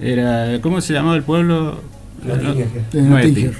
Era, 0.00 0.60
¿Cómo 0.60 0.80
se 0.80 0.92
llamaba 0.92 1.16
el 1.16 1.22
pueblo? 1.22 1.80
No, 2.26 2.36
No. 2.36 3.20
Tínger. 3.20 3.52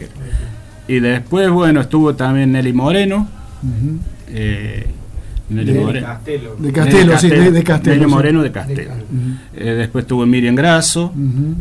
Y 0.88 1.00
después, 1.00 1.50
bueno, 1.50 1.80
estuvo 1.80 2.14
también 2.14 2.52
Nelly 2.52 2.72
Moreno. 2.72 3.28
Eh, 4.28 4.86
Nelly 5.48 5.72
De- 5.72 5.80
Moreno. 5.80 6.06
Castelo. 6.06 6.56
De 6.56 6.72
Castelo, 6.72 7.18
sí, 7.18 7.28
de, 7.30 7.50
de 7.50 7.64
Castelo. 7.64 7.96
Nelly. 8.02 8.10
Moreno 8.10 8.42
de 8.42 8.52
Castelo. 8.52 8.90
Eh, 9.54 9.70
después 9.70 10.04
estuvo 10.04 10.26
Miriam 10.26 10.54
Grasso. 10.54 11.12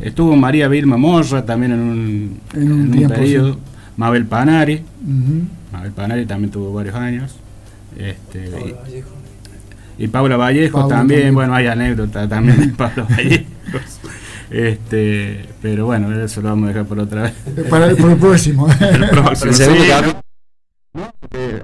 Estuvo 0.01 0.35
María 0.35 0.67
Vilma 0.67 0.97
Morra 0.97 1.45
también 1.45 1.71
en 1.73 1.79
un, 1.79 2.39
En 2.53 2.71
un 2.71 2.91
tiempo, 2.91 3.15
periodo. 3.15 3.57
Mabel 3.97 4.25
Panari. 4.25 4.81
Mabel 5.71 5.91
Panari 5.91 6.25
también 6.25 6.51
tuvo 6.51 6.73
varios 6.73 6.95
años. 6.95 7.35
Este, 7.97 8.49
y, 9.99 10.03
y 10.03 10.07
Paula 10.07 10.35
Vallejo 10.35 10.79
Paula 10.79 10.95
también, 10.97 11.19
también. 11.19 11.33
bueno, 11.35 11.53
hay 11.53 11.67
anécdota 11.67 12.27
también 12.27 12.59
de 12.59 12.67
Paula 12.69 13.03
Vallejo. 13.09 13.43
Este, 14.53 15.47
pero 15.63 15.87
bueno, 15.87 16.13
eso 16.23 16.39
lo 16.41 16.49
vamos 16.49 16.65
a 16.65 16.67
dejar 16.67 16.85
por 16.85 16.99
otra 16.99 17.23
vez. 17.23 17.33
Para 17.71 17.85
el, 17.89 17.95
para 17.97 18.13
el 18.13 18.19
próximo. 18.19 18.67
El 18.79 19.09
próximo, 19.09 19.51
sí, 19.51 19.65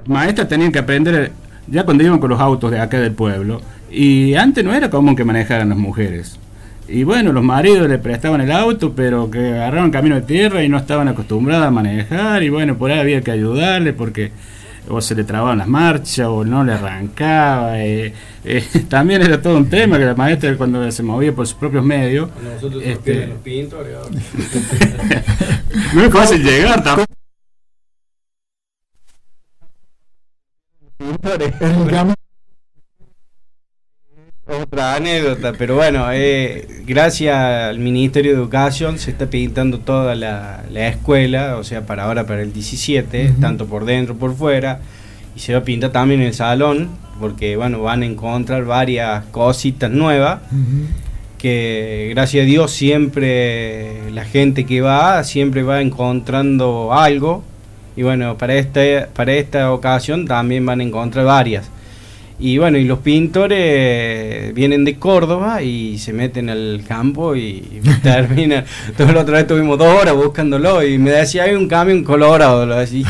maestras 0.07 0.47
tenían 0.47 0.71
que 0.71 0.79
aprender 0.79 1.31
ya 1.67 1.83
cuando 1.83 2.03
iban 2.03 2.17
con 2.17 2.31
los 2.31 2.41
autos 2.41 2.71
de 2.71 2.79
acá 2.79 2.99
del 2.99 3.11
pueblo. 3.11 3.61
Y 3.91 4.33
antes 4.33 4.65
no 4.65 4.73
era 4.73 4.89
común 4.89 5.15
que 5.15 5.23
manejaran 5.23 5.69
las 5.69 5.77
mujeres. 5.77 6.39
Y 6.87 7.03
bueno, 7.03 7.31
los 7.31 7.43
maridos 7.43 7.87
le 7.87 7.99
prestaban 7.99 8.41
el 8.41 8.51
auto, 8.51 8.93
pero 8.95 9.29
que 9.29 9.53
agarraban 9.53 9.91
camino 9.91 10.15
de 10.15 10.21
tierra 10.23 10.63
y 10.63 10.69
no 10.69 10.77
estaban 10.77 11.07
acostumbradas 11.07 11.67
a 11.67 11.71
manejar. 11.71 12.41
Y 12.41 12.49
bueno, 12.49 12.75
por 12.75 12.89
ahí 12.89 12.99
había 12.99 13.21
que 13.21 13.29
ayudarle 13.29 13.93
porque 13.93 14.31
o 14.89 14.99
se 15.01 15.15
le 15.15 15.23
trababan 15.23 15.59
las 15.59 15.67
marchas 15.67 16.27
o 16.27 16.43
no 16.43 16.63
le 16.63 16.73
arrancaba. 16.73 17.79
eh, 17.83 18.13
eh, 18.43 18.63
también 18.89 19.21
era 19.21 19.41
todo 19.41 19.57
un 19.57 19.69
tema 19.69 19.97
que 19.97 20.05
la 20.05 20.15
maestra 20.15 20.55
cuando 20.57 20.91
se 20.91 21.03
movía 21.03 21.33
por 21.33 21.45
sus 21.47 21.57
propios 21.57 21.83
medios. 21.85 22.29
Nosotros 22.43 22.83
Este- 22.83 23.27
nos 23.27 23.37
piden 23.41 23.69
los 23.69 23.79
pintores. 23.83 23.97
No 25.93 26.03
es 26.03 26.11
fácil 26.11 26.43
llegar 26.43 26.83
tampoco. 26.83 27.05
Otra 34.49 34.95
anécdota, 34.95 35.53
pero 35.55 35.75
bueno, 35.75 36.07
eh, 36.11 36.67
gracias 36.87 37.37
al 37.37 37.77
Ministerio 37.77 38.31
de 38.31 38.37
Educación 38.39 38.97
se 38.97 39.11
está 39.11 39.27
pintando 39.27 39.77
toda 39.77 40.15
la, 40.15 40.63
la 40.71 40.87
escuela, 40.87 41.57
o 41.57 41.63
sea, 41.63 41.85
para 41.85 42.05
ahora, 42.05 42.25
para 42.25 42.41
el 42.41 42.51
17, 42.51 43.29
Ujú. 43.29 43.41
tanto 43.41 43.67
por 43.67 43.85
dentro 43.85 44.15
por 44.15 44.35
fuera, 44.35 44.79
y 45.35 45.39
se 45.39 45.53
va 45.53 45.59
a 45.59 45.63
pintar 45.63 45.91
también 45.91 46.21
el 46.21 46.33
salón, 46.33 46.89
porque 47.19 47.57
bueno, 47.57 47.83
van 47.83 48.01
a 48.01 48.07
encontrar 48.07 48.65
varias 48.65 49.23
cositas 49.25 49.91
nuevas, 49.91 50.39
que 51.37 52.09
gracias 52.15 52.41
a 52.43 52.45
Dios 52.47 52.71
siempre 52.71 54.09
la 54.11 54.25
gente 54.25 54.65
que 54.65 54.81
va, 54.81 55.23
siempre 55.23 55.61
va 55.61 55.79
encontrando 55.79 56.91
algo, 56.91 57.43
y 57.95 58.01
bueno, 58.01 58.35
para 58.35 58.55
esta, 58.55 58.81
para 59.13 59.33
esta 59.33 59.71
ocasión 59.71 60.25
también 60.25 60.65
van 60.65 60.79
a 60.79 60.83
encontrar 60.83 61.25
varias. 61.25 61.69
Y 62.41 62.57
bueno, 62.57 62.77
y 62.77 62.85
los 62.85 62.99
pintores 62.99 64.53
vienen 64.53 64.85
de 64.85 64.97
Córdoba 64.97 65.61
y 65.61 65.97
se 65.97 66.13
meten 66.13 66.49
al 66.49 66.83
campo 66.87 67.35
y 67.35 67.81
terminan. 68.03 68.63
Toda 68.95 69.11
la 69.11 69.21
otra 69.21 69.33
vez 69.33 69.41
estuvimos 69.41 69.77
dos 69.77 70.01
horas 70.01 70.15
buscándolo 70.15 70.81
y 70.81 70.97
me 70.97 71.11
decía, 71.11 71.43
hay 71.43 71.55
un 71.55 71.67
camión 71.67 72.01
colorado. 72.03 72.65
lo 72.65 72.77
decía. 72.77 73.05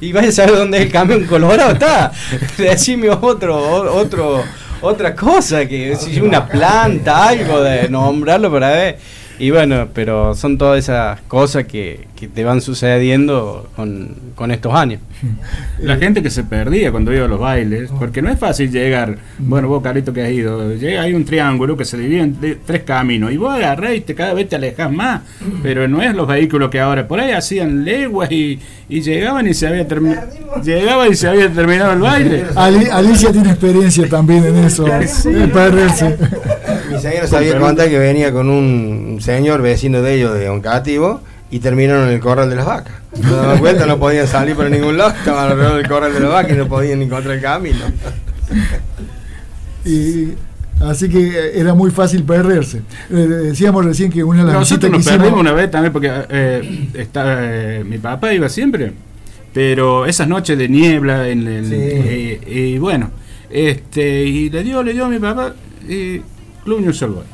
Y, 0.00 0.06
y 0.06 0.12
vaya 0.12 0.30
a 0.30 0.32
saber 0.32 0.56
dónde 0.56 0.78
es 0.78 0.84
el 0.86 0.90
camión 0.92 1.24
colorado. 1.26 1.72
Está. 1.72 2.12
Decime 2.56 3.10
otro, 3.10 3.58
otro, 3.92 4.42
otra 4.80 5.14
cosa, 5.14 5.66
que 5.66 5.94
si 5.96 6.18
una 6.20 6.48
planta, 6.48 7.28
algo 7.28 7.60
de 7.60 7.90
nombrarlo 7.90 8.50
para 8.50 8.70
ver. 8.70 8.98
Y 9.38 9.50
bueno, 9.50 9.88
pero 9.92 10.34
son 10.34 10.58
todas 10.58 10.78
esas 10.78 11.20
cosas 11.22 11.64
que, 11.64 12.06
que 12.14 12.28
te 12.28 12.44
van 12.44 12.60
sucediendo 12.60 13.68
con, 13.74 14.14
con 14.34 14.50
estos 14.50 14.72
años. 14.74 15.00
La 15.80 15.96
gente 15.96 16.22
que 16.22 16.30
se 16.30 16.44
perdía 16.44 16.90
cuando 16.92 17.12
iba 17.12 17.24
a 17.24 17.28
los 17.28 17.40
bailes, 17.40 17.90
porque 17.98 18.22
no 18.22 18.30
es 18.30 18.38
fácil 18.38 18.70
llegar. 18.70 19.16
Bueno, 19.38 19.68
vos, 19.68 19.82
Carlito, 19.82 20.12
que 20.12 20.22
has 20.22 20.30
ido, 20.30 20.72
llega, 20.74 21.02
hay 21.02 21.14
un 21.14 21.24
triángulo 21.24 21.76
que 21.76 21.84
se 21.84 21.96
divide 21.98 22.20
en 22.20 22.36
tres 22.64 22.82
caminos, 22.82 23.32
y 23.32 23.36
vos 23.36 23.52
agarrás 23.54 23.94
y 23.96 24.00
te, 24.00 24.14
cada 24.14 24.34
vez 24.34 24.48
te 24.48 24.56
alejas 24.56 24.92
más. 24.92 25.22
Pero 25.62 25.88
no 25.88 26.02
es 26.02 26.14
los 26.14 26.26
vehículos 26.28 26.70
que 26.70 26.78
ahora 26.80 27.06
por 27.08 27.18
ahí 27.20 27.32
hacían 27.32 27.84
leguas 27.84 28.30
y, 28.30 28.60
y 28.88 29.00
llegaban 29.00 29.48
y 29.48 29.54
se 29.54 29.66
había 29.66 29.86
terminado. 29.88 30.28
Llegaban 30.62 31.10
y 31.10 31.14
se 31.16 31.28
había 31.28 31.48
terminado 31.50 31.92
el 31.94 32.00
baile. 32.00 32.44
Ali- 32.56 32.86
Alicia 32.90 33.32
tiene 33.32 33.50
experiencia 33.50 34.08
también 34.08 34.44
en 34.44 34.56
eso, 34.58 34.86
en 34.86 35.50
perderse. 35.50 36.16
Mi 36.92 37.00
señora 37.00 37.26
sabía 37.26 37.58
contar 37.58 37.88
que 37.88 37.98
venía 37.98 38.32
con 38.32 38.48
un 38.48 39.18
señor 39.20 39.62
vecino 39.62 40.02
de 40.02 40.14
ellos 40.14 40.34
de 40.34 40.48
Oncativo 40.48 41.20
y 41.50 41.58
terminaron 41.60 42.08
en 42.08 42.14
el 42.14 42.20
corral 42.20 42.48
de 42.50 42.56
las 42.56 42.66
vacas. 42.66 42.94
Se 43.14 43.22
daban 43.30 43.58
cuenta, 43.58 43.86
no 43.86 43.98
podían 43.98 44.26
salir 44.26 44.56
por 44.56 44.70
ningún 44.70 44.96
lado, 44.96 45.10
estaban 45.10 45.50
alrededor 45.50 45.76
del 45.76 45.88
corral 45.88 46.14
de 46.14 46.20
las 46.20 46.30
vacas 46.30 46.52
y 46.52 46.56
no 46.56 46.68
podían 46.68 47.02
encontrar 47.02 47.34
el 47.36 47.42
camino. 47.42 47.78
Y, 49.84 50.34
así 50.80 51.08
que 51.08 51.58
era 51.58 51.74
muy 51.74 51.90
fácil 51.90 52.22
perderse. 52.24 52.82
Eh, 53.10 53.14
decíamos 53.14 53.84
recién 53.84 54.10
que 54.10 54.22
una 54.24 54.40
de 54.40 54.46
las 54.46 54.54
Nosotros 54.54 54.90
que 54.90 54.96
nos 54.96 55.00
hicimos. 55.00 55.18
perdimos 55.18 55.40
una 55.40 55.52
vez 55.52 55.70
también 55.70 55.92
porque 55.92 56.10
eh, 56.28 56.88
está, 56.94 57.24
eh, 57.40 57.84
mi 57.84 57.98
papá 57.98 58.32
iba 58.32 58.48
siempre, 58.48 58.92
pero 59.52 60.06
esas 60.06 60.28
noches 60.28 60.56
de 60.56 60.68
niebla 60.68 61.28
en 61.28 61.46
el, 61.46 61.66
Sí. 61.66 61.74
eh, 61.74 62.40
y 62.74 62.78
bueno, 62.78 63.10
este 63.50 64.24
y 64.24 64.48
le 64.50 64.62
dio, 64.62 64.82
le 64.82 64.92
dio 64.94 65.04
a 65.04 65.08
mi 65.08 65.18
papá 65.18 65.52
y 65.88 66.22
Club 66.64 66.80
New 66.80 67.14
Boy. 67.14 67.24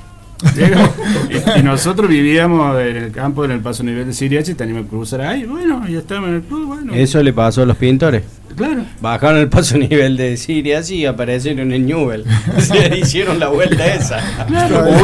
Llegamos, 0.57 0.91
y, 1.57 1.59
y 1.59 1.62
nosotros 1.62 2.09
vivíamos 2.09 2.81
en 2.81 2.97
el 2.97 3.11
campo 3.12 3.45
en 3.45 3.51
el 3.51 3.61
paso 3.61 3.83
nivel 3.83 4.07
de 4.07 4.12
Siriache 4.12 4.53
y 4.53 4.55
teníamos 4.55 4.85
que 4.85 4.91
cruzar 4.91 5.20
ahí, 5.22 5.45
bueno, 5.45 5.83
y 5.89 5.97
estábamos 5.97 6.31
en 6.31 6.35
el 6.37 6.43
club, 6.43 6.66
bueno. 6.66 6.95
Eso 6.95 7.22
le 7.22 7.33
pasó 7.33 7.62
a 7.62 7.66
los 7.66 7.76
pintores. 7.76 8.22
Claro. 8.57 8.83
Bajaron 9.01 9.41
el 9.41 9.49
paso 9.49 9.76
nivel 9.79 10.16
de 10.16 10.37
Siria 10.37 10.81
y 10.89 11.07
aparecieron 11.07 11.72
en 11.72 11.87
Newell. 11.87 12.24
Se 12.59 12.99
hicieron 12.99 13.39
la 13.39 13.49
vuelta 13.49 13.87
esa. 13.95 14.20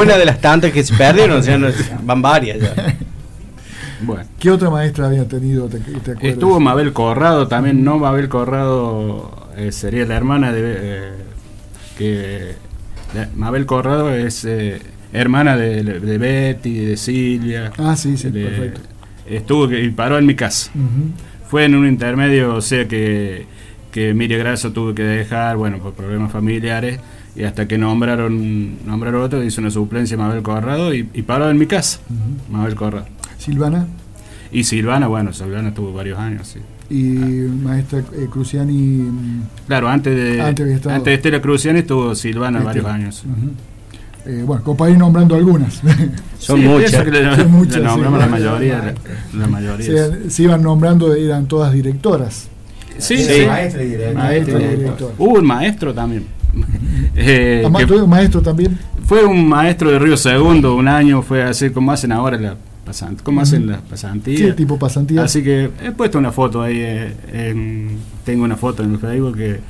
Una 0.01 0.17
de 0.17 0.25
las 0.25 0.41
tantas 0.41 0.73
que 0.73 0.83
se 0.85 0.95
perdieron, 0.95 1.39
o 1.39 1.43
sea, 1.43 1.59
no- 1.59 1.69
van 2.03 2.23
varias 2.23 2.61
ya. 2.61 2.97
Bueno. 4.03 4.25
¿Qué 4.39 4.51
otra 4.51 4.71
maestra 4.71 5.07
había 5.07 5.27
tenido? 5.27 5.67
¿Te, 5.67 5.79
te 5.79 5.91
acuerdas? 5.97 6.23
Estuvo 6.23 6.61
Mabel 6.61 6.93
Corrado 6.93 7.49
también, 7.49 7.83
no 7.83 7.99
Mabel 7.99 8.29
Corrado 8.29 9.49
eh, 9.57 9.73
sería 9.73 10.05
la 10.05 10.17
hermana 10.17 10.53
de 10.53 10.61
eh, 10.65 11.11
que 11.97 12.55
Mabel 13.37 13.67
Corrado 13.67 14.13
es 14.15 14.45
eh, 14.45 14.81
hermana 15.13 15.57
de, 15.57 15.83
de 15.83 16.19
Betty, 16.19 16.75
de 16.79 16.97
Silvia. 16.97 17.73
Ah, 17.79 17.97
sí, 17.97 18.17
sí, 18.17 18.31
de- 18.31 18.45
perfecto. 18.47 18.81
Estuvo 19.27 19.69
que- 19.69 19.83
y 19.83 19.91
paró 19.91 20.19
en 20.19 20.27
mi 20.27 20.35
casa. 20.35 20.71
Fue 21.49 21.65
en 21.65 21.75
un 21.75 21.87
intermedio, 21.87 22.55
o 22.55 22.61
sea 22.61 22.87
que, 22.89 23.47
que 23.93 24.13
Miriam 24.15 24.41
Grasso 24.41 24.73
tuvo 24.73 24.95
que 24.95 25.03
dejar, 25.03 25.57
bueno, 25.57 25.79
por 25.79 25.95
problemas 25.95 26.33
familiares, 26.33 26.99
y 27.37 27.43
hasta 27.45 27.67
que 27.67 27.79
nombraron 27.79 28.85
nombraron 28.87 29.23
otro, 29.23 29.43
hizo 29.43 29.61
una 29.61 29.71
suplencia 29.71 30.17
Mabel 30.17 30.43
Corrado 30.43 30.95
y, 30.95 31.09
y 31.15 31.23
paró 31.23 31.49
en 31.51 31.59
mi 31.59 31.67
casa. 31.67 32.01
Mabel 32.51 32.75
Corrado. 32.75 33.07
Silvana 33.39 33.87
Y 34.53 34.65
Silvana, 34.65 35.07
bueno, 35.09 35.33
Silvana 35.33 35.73
tuvo 35.75 35.93
varios 35.93 36.19
años, 36.19 36.47
sí. 36.49 36.61
Y 36.91 37.03
maestra 37.63 38.01
eh, 38.01 38.27
Cruciani. 38.31 38.73
mm, 38.75 39.43
Claro, 39.67 39.89
antes 39.89 40.15
de, 40.17 40.41
Antes 40.41 40.63
había 40.65 40.77
estado- 40.77 40.95
antes 40.95 41.11
de 41.11 41.15
Estela 41.15 41.41
Cruciani 41.41 41.79
estuvo 41.81 42.15
Silvana 42.15 42.61
varios 42.61 42.87
años. 42.87 43.25
Eh, 44.27 44.43
bueno, 44.47 44.63
como 44.65 44.77
para 44.77 44.91
ir 44.91 44.99
nombrando 44.99 45.35
algunas. 45.35 45.83
Son 46.39 46.59
Sí, 46.61 46.67
muchas. 46.67 47.07
le, 47.07 47.37
Son 47.37 47.51
muchas, 47.53 47.77
le 47.77 47.83
nombramos 47.85 48.21
sí. 48.21 48.25
la 48.27 48.31
mayoría. 48.31 48.95
La, 49.35 49.39
la 49.41 49.47
mayoría. 49.49 49.87
se, 49.87 50.31
se 50.31 50.43
iban 50.45 50.63
nombrando, 50.63 51.15
eran 51.15 51.47
todas 51.47 51.73
directoras. 51.73 52.49
sí, 52.99 53.19
Sí. 53.19 53.45
Maestra 53.47 53.83
y 53.83 53.89
directora. 53.89 54.25
Maestro, 54.25 54.55
Maestra 54.55 54.73
y 54.73 54.77
director. 54.79 55.13
Hubo 55.19 55.39
un 55.39 55.47
maestro 55.47 55.95
también. 55.95 56.25
Eh, 57.17 57.65
que 57.79 57.87
¿tú- 57.87 58.07
maestro 58.09 58.41
también. 58.43 58.79
fue 59.07 59.25
un 59.25 59.47
maestro 59.49 59.91
de 59.91 59.99
Río 60.01 60.17
Segundo, 60.17 60.75
un 60.75 60.89
año 60.89 61.23
fue 61.23 61.43
así 61.43 61.71
como 61.71 61.93
hacen 61.93 62.11
ahora 62.13 62.37
la 62.39 62.57
pasant 62.85 63.21
como 63.23 63.41
hacen 63.41 63.67
las 63.67 63.81
pasantías. 63.83 64.41
Sí, 64.41 64.53
tipo 64.57 64.79
pasantía. 64.79 65.23
Así 65.23 65.43
que 65.43 65.71
he 65.83 65.91
puesto 65.93 66.19
una 66.19 66.33
foto 66.33 66.63
ahí, 66.63 66.77
eh, 66.79 67.15
en- 67.33 67.99
tengo 68.25 68.45
una 68.45 68.57
foto 68.57 68.83
en 68.83 68.93
el 68.93 68.99
Facebook 68.99 69.37
que 69.37 69.61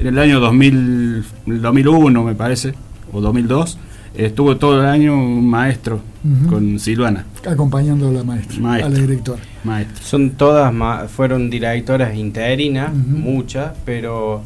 en 0.00 0.06
el 0.06 0.18
año 0.18 0.40
2000, 0.40 1.24
2001 1.46 2.24
me 2.24 2.34
parece, 2.34 2.74
o 3.12 3.20
2002, 3.20 3.78
estuvo 4.14 4.56
todo 4.56 4.80
el 4.80 4.86
año 4.86 5.14
un 5.14 5.48
maestro 5.48 6.00
con 6.48 6.78
Silvana, 6.78 7.24
acompañando 7.48 8.08
a 8.08 8.12
la 8.12 8.22
maestra, 8.24 8.58
Maestra. 8.60 8.86
a 8.86 8.90
la 8.90 8.98
directora. 8.98 9.42
maestro. 9.64 10.04
Son 10.04 10.30
todas, 10.30 10.72
ma- 10.72 11.06
fueron 11.08 11.48
directoras 11.50 12.14
interinas, 12.16 12.92
muchas, 12.94 13.72
pero 13.84 14.42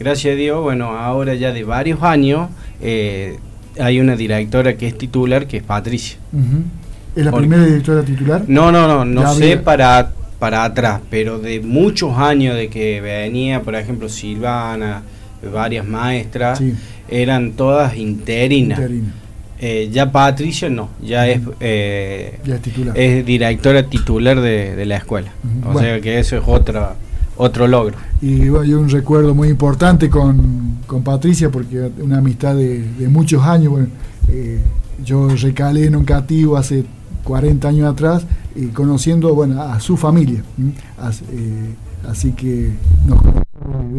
gracias 0.00 0.32
a 0.32 0.36
Dios, 0.36 0.62
bueno, 0.62 0.86
ahora 0.96 1.34
ya 1.34 1.52
de 1.52 1.64
varios 1.64 2.02
años, 2.02 2.48
eh, 2.80 3.38
hay 3.80 4.00
una 4.00 4.16
directora 4.16 4.76
que 4.76 4.86
es 4.88 4.96
titular, 4.98 5.46
que 5.46 5.58
es 5.58 5.62
Patricia. 5.62 6.18
¿Es 7.18 7.24
la 7.24 7.32
primera 7.32 7.64
directora 7.64 8.02
titular? 8.04 8.44
No, 8.46 8.70
no, 8.70 8.86
no, 8.86 9.04
no 9.04 9.34
sé 9.34 9.56
para, 9.56 10.12
para 10.38 10.62
atrás, 10.62 11.00
pero 11.10 11.40
de 11.40 11.60
muchos 11.60 12.16
años 12.16 12.54
de 12.54 12.68
que 12.68 13.00
venía, 13.00 13.60
por 13.62 13.74
ejemplo, 13.74 14.08
Silvana, 14.08 15.02
varias 15.52 15.84
maestras, 15.84 16.62
eran 17.08 17.52
todas 17.52 17.96
interinas. 17.96 18.80
Eh, 19.60 19.88
ya 19.90 20.12
Patricia 20.12 20.70
no, 20.70 20.90
ya 21.02 21.26
es, 21.26 21.40
eh, 21.58 22.38
es, 22.94 23.26
directora 23.26 23.82
titular 23.82 24.40
de, 24.40 24.86
la 24.86 24.98
escuela. 24.98 25.32
O 25.64 25.76
sea 25.76 26.00
que 26.00 26.20
eso 26.20 26.36
es 26.36 26.44
otra, 26.46 26.94
otro 27.36 27.66
logro. 27.66 27.96
Y 28.22 28.42
hay 28.42 28.74
un 28.74 28.88
recuerdo 28.88 29.34
muy 29.34 29.48
importante 29.48 30.08
con, 30.08 30.78
Patricia 31.04 31.50
porque 31.50 31.90
una 31.98 32.18
amistad 32.18 32.54
de, 32.54 33.08
muchos 33.08 33.42
años. 33.42 33.72
Bueno, 33.72 33.88
eh, 34.28 34.60
yo 35.04 35.28
recalé 35.28 35.86
en 35.86 35.96
un 35.96 36.04
cativo 36.04 36.56
hace 36.56 36.84
40 37.28 37.68
años 37.68 37.92
atrás 37.92 38.24
y 38.56 38.68
conociendo 38.68 39.34
bueno, 39.34 39.60
a 39.60 39.78
su 39.80 39.98
familia. 39.98 40.42
Así, 42.08 42.32
que 42.32 42.70
nos 43.06 43.20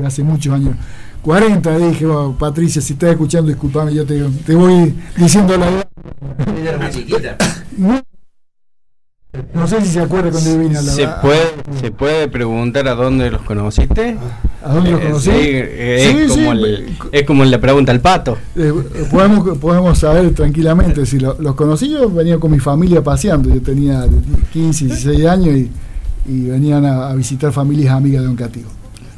hace 0.04 0.24
muchos 0.24 0.52
años. 0.52 0.76
40, 1.22 1.78
dije, 1.78 2.08
Patricia, 2.40 2.82
si 2.82 2.94
estás 2.94 3.12
escuchando, 3.12 3.50
disculpame, 3.50 3.94
yo 3.94 4.04
te, 4.04 4.24
te 4.46 4.56
voy 4.56 4.96
diciendo 5.16 5.56
la 5.58 5.66
verdad. 5.70 5.90
Era 6.58 6.78
muy 6.80 6.90
chiquita. 6.90 7.38
No 9.54 9.68
sé 9.68 9.82
si 9.82 9.88
se 9.88 10.02
acuerda 10.02 10.30
cuando 10.30 10.50
yo 10.50 10.60
vine 10.60 10.78
a 10.78 10.82
la 10.82 10.92
¿Se 10.92 11.08
puede, 11.22 11.54
¿Se 11.82 11.92
puede 11.92 12.28
preguntar 12.28 12.88
a 12.88 12.94
dónde 12.94 13.32
los 13.32 13.42
conociste? 13.42 14.16
¿A 14.64 14.74
dónde 14.74 14.92
los 14.92 15.02
eh, 15.02 15.06
conocí? 15.08 15.32
es, 15.32 16.32
como 16.32 16.54
es, 17.12 17.24
como 17.26 17.46
le 17.46 17.58
pregunta 17.58 17.92
al 17.92 18.00
pato. 18.00 18.38
Eh, 18.56 18.72
podemos, 19.10 19.58
podemos 19.58 19.98
saber 19.98 20.34
tranquilamente. 20.36 21.06
Si 21.06 21.20
los 21.20 21.56
conocí, 21.56 21.90
yo 21.90 22.10
venía 22.10 22.38
con 22.38 22.52
mi 22.52 22.60
familia 22.60 23.04
paseando. 23.04 23.50
Yo 23.50 23.62
tenía 23.62 24.06
15, 24.54 24.86
16 24.86 25.26
años 25.26 25.56
y, 25.56 25.72
y 26.28 26.44
venían 26.44 26.86
a, 26.86 27.14
visitar 27.16 27.52
familias 27.52 27.96
amigas 27.96 28.22
de 28.22 28.28
Don 28.28 28.36
Cativo. 28.36 28.70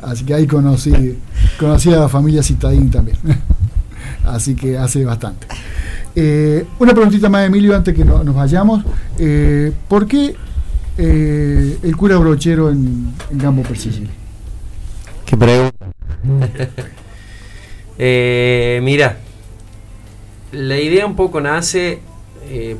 Así 0.02 0.24
que 0.24 0.34
ahí 0.34 0.48
conocí, 0.48 1.20
conocí 1.60 1.94
a 1.94 1.98
la 1.98 2.10
familia 2.10 2.42
Citadín 2.42 2.90
también. 2.90 3.18
Así 4.26 4.56
que 4.56 4.78
hace 4.78 5.04
bastante. 5.04 5.48
Eh, 6.16 6.66
una 6.80 6.94
preguntita 6.94 7.30
más, 7.30 7.48
Emilio, 7.48 7.76
antes 7.76 7.96
que 7.96 8.04
nos 8.04 8.34
vayamos. 8.34 8.84
Eh, 9.18 9.72
¿Por 9.88 10.08
qué 10.08 10.36
eh, 10.98 11.78
el 11.82 11.96
cura 11.96 12.18
brochero 12.18 12.70
en, 12.70 13.14
en 13.30 13.38
Gambo 13.38 13.64
Persigil? 13.64 14.10
¿Qué 15.26 15.38
pregunta? 15.38 15.88
mira, 18.82 19.18
la 20.52 20.80
idea 20.80 21.06
un 21.06 21.16
poco 21.16 21.42
nace 21.42 22.00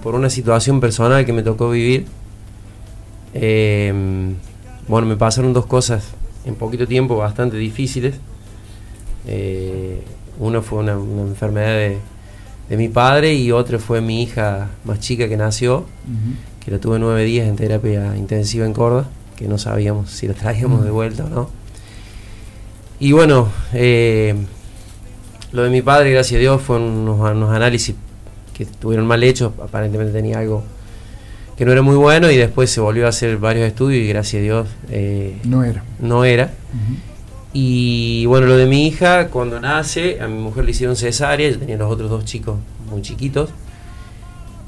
por 0.04 0.16
una 0.16 0.30
situación 0.30 0.82
personal 0.82 1.26
que 1.26 1.34
me 1.34 1.44
tocó 1.44 1.70
vivir. 1.70 2.06
bueno, 4.88 5.08
me 5.08 5.16
pasaron 5.16 5.54
dos 5.54 5.66
cosas 5.66 6.14
en 6.46 6.56
poquito 6.56 6.88
tiempo 6.88 7.18
bastante 7.18 7.58
difíciles. 7.58 8.16
Eh, 9.28 10.02
uno 10.40 10.62
fue 10.62 10.80
una, 10.80 10.94
enfermedad 10.94 11.76
de, 11.76 11.98
mi 12.78 12.88
padre 12.90 13.34
y 13.34 13.52
otro 13.52 13.80
fue 13.80 14.02
mi 14.02 14.24
hija 14.24 14.70
más 14.86 15.00
chica 15.00 15.28
que 15.28 15.38
nació, 15.38 15.86
que 16.64 16.72
la 16.72 16.80
tuve 16.80 17.00
nueve 17.00 17.24
días 17.24 17.48
en 17.48 17.56
terapia 17.56 18.16
intensiva 18.16 18.66
en 18.66 18.74
Córdoba, 18.74 19.08
que 19.36 19.48
no 19.48 19.58
sabíamos 19.58 20.10
si 20.10 20.28
la 20.28 20.34
traíamos 20.34 20.84
de 20.84 20.92
vuelta 20.92 21.26
o 21.26 21.30
no. 21.30 21.50
Y 23.00 23.12
bueno, 23.14 23.50
eh, 23.74 24.36
lo 25.52 25.64
de 25.64 25.70
mi 25.70 25.82
padre, 25.82 26.12
gracias 26.12 26.38
a 26.38 26.40
Dios, 26.40 26.62
fue 26.62 26.78
unos, 26.78 27.20
unos 27.20 27.52
análisis 27.52 27.96
que 28.54 28.64
estuvieron 28.64 29.08
mal 29.08 29.24
hechos, 29.24 29.54
aparentemente 29.62 30.14
tenía 30.14 30.40
algo 30.40 30.64
que 31.58 31.66
no 31.66 31.72
era 31.72 31.82
muy 31.82 31.96
bueno 31.96 32.32
y 32.32 32.38
después 32.38 32.70
se 32.72 32.80
volvió 32.82 33.06
a 33.06 33.10
hacer 33.10 33.38
varios 33.38 33.68
estudios 33.68 34.04
y 34.04 34.08
gracias 34.08 34.40
a 34.40 34.44
Dios 34.44 34.68
eh, 34.90 35.38
no 35.44 35.64
era. 35.64 35.84
No 36.00 36.26
era. 36.26 36.52
Y 37.54 38.26
bueno, 38.28 38.48
lo 38.48 38.56
de 38.56 38.66
mi 38.66 38.88
hija, 38.88 39.28
cuando 39.28 39.60
nace, 39.60 40.22
a 40.22 40.28
mi 40.28 40.40
mujer 40.40 40.64
le 40.64 40.72
hicieron 40.72 40.96
cesárea, 40.96 41.50
yo 41.50 41.60
tenía 41.60 41.78
los 41.78 41.92
otros 41.92 42.10
dos 42.10 42.24
chicos 42.24 42.58
muy 42.90 43.02
chiquitos. 43.02 43.50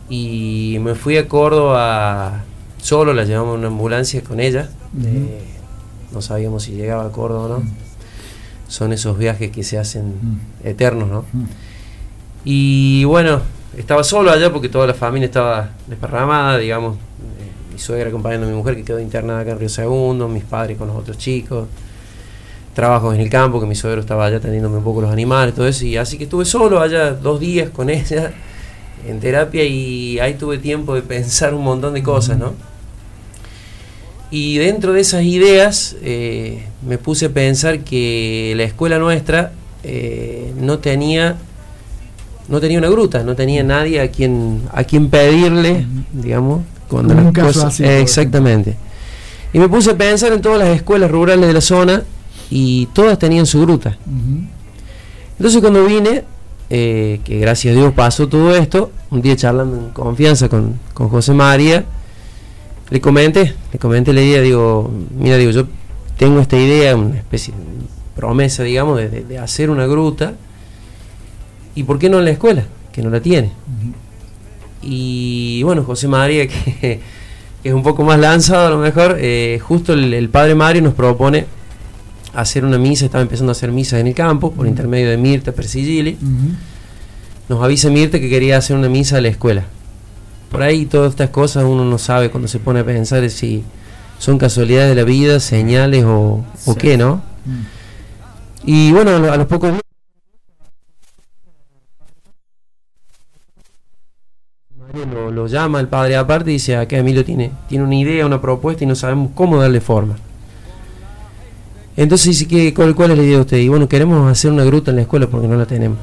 Y 0.09 0.77
me 0.81 0.95
fui 0.95 1.17
a 1.17 1.27
Córdoba 1.27 2.43
solo, 2.81 3.13
la 3.13 3.23
llevamos 3.23 3.53
en 3.53 3.59
una 3.59 3.67
ambulancia 3.69 4.21
con 4.21 4.39
ella. 4.39 4.69
Eh, 5.01 5.43
no 6.11 6.21
sabíamos 6.21 6.63
si 6.63 6.73
llegaba 6.73 7.05
a 7.05 7.11
Córdoba 7.11 7.45
o 7.45 7.59
no. 7.59 7.63
Son 8.67 8.91
esos 8.91 9.17
viajes 9.17 9.49
que 9.51 9.63
se 9.63 9.77
hacen 9.77 10.41
eternos, 10.63 11.09
¿no? 11.09 11.25
Y 12.43 13.05
bueno, 13.05 13.41
estaba 13.77 14.03
solo 14.03 14.31
allá 14.31 14.51
porque 14.51 14.67
toda 14.67 14.87
la 14.87 14.93
familia 14.93 15.27
estaba 15.27 15.69
desparramada, 15.87 16.57
digamos. 16.57 16.97
Eh, 16.97 17.71
mi 17.71 17.79
suegra 17.79 18.09
acompañando 18.09 18.45
a 18.45 18.49
mi 18.49 18.55
mujer 18.55 18.75
que 18.75 18.83
quedó 18.83 18.99
internada 18.99 19.39
acá 19.39 19.51
en 19.51 19.59
Río 19.59 19.69
Segundo, 19.69 20.27
mis 20.27 20.43
padres 20.43 20.77
con 20.77 20.87
los 20.87 20.97
otros 20.97 21.17
chicos. 21.17 21.67
Trabajos 22.73 23.13
en 23.13 23.21
el 23.21 23.29
campo, 23.29 23.59
que 23.59 23.67
mi 23.67 23.75
suegro 23.75 24.01
estaba 24.01 24.25
allá 24.25 24.37
atendiéndome 24.37 24.77
un 24.77 24.83
poco 24.83 25.01
los 25.01 25.11
animales, 25.11 25.53
todo 25.53 25.67
eso. 25.67 25.85
Y 25.85 25.97
así 25.97 26.17
que 26.17 26.23
estuve 26.23 26.45
solo 26.45 26.81
allá 26.81 27.11
dos 27.11 27.39
días 27.39 27.69
con 27.69 27.89
ella 27.91 28.33
en 29.07 29.19
terapia 29.19 29.63
y 29.63 30.19
ahí 30.19 30.35
tuve 30.35 30.57
tiempo 30.57 30.95
de 30.95 31.01
pensar 31.01 31.53
un 31.53 31.63
montón 31.63 31.93
de 31.93 32.03
cosas, 32.03 32.37
¿no? 32.37 32.53
Y 34.31 34.57
dentro 34.57 34.93
de 34.93 35.01
esas 35.01 35.23
ideas 35.23 35.95
eh, 36.01 36.63
me 36.87 36.97
puse 36.97 37.27
a 37.27 37.29
pensar 37.29 37.81
que 37.81 38.53
la 38.57 38.63
escuela 38.63 38.97
nuestra 38.97 39.51
eh, 39.83 40.51
no 40.59 40.79
tenía 40.79 41.37
no 42.47 42.59
tenía 42.59 42.79
una 42.79 42.89
gruta, 42.89 43.23
no 43.23 43.35
tenía 43.35 43.63
nadie 43.63 44.01
a 44.01 44.09
quien 44.09 44.63
a 44.71 44.83
quien 44.83 45.09
pedirle, 45.09 45.85
digamos, 46.11 46.61
cuando 46.87 47.13
las 47.13 47.31
cosas 47.31 47.79
exactamente. 47.79 48.75
Y 49.53 49.59
me 49.59 49.69
puse 49.69 49.91
a 49.91 49.97
pensar 49.97 50.33
en 50.33 50.41
todas 50.41 50.57
las 50.57 50.69
escuelas 50.69 51.11
rurales 51.11 51.45
de 51.45 51.53
la 51.53 51.61
zona 51.61 52.03
y 52.49 52.87
todas 52.87 53.17
tenían 53.19 53.45
su 53.45 53.61
gruta. 53.61 53.97
Entonces 55.37 55.61
cuando 55.61 55.85
vine, 55.85 56.23
eh, 56.69 57.19
que 57.23 57.39
gracias 57.39 57.75
a 57.75 57.77
Dios 57.77 57.93
pasó 57.93 58.27
todo 58.27 58.55
esto, 58.55 58.91
un 59.11 59.21
día 59.21 59.35
charlando 59.35 59.77
en 59.77 59.89
confianza 59.89 60.49
con, 60.49 60.79
José 60.93 61.33
María, 61.33 61.85
le 62.89 63.01
comenté, 63.01 63.55
le 63.71 63.79
comenté 63.79 64.13
la 64.13 64.21
idea, 64.21 64.41
digo, 64.41 64.91
mira, 65.17 65.37
digo, 65.37 65.51
yo 65.51 65.65
tengo 66.17 66.39
esta 66.39 66.57
idea, 66.57 66.95
una 66.95 67.17
especie 67.17 67.53
de 67.53 67.59
promesa, 68.15 68.63
digamos, 68.63 68.99
de 68.99 69.37
hacer 69.39 69.69
una 69.69 69.87
gruta 69.87 70.33
¿Y 71.75 71.83
por 71.83 71.99
qué 71.99 72.09
no 72.09 72.19
en 72.19 72.25
la 72.25 72.31
escuela? 72.31 72.65
Que 72.91 73.01
no 73.01 73.09
la 73.09 73.19
tiene. 73.19 73.51
Y 74.81 75.63
bueno, 75.63 75.83
José 75.83 76.07
María, 76.07 76.47
que, 76.81 76.99
es 77.63 77.73
un 77.73 77.83
poco 77.83 78.03
más 78.03 78.19
lanzado 78.19 78.67
a 78.67 78.69
lo 78.69 78.77
mejor, 78.77 79.17
eh, 79.19 79.59
justo 79.61 79.93
el, 79.93 80.29
padre 80.29 80.55
Mario 80.55 80.81
nos 80.81 80.93
propone 80.93 81.45
hacer 82.33 82.65
una 82.65 82.77
misa, 82.77 83.05
estaba 83.05 83.21
empezando 83.21 83.51
a 83.51 83.53
hacer 83.53 83.71
misas 83.71 83.99
en 83.99 84.07
el 84.07 84.15
campo, 84.15 84.51
por 84.51 84.67
intermedio 84.67 85.09
de 85.09 85.17
Mirta 85.17 85.51
Persigili. 85.51 86.17
Nos 87.49 87.63
avisa 87.63 87.89
Mirta 87.89 88.19
que 88.19 88.29
quería 88.29 88.57
hacer 88.57 88.75
una 88.75 88.89
misa 88.89 89.17
a 89.17 89.21
la 89.21 89.27
escuela. 89.27 89.65
Por 90.51 90.63
ahí 90.63 90.85
todas 90.85 91.11
estas 91.11 91.29
cosas 91.29 91.63
uno 91.63 91.83
no 91.85 91.97
sabe 91.97 92.29
cuando 92.29 92.47
se 92.47 92.59
pone 92.59 92.81
a 92.81 92.85
pensar 92.85 93.27
si 93.29 93.63
son 94.19 94.37
casualidades 94.37 94.89
de 94.89 94.95
la 94.95 95.03
vida, 95.03 95.39
señales 95.39 96.03
o, 96.05 96.45
qué, 96.77 96.97
¿no? 96.97 97.21
Y 98.63 98.91
bueno, 98.91 99.11
a 99.11 99.37
los 99.37 99.47
pocos 99.47 99.73
lo, 105.31 105.47
llama 105.47 105.79
el 105.79 105.87
padre 105.87 106.15
aparte 106.15 106.51
y 106.51 106.53
dice, 106.53 106.77
acá 106.77 106.97
Emilio 106.97 107.25
tiene, 107.25 107.51
tiene 107.67 107.83
una 107.83 107.95
idea, 107.95 108.25
una 108.25 108.39
propuesta 108.39 108.83
y 108.83 108.87
no 108.87 108.95
sabemos 108.95 109.31
cómo 109.33 109.59
darle 109.59 109.81
forma. 109.81 110.15
Entonces 111.95 112.27
dice, 112.27 112.47
que 112.47 112.73
¿cuál, 112.73 112.95
¿cuál 112.95 113.11
es 113.11 113.17
la 113.17 113.23
idea 113.23 113.35
de 113.35 113.41
usted? 113.41 113.57
Y 113.57 113.67
bueno, 113.67 113.87
queremos 113.87 114.29
hacer 114.31 114.51
una 114.51 114.63
gruta 114.63 114.91
en 114.91 114.97
la 114.97 115.03
escuela 115.03 115.27
porque 115.27 115.47
no 115.47 115.55
la 115.55 115.65
tenemos. 115.65 115.99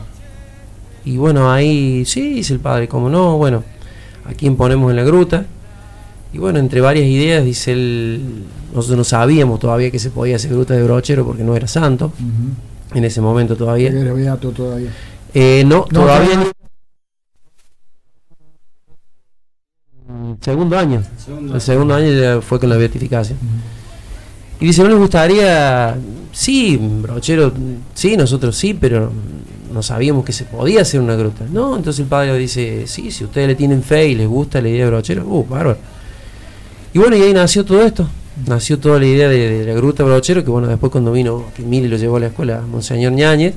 Y 1.05 1.17
bueno, 1.17 1.51
ahí 1.51 2.05
sí, 2.05 2.35
dice 2.35 2.55
el 2.55 2.61
padre, 2.61 2.87
como 2.87 3.09
no, 3.09 3.37
bueno, 3.37 3.65
¿a 4.25 4.35
quién 4.35 4.57
ponemos 4.57 4.91
en 4.91 4.97
la 4.97 5.05
gruta? 5.05 5.47
Y 6.33 6.39
bueno, 6.39 6.59
entre 6.59 6.81
varias 6.81 7.07
ideas, 7.07 7.45
dice 7.45 7.73
él, 7.73 8.45
nosotros 8.73 8.99
no 8.99 9.05
sabíamos 9.05 9.59
todavía 9.59 9.91
que 9.91 9.99
se 9.99 10.11
podía 10.11 10.37
hacer 10.37 10.53
gruta 10.53 10.75
de 10.75 10.85
brochero 10.85 11.25
porque 11.25 11.43
no 11.43 11.57
era 11.57 11.67
santo, 11.67 12.13
en 12.95 13.05
ese 13.05 13.21
momento 13.21 13.57
todavía. 13.57 13.91
Era 13.91 14.13
beato 14.13 14.51
todavía. 14.51 14.91
Eh, 15.35 15.65
no, 15.67 15.83
todavía 15.85 16.37
no. 16.37 16.51
Segundo 20.41 20.79
año. 20.79 21.03
el 21.55 21.61
segundo 21.61 21.95
año 21.95 22.13
ya 22.13 22.41
fue 22.41 22.61
con 22.61 22.69
la 22.69 22.77
beatificación. 22.77 23.39
Y 24.61 24.67
dice, 24.67 24.83
¿no 24.83 24.89
les 24.91 24.99
gustaría? 24.99 25.97
Sí, 26.33 26.77
brochero, 26.81 27.53
sí, 27.95 28.17
nosotros 28.17 28.57
sí, 28.57 28.75
pero 28.75 29.11
no 29.73 29.83
sabíamos 29.83 30.25
que 30.25 30.33
se 30.33 30.45
podía 30.45 30.83
hacer 30.83 31.01
una 31.01 31.17
gruta. 31.17 31.45
No, 31.51 31.77
entonces 31.77 32.01
el 32.01 32.07
padre 32.07 32.37
dice, 32.39 32.87
sí, 32.87 33.11
si 33.11 33.25
ustedes 33.25 33.49
le 33.49 33.55
tienen 33.55 33.83
fe 33.83 34.09
y 34.09 34.15
les 34.15 34.29
gusta 34.29 34.61
la 34.61 34.69
idea 34.69 34.85
de 34.85 34.91
brochero, 34.91 35.25
uh, 35.27 35.45
bárbaro. 35.47 35.79
Y 36.93 36.99
bueno, 36.99 37.17
y 37.17 37.23
ahí 37.23 37.33
nació 37.33 37.65
todo 37.65 37.83
esto. 37.83 38.09
Nació 38.47 38.79
toda 38.79 38.99
la 38.99 39.07
idea 39.07 39.29
de, 39.29 39.65
la 39.67 39.75
gruta 39.75 40.03
brochero, 40.05 40.45
que 40.45 40.51
bueno, 40.51 40.67
después 40.69 40.91
cuando 40.93 41.13
vino, 41.13 41.45
que 41.55 41.63
Mili 41.63 41.89
lo 41.89 41.97
llevó 41.97 42.17
a 42.17 42.21
la 42.21 42.27
escuela, 42.27 42.61
Monseñor 42.61 43.13
Ñáñez, 43.13 43.55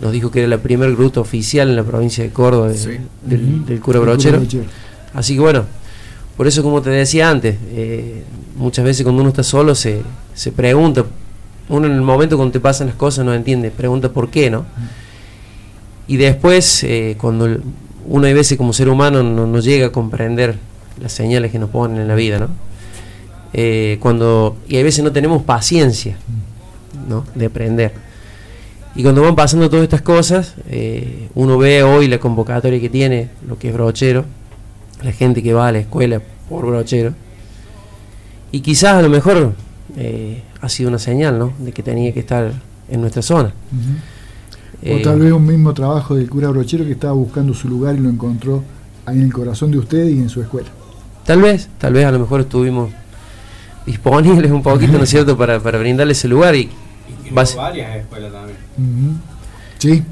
nos 0.00 0.12
dijo 0.12 0.30
que 0.30 0.40
era 0.40 0.48
la 0.48 0.58
primer 0.58 0.94
gruta 0.94 1.20
oficial 1.20 1.70
en 1.70 1.76
la 1.76 1.82
provincia 1.84 2.22
de 2.22 2.30
Córdoba 2.30 2.68
de- 2.68 2.78
Sí. 2.78 2.90
del, 3.24 3.80
cura. 3.80 4.00
Brochero. 4.00 4.42
Así 5.14 5.34
que 5.34 5.40
bueno, 5.40 5.64
por 6.36 6.46
eso 6.46 6.62
como 6.62 6.82
te 6.82 6.90
decía 6.90 7.30
antes, 7.30 7.56
eh, 7.70 8.22
muchas 8.56 8.84
veces 8.84 9.04
cuando 9.04 9.22
uno 9.22 9.30
está 9.30 9.42
solo 9.42 9.74
se, 9.74 10.02
se 10.34 10.52
pregunta, 10.52 11.04
uno 11.68 11.86
en 11.86 11.92
el 11.92 12.02
momento 12.02 12.36
cuando 12.36 12.52
te 12.52 12.60
pasan 12.60 12.88
las 12.88 12.96
cosas 12.96 13.24
no 13.24 13.34
entiende, 13.34 13.70
pregunta 13.70 14.10
por 14.10 14.30
qué, 14.30 14.50
¿no? 14.50 14.64
Y 16.08 16.16
después, 16.16 16.84
eh, 16.84 17.16
cuando 17.20 17.58
uno 18.06 18.26
hay 18.26 18.32
veces 18.32 18.56
como 18.56 18.72
ser 18.72 18.88
humano 18.88 19.22
no, 19.22 19.46
no 19.46 19.58
llega 19.58 19.88
a 19.88 19.92
comprender 19.92 20.56
las 21.00 21.12
señales 21.12 21.50
que 21.50 21.58
nos 21.58 21.70
ponen 21.70 22.00
en 22.00 22.08
la 22.08 22.14
vida, 22.14 22.38
¿no? 22.38 22.48
Eh, 23.52 23.98
cuando, 24.00 24.56
y 24.68 24.76
hay 24.76 24.82
veces 24.82 25.02
no 25.02 25.12
tenemos 25.12 25.42
paciencia, 25.42 26.16
¿no? 27.08 27.24
De 27.34 27.46
aprender. 27.46 27.92
Y 28.94 29.02
cuando 29.02 29.22
van 29.22 29.36
pasando 29.36 29.68
todas 29.68 29.82
estas 29.82 30.02
cosas, 30.02 30.54
eh, 30.68 31.28
uno 31.34 31.58
ve 31.58 31.82
hoy 31.82 32.08
la 32.08 32.18
convocatoria 32.18 32.80
que 32.80 32.88
tiene, 32.88 33.28
lo 33.46 33.58
que 33.58 33.68
es 33.68 33.74
brochero, 33.74 34.24
la 35.02 35.12
gente 35.12 35.42
que 35.42 35.52
va 35.52 35.68
a 35.68 35.72
la 35.72 35.78
escuela 35.78 36.22
por 36.48 36.66
brochero. 36.66 37.14
Y 38.52 38.60
quizás 38.60 38.94
a 38.94 39.02
lo 39.02 39.08
mejor 39.08 39.52
eh, 39.96 40.42
ha 40.60 40.68
sido 40.68 40.88
una 40.88 40.98
señal, 40.98 41.38
¿no? 41.38 41.52
De 41.58 41.72
que 41.72 41.82
tenía 41.82 42.12
que 42.12 42.20
estar 42.20 42.52
en 42.88 43.00
nuestra 43.00 43.22
zona. 43.22 43.48
Ujú. 43.72 43.98
Eh, 44.82 44.98
O 45.00 45.02
tal 45.02 45.18
vez 45.20 45.32
un 45.32 45.46
mismo 45.46 45.72
trabajo 45.74 46.14
del 46.14 46.28
cura 46.28 46.48
Brochero 46.50 46.84
que 46.84 46.92
estaba 46.92 47.12
buscando 47.14 47.54
su 47.54 47.68
lugar 47.68 47.94
y 47.96 47.98
lo 47.98 48.08
encontró 48.10 48.62
ahí 49.06 49.16
en 49.18 49.24
el 49.24 49.32
corazón 49.32 49.70
de 49.70 49.78
usted 49.78 50.06
y 50.08 50.18
en 50.18 50.28
su 50.28 50.40
escuela. 50.42 50.68
Tal 51.24 51.40
vez, 51.42 51.68
tal 51.78 51.92
vez 51.94 52.04
a 52.06 52.12
lo 52.12 52.18
mejor 52.20 52.40
estuvimos 52.42 52.90
disponibles 53.84 54.50
un 54.50 54.62
poquito, 54.62 54.92
¿no 54.98 55.04
es 55.04 55.10
cierto?, 55.10 55.36
para, 55.36 55.60
para 55.60 55.78
brindarle 55.78 56.12
ese 56.12 56.28
lugar 56.28 56.54
y 56.54 56.68
Y 57.28 57.30
varias 57.34 57.96
escuelas 57.96 58.32
también. 58.32 59.20
Sí. 59.78 60.02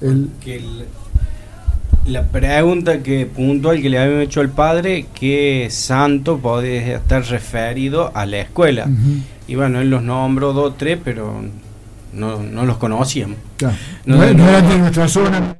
El, 0.00 0.28
Que 0.44 0.56
el- 0.56 0.84
la 2.08 2.22
pregunta 2.24 3.02
que 3.02 3.26
puntual 3.26 3.82
que 3.82 3.88
le 3.90 3.98
habían 3.98 4.20
hecho 4.22 4.40
al 4.40 4.48
padre, 4.50 5.06
¿qué 5.18 5.68
santo 5.70 6.38
podía 6.38 6.96
estar 6.96 7.22
referido 7.26 8.10
a 8.14 8.24
la 8.26 8.38
escuela? 8.40 8.88
Y 9.46 9.54
bueno, 9.54 9.80
él 9.80 9.90
los 9.90 10.02
nombró 10.02 10.52
dos, 10.52 10.76
tres, 10.78 10.98
pero 11.02 11.42
no, 12.12 12.42
no 12.42 12.64
los 12.66 12.78
conocíamos. 12.78 13.36
claro. 13.56 13.76
No, 14.06 14.22
eran 14.22 14.68
de 14.68 14.78
nuestra 14.78 15.08
zona. 15.08 15.56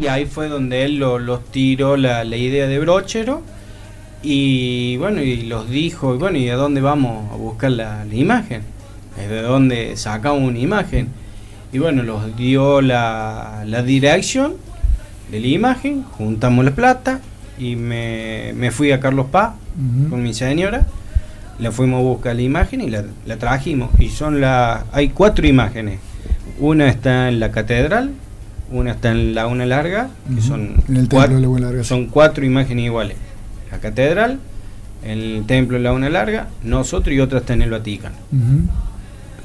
Y 0.00 0.06
ahí 0.06 0.26
fue 0.26 0.48
donde 0.48 0.84
él 0.84 0.96
lo- 0.96 1.18
los 1.18 1.44
tiró 1.50 1.96
la, 1.96 2.24
la 2.24 2.36
idea 2.36 2.66
de 2.66 2.78
brochero. 2.78 3.42
Y 4.22 4.96
bueno, 4.98 5.20
y 5.22 5.42
los 5.42 5.68
dijo, 5.68 6.14
y 6.14 6.18
bueno, 6.18 6.38
¿y 6.38 6.48
a 6.48 6.56
dónde 6.56 6.80
vamos 6.80 7.32
a 7.32 7.36
buscar 7.36 7.70
la, 7.72 8.04
la 8.04 8.14
imagen? 8.14 8.62
¿Es 9.20 9.28
de 9.28 9.42
dónde 9.42 9.96
sacamos 9.96 10.42
una 10.42 10.58
imagen? 10.58 11.08
Y 11.72 11.78
bueno, 11.78 12.02
los 12.02 12.36
dio 12.36 12.80
la, 12.82 13.64
la 13.66 13.82
dirección 13.82 14.54
de 15.32 15.40
la 15.40 15.46
imagen, 15.48 16.02
juntamos 16.04 16.64
la 16.64 16.70
plata 16.72 17.20
y 17.58 17.74
me, 17.74 18.52
me 18.54 18.70
fui 18.70 18.92
a 18.92 19.00
Carlos 19.00 19.26
Paz 19.32 19.54
con 20.10 20.22
mi 20.22 20.32
señora. 20.34 20.86
La 21.58 21.70
fuimos 21.72 21.98
a 22.00 22.02
buscar 22.02 22.36
la 22.36 22.42
imagen 22.42 22.80
y 22.80 22.90
la, 22.90 23.04
la 23.26 23.36
trajimos. 23.36 23.90
Y 23.98 24.08
son 24.10 24.40
las. 24.40 24.84
Hay 24.92 25.08
cuatro 25.10 25.46
imágenes. 25.46 25.98
Una 26.58 26.88
está 26.88 27.28
en 27.28 27.40
la 27.40 27.50
catedral, 27.50 28.10
una 28.70 28.92
está 28.92 29.10
en 29.10 29.34
la 29.34 29.46
una 29.46 29.66
larga, 29.66 30.08
que 30.34 30.40
son, 30.42 30.76
En 30.88 30.96
el 30.96 31.08
cuat- 31.08 31.22
templo 31.22 31.36
de 31.36 31.40
la 31.42 31.48
Buena 31.48 31.66
Larga. 31.68 31.84
son 31.84 32.06
cuatro 32.06 32.44
imágenes 32.44 32.84
iguales. 32.86 33.16
La 33.70 33.78
catedral, 33.78 34.38
el 35.04 35.44
templo 35.46 35.76
de 35.78 35.82
la 35.84 35.92
una 35.92 36.08
larga, 36.10 36.48
nosotros 36.62 37.14
y 37.14 37.20
otra 37.20 37.38
está 37.40 37.54
en 37.54 37.62
el 37.62 37.70
Vaticano. 37.70 38.14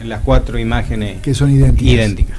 Las 0.03 0.21
cuatro 0.21 0.59
imágenes 0.59 1.21
Que 1.21 1.33
son 1.33 1.49
idénticas. 1.51 1.93
idénticas. 1.93 2.37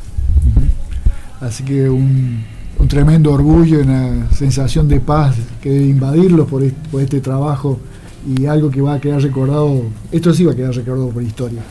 Así 1.40 1.62
que 1.64 1.88
un, 1.88 2.44
un 2.78 2.88
tremendo 2.88 3.32
orgullo, 3.32 3.80
una 3.80 4.30
sensación 4.30 4.88
de 4.88 5.00
paz 5.00 5.36
que 5.60 5.70
debe 5.70 5.86
invadirlos 5.86 6.48
por 6.48 6.62
este, 6.62 6.88
por 6.90 7.02
este 7.02 7.20
trabajo 7.20 7.78
y 8.26 8.46
algo 8.46 8.70
que 8.70 8.80
va 8.80 8.94
a 8.94 9.00
quedar 9.00 9.20
recordado, 9.22 9.82
esto 10.12 10.32
sí 10.32 10.44
va 10.44 10.52
a 10.52 10.56
quedar 10.56 10.74
recordado 10.74 11.08
por 11.10 11.22
historia, 11.22 11.62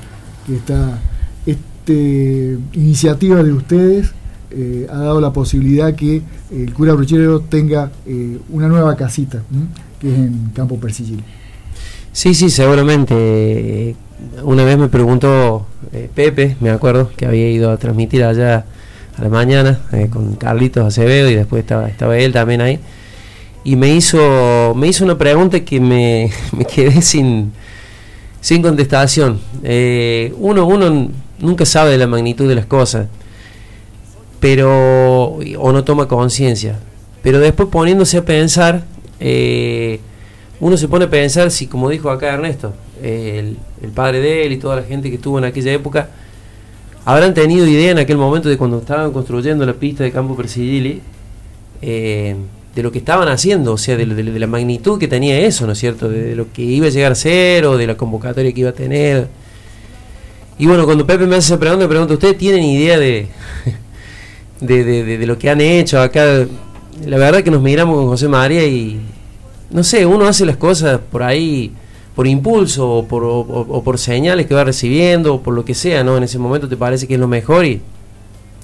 que 0.46 0.56
esta 0.56 1.00
este, 1.46 2.58
iniciativa 2.74 3.44
de 3.44 3.54
ustedes 3.54 4.12
eh, 4.52 4.88
ha 4.90 4.98
dado 4.98 5.20
la 5.20 5.34
posibilidad 5.34 5.94
que 5.94 6.22
el 6.52 6.74
cura 6.74 6.94
brochero 6.94 7.42
tenga 7.42 7.92
eh, 8.06 8.38
una 8.50 8.68
nueva 8.68 8.96
casita, 8.96 9.44
que 10.00 10.12
es 10.12 10.18
en 10.18 10.52
Campo 10.54 10.78
Persigil. 10.78 11.24
Sí, 12.12 12.34
sí, 12.34 12.50
seguramente. 12.50 13.96
Una 14.44 14.64
vez 14.64 14.78
me 14.78 14.88
preguntó 14.88 15.68
eh, 15.92 16.10
Pepe, 16.14 16.56
me 16.60 16.72
acuerdo, 16.72 17.12
que 17.16 17.28
había 17.28 17.52
ido 17.52 17.70
a 17.70 17.78
transmitir 17.78 18.24
allá 18.24 18.66
a 19.18 19.24
la 19.24 19.30
mañana 19.30 19.80
eh, 19.92 20.10
con 20.12 20.36
Carlitos 20.36 20.86
Acevedo 20.86 21.30
y 21.30 21.36
después 21.36 21.62
estaba, 21.62 22.18
él 22.18 22.32
también 22.32 22.62
ahí. 22.62 22.80
Y 23.64 23.76
me 23.76 23.90
hizo, 23.90 24.74
me 24.76 24.88
hizo 24.88 25.04
una 25.04 25.18
pregunta 25.18 25.60
que 25.62 25.80
me, 25.80 26.32
quedé 26.74 27.02
sin, 27.02 27.52
sin 28.40 28.62
contestación. 28.62 29.40
Eh, 29.64 30.34
uno, 30.38 30.66
uno 30.66 31.10
nunca 31.40 31.66
sabe 31.66 31.92
de 31.92 31.98
la 31.98 32.08
magnitud 32.08 32.48
de 32.48 32.56
las 32.56 32.66
cosas, 32.66 33.08
pero 34.40 35.40
o 35.58 35.72
no 35.72 35.84
toma 35.84 36.08
conciencia. 36.08 36.80
Pero 37.24 37.40
después 37.40 37.70
poniéndose 37.70 38.18
a 38.18 38.26
pensar, 38.26 38.86
eh, 39.20 40.00
uno 40.60 40.78
se 40.78 40.88
pone 40.88 41.06
a 41.06 41.10
pensar 41.10 41.52
si, 41.52 41.68
como 41.68 41.90
dijo 41.90 42.10
acá 42.10 42.34
Ernesto, 42.34 42.74
el, 43.02 43.58
el 43.82 43.90
padre 43.90 44.22
de 44.22 44.46
él 44.46 44.54
y 44.54 44.58
toda 44.58 44.78
la 44.78 44.84
gente 44.84 45.10
que 45.10 45.16
estuvo 45.16 45.40
en 45.40 45.46
aquella 45.46 45.74
época, 45.74 46.10
habrán 47.08 47.34
tenido 47.34 47.66
idea 47.66 47.92
en 47.92 48.00
aquel 48.00 48.18
momento 48.18 48.50
de 48.50 48.58
cuando 48.58 48.80
estaban 48.80 49.12
construyendo 49.14 49.66
la 49.66 49.74
pista 49.74 50.04
de 50.04 50.12
Campo 50.12 50.36
Persigili, 50.36 51.02
eh, 51.82 52.36
de 52.76 52.84
lo 52.84 52.92
que 52.92 52.98
estaban 53.00 53.30
haciendo, 53.30 53.72
o 53.74 53.78
sea, 53.78 53.96
de, 53.96 54.06
la 54.06 54.46
magnitud 54.48 55.00
que 55.00 55.08
tenía 55.08 55.40
eso, 55.40 55.66
¿no 55.66 55.72
es 55.72 55.80
cierto? 55.80 56.10
De, 56.10 56.36
lo 56.36 56.52
que 56.52 56.62
iba 56.64 56.88
a 56.88 56.90
llegar 56.90 57.14
a 57.14 57.16
ser 57.16 57.66
o 57.66 57.78
de 57.78 57.88
la 57.88 57.96
convocatoria 57.96 58.52
que 58.52 58.60
iba 58.60 58.72
a 58.72 58.74
tener. 58.74 59.28
Y 60.60 60.66
bueno, 60.68 60.84
cuando 60.86 61.08
Pepe 61.08 61.26
me 61.26 61.38
hace 61.38 61.54
esa 61.54 61.60
pregunta, 61.60 61.86
me 61.86 61.90
pregunta, 61.90 62.14
¿ustedes 62.14 62.38
tienen 62.38 62.64
idea 62.64 63.00
de, 63.00 63.28
de, 64.60 64.84
de- 64.84 65.04
de- 65.06 65.18
de 65.18 65.26
lo 65.26 65.38
que 65.38 65.50
han 65.50 65.62
hecho 65.62 66.02
acá? 66.02 66.46
La 67.06 67.18
verdad 67.18 67.42
que 67.42 67.52
nos 67.52 67.62
miramos 67.62 67.96
con 67.96 68.08
José 68.08 68.28
María 68.28 68.66
y, 68.66 69.00
no 69.70 69.82
sé, 69.84 70.06
uno 70.06 70.26
hace 70.28 70.46
las 70.46 70.58
cosas 70.58 71.00
por 71.12 71.24
ahí, 71.24 71.72
por 72.18 72.26
impulso 72.26 72.90
o 72.90 73.08
por, 73.08 73.24
o- 73.24 73.84
por 73.84 74.00
señales 74.00 74.48
que 74.48 74.56
va 74.56 74.64
recibiendo 74.64 75.36
o 75.36 75.42
por 75.44 75.54
lo 75.54 75.64
que 75.64 75.76
sea, 75.76 76.04
¿no? 76.04 76.18
En 76.18 76.24
ese 76.24 76.40
momento 76.40 76.68
te 76.68 76.76
parece 76.76 77.08
que 77.08 77.14
es 77.14 77.20
lo 77.20 77.28
mejor 77.28 77.64
y, 77.64 77.80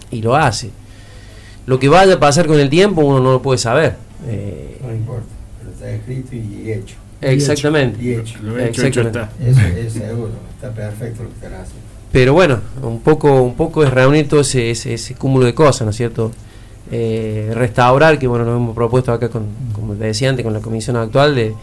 y 0.10 0.22
lo 0.24 0.36
hace. 0.36 0.72
Lo 1.68 1.78
que 1.78 1.88
vaya 1.88 2.16
a 2.16 2.20
pasar 2.20 2.47
con 2.47 2.60
el 2.60 2.70
tiempo 2.70 3.01
uno 3.01 3.20
no 3.20 3.32
lo 3.32 3.41
puede 3.43 3.60
saber. 3.60 3.95
Eh, 4.28 4.80
No 4.86 4.91
importa, 4.93 5.28
pero 5.60 5.72
está 5.72 5.89
escrito 5.91 6.36
y 6.36 6.72
hecho. 6.72 6.95
exactamente. 7.22 8.04
Y 8.04 8.14
hecho. 8.16 8.39
Lo 8.41 8.58
hecho, 8.58 8.86
hecho 8.88 9.01
está. 9.01 9.30
Eso 9.39 9.62
es 9.62 9.93
seguro, 9.93 10.32
está 10.56 10.72
perfecto 10.72 11.22
lo 11.24 11.30
que 11.30 11.36
están 11.36 11.54
haciendo. 11.54 11.84
Pero 12.12 12.34
bueno, 12.34 12.60
un 12.82 13.01
poco, 13.01 13.41
un 13.43 13.54
poco 13.54 13.84
es 13.84 13.91
reunir 13.91 14.28
todo 14.28 14.41
ese, 14.41 14.72
ese, 14.72 14.95
ese 14.95 15.14
cúmulo 15.14 15.45
de 15.45 15.54
cosas, 15.54 15.82
¿no 15.86 15.91
es 15.91 15.95
cierto? 15.97 16.32
Eh, 16.91 17.51
restaurar, 17.54 18.18
que 18.20 18.26
bueno, 18.28 18.45
nos 18.45 18.56
hemos 18.58 18.76
propuesto 18.76 19.12
acá, 19.14 19.30
con, 19.30 19.45
como 19.74 19.93
te 19.93 20.06
decía 20.06 20.30
antes, 20.30 20.43
con 20.43 20.54
la 20.54 20.60
comisión 20.60 20.95
actual, 20.97 21.34
de, 21.36 21.54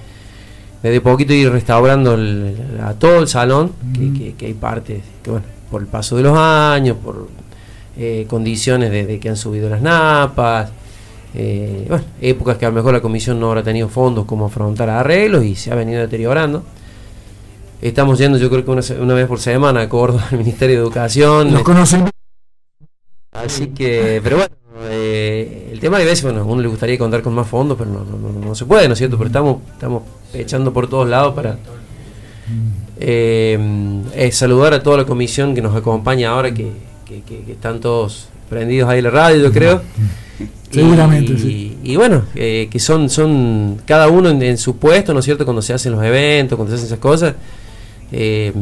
de 0.82 1.00
poquito 1.00 1.32
ir 1.32 1.50
restaurando 1.50 2.14
el- 2.14 2.56
a 2.82 2.94
todo 2.94 3.18
el 3.20 3.28
salón, 3.28 3.72
que, 3.94 4.00
Ujú. 4.06 4.18
que- 4.18 4.34
que 4.34 4.46
hay 4.46 4.54
partes 4.54 5.02
que, 5.22 5.30
bueno, 5.30 5.46
por 5.70 5.82
el 5.82 5.86
paso 5.88 6.16
de 6.16 6.22
los 6.22 6.36
años, 6.36 6.96
por 7.02 7.28
eh, 7.96 8.24
condiciones 8.28 8.90
de, 8.90 9.04
de 9.06 9.18
que 9.20 9.28
han 9.28 9.36
subido 9.36 9.68
las 9.68 9.82
napas, 9.82 10.70
eh, 11.34 11.84
bueno, 11.88 12.04
épocas 12.20 12.56
que 12.56 12.64
a 12.64 12.70
lo 12.70 12.74
mejor 12.74 12.92
la 12.94 13.00
comisión 13.02 13.38
no 13.38 13.48
habrá 13.48 13.62
tenido 13.62 13.88
fondos 13.88 14.24
como 14.24 14.46
afrontar 14.46 14.88
arreglos 14.88 15.44
y 15.44 15.54
se 15.54 15.70
ha 15.70 15.74
venido 15.74 16.00
deteriorando. 16.00 16.62
Estamos 17.82 18.18
yendo, 18.18 18.38
yo 18.38 18.48
creo 18.50 18.64
que 18.64 18.70
una, 18.70 18.82
una 19.00 19.14
vez 19.14 19.26
por 19.26 19.38
semana 19.40 19.82
a 19.82 19.88
Córdoba, 19.88 20.26
al 20.30 20.38
Ministerio 20.38 20.76
de 20.76 20.82
Educación. 20.82 21.52
Los 21.52 21.62
conocen. 21.62 22.08
Así 23.32 23.68
que, 23.68 24.20
pero 24.22 24.36
bueno, 24.38 24.54
eh, 24.90 25.59
el 25.80 25.84
tema 25.86 25.98
de 25.98 26.04
veces, 26.04 26.22
bueno, 26.24 26.40
a 26.40 26.44
uno 26.44 26.60
le 26.60 26.68
gustaría 26.68 26.98
contar 26.98 27.22
con 27.22 27.32
más 27.32 27.46
fondos, 27.48 27.78
pero 27.78 27.90
no, 27.90 28.04
no, 28.04 28.18
no- 28.18 28.46
no 28.48 28.54
se 28.54 28.66
puede, 28.66 28.86
¿no 28.86 28.92
es 28.92 28.98
cierto? 28.98 29.16
Pero 29.16 29.28
estamos, 29.28 29.56
estamos 29.72 30.02
echando 30.34 30.74
por 30.74 30.88
todos 30.90 31.08
lados 31.08 31.32
para 31.34 31.56
eh, 32.98 33.58
eh, 34.14 34.32
saludar 34.32 34.74
a 34.74 34.82
toda 34.82 34.98
la 34.98 35.04
comisión 35.04 35.54
que 35.54 35.62
nos 35.62 35.74
acompaña 35.74 36.30
ahora, 36.30 36.52
que, 36.52 36.70
que- 37.06 37.22
que- 37.22 37.40
que 37.44 37.52
están 37.52 37.80
todos 37.80 38.28
prendidos 38.50 38.90
ahí 38.90 38.98
en 38.98 39.04
la 39.04 39.10
radio, 39.10 39.42
yo 39.42 39.52
creo. 39.52 39.80
Seguramente, 40.70 41.32
y, 41.32 41.38
sí. 41.38 41.78
y 41.82 41.96
bueno, 41.96 42.22
eh, 42.34 42.68
que 42.70 42.78
son, 42.78 43.08
son 43.10 43.78
cada 43.86 44.08
uno 44.08 44.28
en, 44.28 44.40
en 44.42 44.56
su 44.58 44.76
puesto, 44.76 45.12
¿no 45.12 45.18
es 45.20 45.24
cierto? 45.24 45.44
Cuando 45.44 45.62
se 45.62 45.72
hacen 45.72 45.92
los 45.92 46.04
eventos, 46.04 46.56
cuando 46.56 46.70
se 46.70 46.76
hacen 46.76 46.86
esas 46.86 46.98
cosas, 47.00 47.34
eh, 48.12 48.52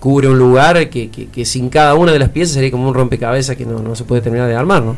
cubre 0.00 0.28
un 0.28 0.38
lugar 0.38 0.88
que, 0.88 1.08
que- 1.10 1.26
que 1.26 1.44
sin 1.44 1.68
cada 1.68 1.94
una 1.94 2.12
de 2.12 2.18
las 2.18 2.30
piezas 2.30 2.54
sería 2.54 2.70
como 2.70 2.88
un 2.88 2.94
rompecabezas 2.94 3.56
que 3.56 3.66
no, 3.66 3.78
no 3.80 3.94
se 3.94 4.04
puede 4.04 4.22
terminar 4.22 4.48
de 4.48 4.54
armar, 4.56 4.82
¿no? 4.82 4.96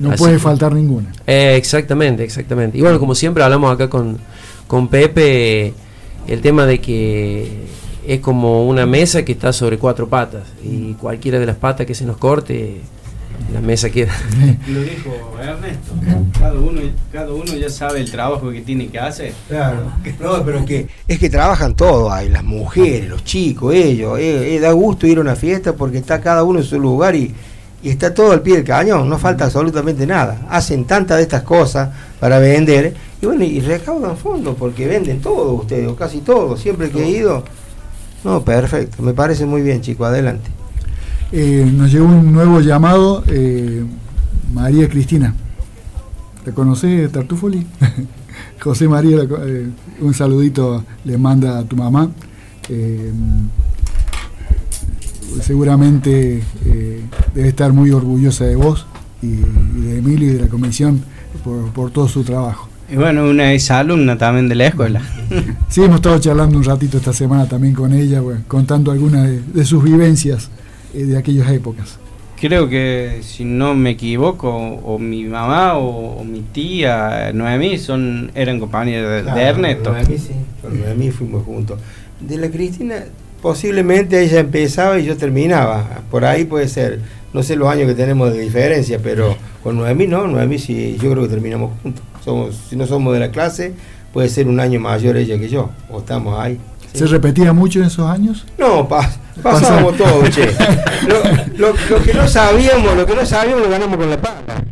No 0.00 0.10
Así 0.10 0.18
puede 0.18 0.32
que- 0.34 0.38
faltar 0.40 0.72
ninguna. 0.74 1.12
Eh, 1.26 1.54
exactamente, 1.56 2.24
exactamente. 2.24 2.76
Y 2.76 2.80
bueno, 2.80 2.98
como 2.98 3.14
siempre 3.14 3.44
hablamos 3.44 3.72
acá 3.72 3.88
con, 3.88 4.18
con 4.66 4.88
Pepe, 4.88 5.72
el 6.26 6.40
tema 6.40 6.66
de 6.66 6.80
que 6.80 7.66
es 8.06 8.20
como 8.20 8.66
una 8.66 8.86
mesa 8.86 9.24
que 9.24 9.32
está 9.32 9.52
sobre 9.52 9.76
cuatro 9.78 10.08
patas 10.08 10.44
y 10.64 10.94
cualquiera 10.94 11.38
de 11.38 11.46
las 11.46 11.56
patas 11.56 11.86
que 11.86 11.94
se 11.94 12.04
nos 12.06 12.16
corte, 12.16 12.80
la 13.52 13.60
mesa 13.60 13.90
queda. 13.90 14.12
Lo 14.68 14.80
dijo 14.82 15.12
Ernesto, 15.40 15.92
cada 16.38 16.54
uno, 16.58 16.80
cada 17.12 17.32
uno 17.32 17.54
ya 17.56 17.68
sabe 17.68 18.00
el 18.00 18.10
trabajo 18.10 18.50
que 18.50 18.62
tiene 18.62 18.88
que 18.88 18.98
hacer. 18.98 19.34
Claro, 19.48 19.92
no, 20.20 20.42
pero 20.44 20.64
que 20.64 20.88
es 21.06 21.18
que 21.18 21.28
trabajan 21.28 21.74
todos 21.76 22.10
ahí, 22.10 22.30
las 22.30 22.44
mujeres, 22.44 23.08
los 23.08 23.22
chicos, 23.24 23.74
ellos, 23.74 24.18
eh, 24.18 24.56
eh, 24.56 24.60
da 24.60 24.72
gusto 24.72 25.06
ir 25.06 25.18
a 25.18 25.20
una 25.20 25.36
fiesta 25.36 25.74
porque 25.74 25.98
está 25.98 26.20
cada 26.22 26.42
uno 26.42 26.58
en 26.60 26.64
su 26.64 26.78
lugar 26.80 27.14
y, 27.16 27.34
y 27.82 27.90
está 27.90 28.12
todo 28.12 28.32
al 28.32 28.42
pie 28.42 28.56
del 28.56 28.64
cañón, 28.64 29.08
no 29.08 29.18
falta 29.18 29.44
absolutamente 29.44 30.06
nada. 30.06 30.46
Hacen 30.50 30.84
tantas 30.84 31.16
de 31.18 31.22
estas 31.22 31.42
cosas 31.42 31.90
para 32.18 32.38
vender 32.38 32.94
y 33.22 33.26
bueno, 33.26 33.44
y 33.44 33.60
recaudan 33.60 34.16
fondos 34.16 34.56
porque 34.58 34.86
venden 34.86 35.20
todo 35.20 35.52
ustedes, 35.52 35.88
o 35.88 35.96
casi 35.96 36.20
todo, 36.20 36.56
siempre 36.56 36.90
que 36.90 37.02
he 37.02 37.10
ido. 37.10 37.44
No, 38.24 38.42
perfecto, 38.42 39.02
me 39.02 39.14
parece 39.14 39.46
muy 39.46 39.62
bien, 39.62 39.80
chico, 39.80 40.04
adelante. 40.04 40.50
Eh, 41.32 41.70
nos 41.72 41.92
llegó 41.92 42.06
un 42.06 42.32
nuevo 42.32 42.60
llamado, 42.60 43.22
eh, 43.28 43.84
María 44.52 44.88
Cristina. 44.88 45.34
¿La 46.44 46.52
conocés, 46.52 47.10
Tartufoli? 47.12 47.66
José 48.60 48.88
María, 48.88 49.18
eh, 49.22 49.68
un 50.00 50.14
saludito 50.14 50.84
le 51.04 51.16
manda 51.18 51.58
a 51.58 51.64
tu 51.64 51.76
mamá. 51.76 52.10
Seguramente 55.42 56.42
eh, 56.66 57.00
debe 57.34 57.48
estar 57.48 57.72
muy 57.72 57.90
orgullosa 57.90 58.44
de 58.44 58.56
vos 58.56 58.86
y, 59.22 59.26
y 59.26 59.80
de 59.82 59.98
Emilio 59.98 60.30
y 60.30 60.34
de 60.34 60.40
la 60.42 60.48
comisión 60.48 61.02
por, 61.44 61.70
por 61.72 61.90
todo 61.90 62.08
su 62.08 62.22
trabajo. 62.24 62.68
Y 62.90 62.96
bueno, 62.96 63.28
una 63.28 63.52
es 63.52 63.70
alumna 63.70 64.18
también 64.18 64.48
de 64.48 64.54
la 64.54 64.66
escuela. 64.66 65.02
Sí, 65.68 65.84
hemos 65.84 65.96
estado 65.96 66.18
charlando 66.18 66.58
un 66.58 66.64
ratito 66.64 66.96
esta 66.98 67.12
semana 67.12 67.46
también 67.46 67.72
con 67.72 67.92
ella, 67.92 68.20
bueno, 68.20 68.40
contando 68.48 68.90
algunas 68.90 69.28
de, 69.28 69.40
de 69.40 69.64
sus 69.64 69.84
vivencias 69.84 70.50
eh, 70.92 71.04
de 71.04 71.16
aquellas 71.16 71.48
épocas. 71.52 71.98
Creo 72.40 72.68
que 72.68 73.20
si 73.22 73.44
no 73.44 73.76
me 73.76 73.90
equivoco, 73.90 74.50
o 74.52 74.98
mi 74.98 75.22
mamá 75.24 75.74
o, 75.76 76.20
o 76.20 76.24
mi 76.24 76.40
tía 76.40 77.32
Noemí 77.32 77.78
son, 77.78 78.32
eran 78.34 78.58
compañeras 78.58 79.24
de, 79.26 79.32
de 79.32 79.42
Ernesto. 79.42 79.92
Noemí 79.92 80.18
sí, 80.18 80.32
con 80.60 80.80
Noemí 80.80 81.12
fuimos 81.12 81.44
juntos. 81.44 81.78
De 82.18 82.36
la 82.38 82.50
Cristina, 82.50 82.96
posiblemente 83.42 84.20
ella 84.22 84.40
empezaba 84.40 84.98
y 84.98 85.04
yo 85.04 85.16
terminaba. 85.16 86.02
Por 86.10 86.24
ahí 86.24 86.44
puede 86.44 86.68
ser, 86.68 87.00
no 87.32 87.42
sé 87.42 87.56
los 87.56 87.68
años 87.68 87.86
que 87.88 87.94
tenemos 87.94 88.32
de 88.32 88.40
diferencia, 88.40 88.98
pero 89.02 89.36
con 89.62 89.76
Noemí 89.76 90.06
no, 90.06 90.26
Noemí 90.26 90.58
sí, 90.58 90.98
yo 91.02 91.10
creo 91.10 91.22
que 91.24 91.28
terminamos 91.30 91.72
juntos. 91.82 92.04
Somos, 92.24 92.56
si 92.68 92.76
no 92.76 92.86
somos 92.86 93.14
de 93.14 93.20
la 93.20 93.30
clase, 93.30 93.72
puede 94.12 94.28
ser 94.28 94.46
un 94.48 94.60
año 94.60 94.78
mayor 94.80 95.16
ella 95.16 95.38
que 95.38 95.48
yo, 95.48 95.70
o 95.90 96.00
estamos 96.00 96.38
ahí. 96.38 96.58
Sí. 96.92 96.98
¿Se 96.98 97.06
repetía 97.06 97.52
mucho 97.52 97.78
en 97.78 97.86
esos 97.86 98.08
años? 98.10 98.44
No, 98.58 98.86
pa- 98.88 99.08
pasábamos 99.42 99.96
todo, 99.96 100.26
che. 100.28 100.46
Lo, 101.06 101.68
lo- 101.68 101.74
lo 101.88 102.02
que 102.04 102.12
no 102.12 102.26
sabíamos, 102.26 102.96
lo 102.96 103.06
que 103.06 103.14
no 103.14 103.24
sabíamos 103.24 103.62
lo 103.62 103.70
ganamos 103.70 103.96
con 103.96 104.10
la 104.10 104.20
pala. 104.20 104.64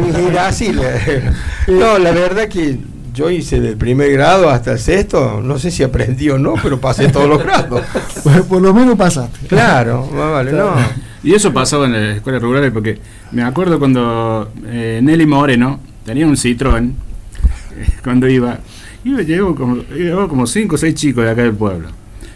Y 0.00 0.30
era 0.30 0.48
así. 0.48 0.72
la- 0.72 1.34
No, 1.68 1.98
la 1.98 2.10
verdad 2.12 2.48
que 2.48 2.78
yo 3.16 3.30
hice 3.30 3.60
del 3.60 3.78
primer 3.78 4.12
grado 4.12 4.50
hasta 4.50 4.72
el 4.72 4.78
sexto, 4.78 5.40
no 5.42 5.58
sé 5.58 5.70
si 5.70 5.82
aprendí 5.82 6.28
o 6.28 6.38
no, 6.38 6.52
pero 6.62 6.78
pasé 6.78 7.08
todos 7.08 7.28
los 7.28 7.42
grados. 7.42 7.82
Pues 8.22 8.42
por 8.42 8.60
lo 8.60 8.74
menos 8.74 8.96
pasaste. 8.96 9.46
Claro, 9.46 10.06
más 10.12 10.32
vale, 10.32 10.52
no. 10.52 10.74
Y 11.22 11.32
eso 11.32 11.52
pasaba 11.52 11.86
en 11.86 11.92
las 11.92 12.16
escuelas 12.16 12.42
rurales 12.42 12.70
porque 12.72 12.98
me 13.32 13.42
acuerdo 13.42 13.78
cuando 13.78 14.52
eh, 14.66 15.00
Nelly 15.02 15.24
Moreno 15.24 15.80
tenía 16.04 16.26
un 16.26 16.36
Citroën, 16.36 16.90
eh, 16.90 17.86
cuando 18.04 18.28
iba, 18.28 18.58
iba 19.04 19.22
llevó 19.22 19.54
como, 19.54 19.76
llevó 19.76 20.28
como 20.28 20.46
cinco 20.46 20.74
o 20.74 20.78
seis 20.78 20.94
chicos 20.94 21.24
de 21.24 21.30
acá 21.30 21.42
del 21.42 21.54
pueblo. 21.54 21.88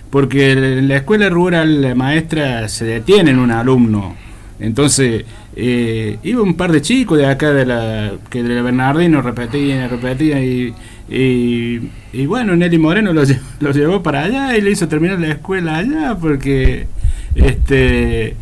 Porque 0.08 0.52
en 0.52 0.88
la 0.88 0.96
escuela 0.96 1.28
rural 1.28 1.82
la 1.82 1.94
maestra 1.94 2.68
se 2.70 2.86
detiene 2.86 3.32
en 3.32 3.38
un 3.38 3.50
alumno. 3.50 4.16
Entonces, 4.58 5.24
eh, 5.56 6.18
iba 6.22 6.42
un 6.42 6.54
par 6.54 6.72
de 6.72 6.80
chicos 6.82 7.18
de 7.18 7.26
acá 7.26 7.52
de 7.52 7.66
la 7.66 8.12
que 8.30 8.42
de 8.42 8.54
la 8.54 8.62
Bernardino 8.62 9.20
repetían, 9.22 9.90
repetían 9.90 10.42
y, 10.44 10.72
y, 11.14 11.80
y 12.12 12.26
bueno, 12.26 12.54
Nelly 12.56 12.78
Moreno 12.78 13.12
lo, 13.12 13.24
lle- 13.24 13.40
lo 13.60 13.72
llevó 13.72 14.02
para 14.02 14.24
allá 14.24 14.56
y 14.56 14.60
le 14.60 14.70
hizo 14.70 14.88
terminar 14.88 15.18
la 15.20 15.28
escuela 15.28 15.78
allá 15.78 16.16
porque 16.20 16.86
este 17.34 18.36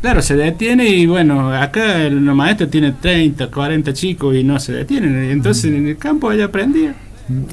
claro, 0.00 0.20
se 0.22 0.36
detiene 0.36 0.86
y 0.88 1.06
bueno, 1.06 1.50
acá 1.52 2.02
el 2.04 2.20
maestro 2.20 2.68
tiene 2.68 2.92
30, 2.92 3.50
40 3.50 3.92
chicos 3.94 4.36
y 4.36 4.44
no 4.44 4.58
se 4.60 4.72
detienen. 4.72 5.30
Entonces 5.30 5.64
en 5.72 5.86
el 5.88 5.96
campo 5.96 6.30
ella 6.30 6.46
aprendía. 6.46 6.94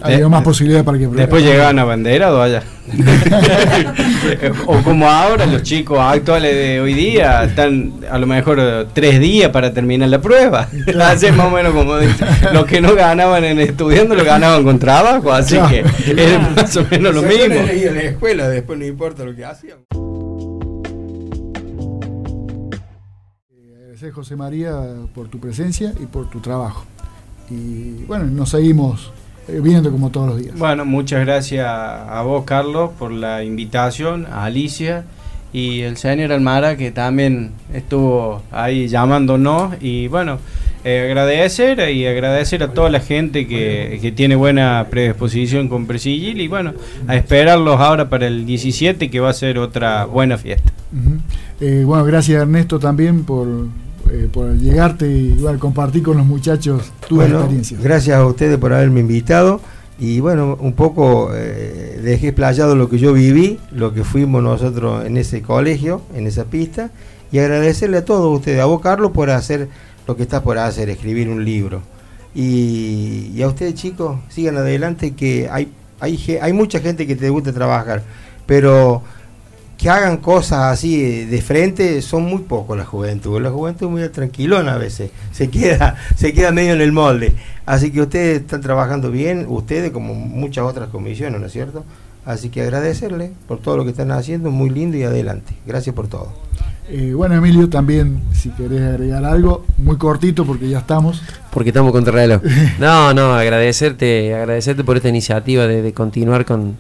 Había 0.01 0.27
más 0.27 0.43
posibilidades 0.43 0.85
para 0.85 0.97
que 0.97 1.07
Después 1.07 1.43
llegaban 1.43 1.79
a 1.79 1.85
banderado 1.85 2.41
allá. 2.41 2.61
o 4.65 4.77
como 4.83 5.09
ahora 5.09 5.45
los 5.45 5.63
chicos 5.63 5.97
actuales 5.97 6.53
de 6.53 6.81
hoy 6.81 6.93
día 6.93 7.45
están 7.45 7.93
a 8.09 8.17
lo 8.17 8.27
mejor 8.27 8.57
eh, 8.59 8.85
tres 8.93 9.21
días 9.21 9.49
para 9.51 9.73
terminar 9.73 10.09
la 10.09 10.19
prueba. 10.19 10.67
Así 11.01 11.31
más 11.31 11.47
o 11.47 11.51
menos 11.51 11.73
como 11.73 11.97
dice. 11.97 12.25
Los 12.51 12.65
que 12.65 12.81
no 12.81 12.95
ganaban 12.95 13.45
en 13.45 13.59
estudiando 13.59 14.13
lo 14.13 14.25
ganaban 14.25 14.63
con 14.65 14.77
trabajo, 14.77 15.31
así 15.31 15.55
Claro. 15.55 15.69
que 15.69 15.79
es 15.79 16.55
más 16.55 16.75
o 16.75 16.85
menos 16.91 17.15
lo 17.15 17.21
mismo. 17.21 17.55
en 17.55 17.95
la 17.95 18.01
escuela, 18.01 18.49
después 18.49 18.77
no 18.77 18.85
importa 18.85 19.23
lo 19.23 19.33
que 19.33 19.45
hacían. 19.45 19.77
Agradecer, 23.73 24.11
José 24.11 24.35
María, 24.35 24.73
por 25.13 25.29
tu 25.29 25.39
presencia 25.39 25.93
y 26.01 26.07
por 26.07 26.29
tu 26.29 26.39
trabajo. 26.41 26.83
Y 27.49 28.03
bueno, 28.05 28.25
nos 28.25 28.49
seguimos 28.49 29.11
eh, 29.47 29.59
viendo 29.61 29.91
como 29.91 30.09
todos 30.09 30.29
los 30.29 30.37
días. 30.41 30.57
Bueno, 30.57 30.85
muchas 30.85 31.25
gracias 31.25 31.67
a 31.67 32.21
vos, 32.23 32.43
Carlos, 32.45 32.91
por 32.97 33.11
la 33.11 33.43
invitación, 33.43 34.25
a 34.31 34.45
Alicia 34.45 35.05
y 35.53 35.81
el 35.81 35.97
señor 35.97 36.31
Almara, 36.31 36.77
que 36.77 36.91
también 36.91 37.51
estuvo 37.73 38.41
ahí 38.51 38.87
llamándonos. 38.87 39.75
Y 39.81 40.07
bueno, 40.07 40.39
eh, 40.83 41.07
agradecer 41.09 41.89
y 41.91 42.05
agradecer 42.07 42.63
a 42.63 42.73
toda 42.73 42.89
la 42.89 42.99
gente 42.99 43.47
que, 43.47 43.99
que 44.01 44.11
tiene 44.11 44.35
buena 44.35 44.87
predisposición 44.89 45.67
con 45.67 45.87
Presigil. 45.87 46.39
Y 46.39 46.47
bueno, 46.47 46.73
a 47.07 47.15
esperarlos 47.15 47.79
ahora 47.79 48.09
para 48.09 48.27
el 48.27 48.45
17, 48.45 49.09
que 49.09 49.19
va 49.19 49.29
a 49.29 49.33
ser 49.33 49.57
otra 49.57 50.05
buena 50.05 50.37
fiesta. 50.37 50.71
Eh, 51.59 51.83
bueno, 51.85 52.03
gracias 52.03 52.41
Ernesto 52.41 52.79
también 52.79 53.23
por, 53.23 53.47
eh, 54.11 54.27
por 54.31 54.53
llegarte 54.57 55.07
y 55.07 55.29
bueno, 55.33 55.57
compartir 55.57 56.03
con 56.03 56.17
los 56.17 56.25
muchachos 56.25 56.91
tus 57.07 57.17
Bueno, 57.17 57.37
experiencias. 57.39 57.81
Gracias 57.81 58.17
a 58.17 58.25
ustedes 58.25 58.57
por 58.57 58.73
haberme 58.73 58.99
invitado. 58.99 59.61
Y 59.99 60.19
bueno, 60.19 60.57
un 60.59 60.73
poco 60.73 61.29
eh, 61.33 61.99
dejé 62.03 62.29
explayado 62.29 62.75
lo 62.75 62.89
que 62.89 62.97
yo 62.97 63.13
viví, 63.13 63.59
lo 63.71 63.93
que 63.93 64.03
fuimos 64.03 64.41
nosotros 64.41 65.05
en 65.05 65.15
ese 65.15 65.41
colegio, 65.41 66.01
en 66.15 66.27
esa 66.27 66.45
pista. 66.45 66.89
Y 67.31 67.39
agradecerle 67.39 67.97
a 67.97 68.05
todos 68.05 68.35
ustedes, 68.35 68.59
a 68.59 68.65
vos 68.65 68.81
Carlos, 68.81 69.11
por 69.11 69.29
hacer 69.29 69.69
lo 70.07 70.17
que 70.17 70.23
estás 70.23 70.41
por 70.41 70.57
hacer, 70.57 70.89
escribir 70.89 71.29
un 71.29 71.45
libro. 71.45 71.81
Y, 72.33 73.31
y 73.33 73.41
a 73.43 73.47
ustedes 73.47 73.75
chicos, 73.75 74.19
sigan 74.27 74.57
adelante, 74.57 75.11
que 75.11 75.47
hay, 75.49 75.71
hay, 75.99 76.39
hay 76.41 76.51
mucha 76.51 76.79
gente 76.79 77.07
que 77.07 77.15
te 77.15 77.29
gusta 77.29 77.53
trabajar. 77.53 78.03
Pero 78.45 79.03
que 79.81 79.89
hagan 79.89 80.17
cosas 80.17 80.71
así 80.71 81.25
de, 81.25 81.41
frente 81.41 82.03
son 82.03 82.23
muy 82.23 82.43
pocos 82.43 82.77
la 82.77 82.85
juventud. 82.85 83.41
La 83.41 83.49
juventud 83.49 83.87
es 83.87 83.91
muy 83.91 84.09
tranquilona 84.09 84.75
a 84.75 84.77
veces, 84.77 85.09
se 85.31 85.49
queda, 85.49 85.95
se 86.15 86.33
queda 86.33 86.51
medio 86.51 86.73
en 86.73 86.81
el 86.81 86.91
molde. 86.91 87.33
Así 87.65 87.91
que 87.91 88.01
ustedes 88.01 88.41
están 88.41 88.61
trabajando 88.61 89.09
bien, 89.09 89.47
ustedes 89.49 89.89
como 89.89 90.13
muchas 90.13 90.65
otras 90.65 90.89
comisiones, 90.89 91.41
¿no 91.41 91.47
es 91.47 91.53
cierto? 91.53 91.83
Así 92.25 92.49
que 92.49 92.61
agradecerle 92.61 93.31
por 93.47 93.57
todo 93.57 93.77
lo 93.77 93.83
que 93.83 93.89
están 93.89 94.11
haciendo, 94.11 94.51
muy 94.51 94.69
lindo 94.69 94.97
y 94.97 95.03
adelante. 95.03 95.55
Gracias 95.65 95.95
por 95.95 96.07
todo. 96.07 96.31
Eh, 96.87 97.13
bueno, 97.15 97.33
Emilio, 97.33 97.67
también 97.67 98.21
si 98.33 98.49
querés 98.49 98.81
agregar 98.81 99.25
algo, 99.25 99.65
muy 99.79 99.97
cortito 99.97 100.45
porque 100.45 100.69
ya 100.69 100.77
estamos. 100.77 101.23
Porque 101.49 101.69
estamos 101.69 101.91
contra 101.91 102.13
el 102.13 102.29
reloj. 102.29 102.43
No, 102.79 103.15
no, 103.15 103.33
agradecerte, 103.33 104.35
agradecerte 104.35 104.83
por 104.83 104.97
esta 104.97 105.09
iniciativa 105.09 105.65
de, 105.65 105.81
de 105.81 105.93
continuar 105.93 106.45
con, 106.45 106.75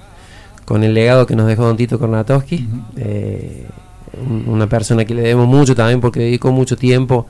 con 0.71 0.85
el 0.85 0.93
legado 0.93 1.25
que 1.27 1.35
nos 1.35 1.47
dejó 1.47 1.65
Don 1.65 1.75
Tito 1.75 1.99
Kornatowski. 1.99 2.65
Eh, 2.95 3.65
un- 4.25 4.45
una 4.47 4.67
persona 4.67 5.03
que 5.03 5.13
le 5.13 5.21
debemos 5.23 5.47
mucho 5.47 5.75
también 5.75 5.99
porque 5.99 6.21
dedicó 6.21 6.51
mucho 6.53 6.77
tiempo 6.77 7.27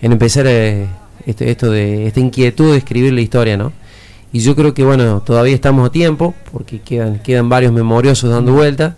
en 0.00 0.12
empezar 0.12 0.46
eh, 0.46 0.86
esto, 1.26 1.42
esto 1.44 1.70
de 1.70 2.06
esta 2.06 2.20
inquietud 2.20 2.70
de 2.70 2.78
escribir 2.78 3.12
la 3.12 3.20
historia, 3.22 3.56
¿no? 3.56 3.72
Y 4.32 4.38
yo 4.38 4.54
creo 4.54 4.72
que 4.72 4.84
bueno, 4.84 5.20
todavía 5.20 5.52
estamos 5.54 5.84
a 5.88 5.90
tiempo 5.90 6.32
porque 6.52 6.78
quedan, 6.80 7.18
quedan 7.18 7.48
varios 7.48 7.72
memoriosos 7.72 8.30
dando 8.30 8.52
vueltas. 8.52 8.94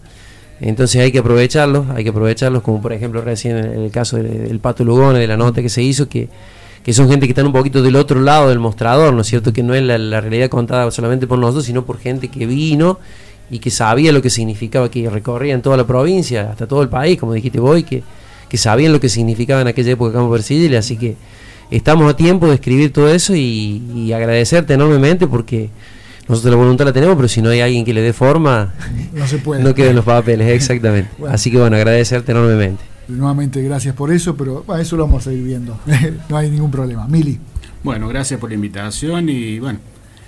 Entonces 0.61 1.01
hay 1.01 1.11
que 1.11 1.21
aprovecharlos, 1.21 1.89
hay 1.91 2.05
que 2.05 2.11
aprovecharlos, 2.11 2.63
como 2.63 2.83
por 2.83 2.93
ejemplo 2.93 3.23
recién 3.23 3.57
en 3.57 3.81
el 3.85 3.91
caso 3.91 4.19
del, 4.19 4.49
del 4.49 4.59
Pato 4.61 4.85
Lugones, 4.85 5.21
de 5.21 5.27
la 5.27 5.37
nota 5.39 5.63
que 5.63 5.71
se 5.71 5.83
hizo, 5.83 6.09
que, 6.11 6.29
que 6.85 6.93
son 6.93 7.09
gente 7.09 7.27
que 7.27 7.33
están 7.33 7.47
un 7.47 7.53
poquito 7.53 7.83
del 7.83 7.97
otro 7.97 8.21
lado 8.21 8.51
del 8.51 8.59
mostrador, 8.59 9.15
¿no 9.15 9.23
es 9.23 9.27
cierto? 9.29 9.53
Que 9.53 9.63
no 9.63 9.75
es 9.75 9.83
la, 9.83 9.97
la 9.97 10.21
realidad 10.21 10.51
contada 10.51 10.91
solamente 10.91 11.27
por 11.27 11.39
nosotros, 11.39 11.65
sino 11.65 11.85
por 11.87 11.99
gente 11.99 12.29
que 12.29 12.45
vino 12.47 12.99
y 13.51 13.59
que 13.59 13.71
sabía 13.71 14.13
lo 14.13 14.23
que 14.23 14.31
significaba, 14.31 14.91
que 14.91 15.09
recorría 15.11 15.55
en 15.55 15.63
toda 15.63 15.77
la 15.77 15.87
provincia, 15.87 16.51
hasta 16.51 16.67
todo 16.67 16.83
el 16.83 16.89
país, 16.89 17.19
como 17.19 17.33
dijiste 17.35 17.61
vos, 17.61 17.79
y 17.79 17.83
que, 17.83 18.03
que 18.49 18.57
sabían 18.57 18.93
lo 18.93 19.01
que 19.01 19.09
significaba 19.09 19.61
en 19.61 19.69
aquella 19.69 19.93
época 19.93 20.13
Campo 20.13 20.33
Persigil, 20.33 20.77
así 20.77 20.97
que 20.97 21.17
estamos 21.71 22.11
a 22.11 22.17
tiempo 22.17 22.47
de 22.49 22.55
escribir 22.55 22.93
todo 22.93 23.09
eso 23.13 23.35
y, 23.35 23.83
y 23.95 24.13
agradecerte 24.13 24.75
enormemente 24.75 25.27
porque 25.27 25.71
nosotros 26.29 26.53
la 26.53 26.57
voluntad 26.57 26.85
la 26.85 26.93
tenemos, 26.93 27.17
pero 27.17 27.29
si 27.29 27.43
no 27.43 27.51
hay 27.51 27.61
alguien 27.61 27.85
que 27.85 27.93
le 27.93 28.01
dé 28.01 28.13
forma, 28.13 28.73
no 29.13 29.27
se 29.27 29.39
puede. 29.39 29.63
No 29.63 29.75
queden 29.75 29.97
los 29.97 30.05
papeles, 30.05 30.49
exactamente. 30.49 31.11
Así 31.29 31.51
que 31.51 31.59
bueno, 31.59 31.77
agradecerte 31.77 32.33
enormemente. 32.33 32.83
Nuevamente 33.09 33.61
gracias 33.63 33.95
por 33.95 34.13
eso, 34.13 34.37
pero 34.37 34.65
eso 34.79 34.97
lo 34.97 35.05
vamos 35.05 35.27
a 35.27 35.33
ir 35.33 35.43
viendo. 35.43 35.79
no 36.29 36.37
hay 36.37 36.51
ningún 36.51 36.71
problema. 36.71 37.07
Mili. 37.09 37.39
Bueno, 37.83 38.09
gracias 38.09 38.39
por 38.39 38.51
la 38.51 38.55
invitación 38.55 39.29
y 39.29 39.59
bueno, 39.59 39.81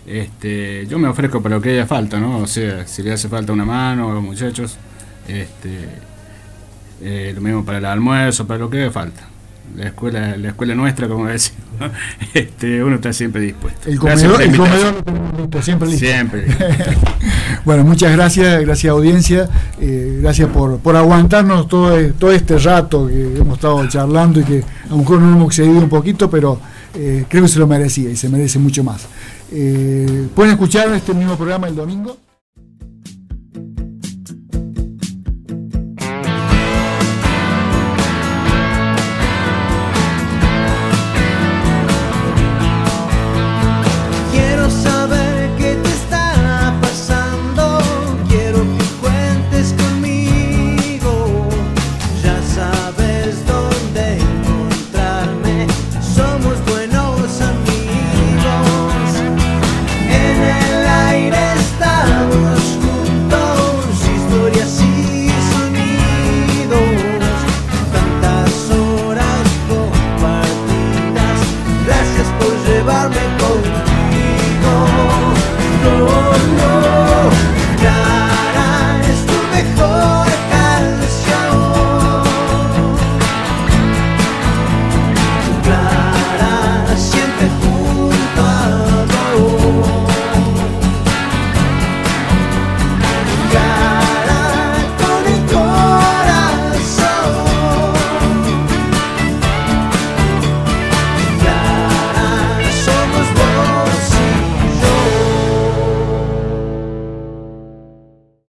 este, 0.06 0.86
yo 0.86 0.98
me 0.98 1.08
ofrezco 1.08 1.42
para 1.42 1.56
lo 1.56 1.62
que 1.62 1.70
haya 1.70 1.86
falta, 1.86 2.20
¿no? 2.20 2.38
O 2.38 2.46
sea, 2.46 2.86
si 2.86 3.02
le 3.02 3.12
hace 3.12 3.28
falta 3.28 3.52
una 3.52 3.64
mano 3.64 4.10
a 4.10 4.14
los 4.14 4.22
muchachos, 4.22 4.76
este, 5.26 5.88
eh, 7.02 7.32
lo 7.34 7.40
mismo 7.40 7.64
para 7.64 7.78
el 7.78 7.84
almuerzo, 7.86 8.46
para 8.46 8.60
lo 8.60 8.70
que 8.70 8.82
haya 8.82 8.90
falta. 8.90 9.22
La 9.76 9.86
escuela, 9.86 10.36
la 10.36 10.48
escuela 10.48 10.74
nuestra, 10.74 11.08
como 11.08 11.26
decimos, 11.28 11.62
este, 12.34 12.84
uno 12.84 12.96
está 12.96 13.12
siempre 13.12 13.40
dispuesto. 13.40 13.88
El 13.88 13.98
comedor, 13.98 14.42
el 14.42 14.56
comedor 14.56 14.94
listo, 15.54 15.62
siempre 15.62 15.88
listo. 15.88 16.06
Siempre. 16.06 16.46
bueno, 17.64 17.84
muchas 17.84 18.12
gracias, 18.12 18.60
gracias 18.60 18.90
audiencia, 18.90 19.48
eh, 19.80 20.18
gracias 20.20 20.50
por, 20.50 20.78
por 20.80 20.96
aguantarnos 20.96 21.66
todo, 21.66 21.96
todo 22.12 22.32
este 22.32 22.58
rato 22.58 23.08
que 23.08 23.38
hemos 23.38 23.54
estado 23.54 23.86
charlando 23.88 24.40
y 24.40 24.44
que 24.44 24.64
a 24.84 24.90
lo 24.90 24.98
mejor 24.98 25.20
nos 25.20 25.34
hemos 25.34 25.46
excedido 25.46 25.80
un 25.80 25.88
poquito, 25.88 26.30
pero 26.30 26.60
eh, 26.94 27.24
creo 27.28 27.42
que 27.42 27.48
se 27.48 27.58
lo 27.58 27.66
merecía 27.66 28.10
y 28.10 28.16
se 28.16 28.28
merece 28.28 28.58
mucho 28.58 28.84
más. 28.84 29.06
Eh, 29.50 30.28
Pueden 30.34 30.52
escuchar 30.52 30.92
este 30.92 31.14
mismo 31.14 31.36
programa 31.36 31.68
el 31.68 31.76
domingo. 31.76 32.16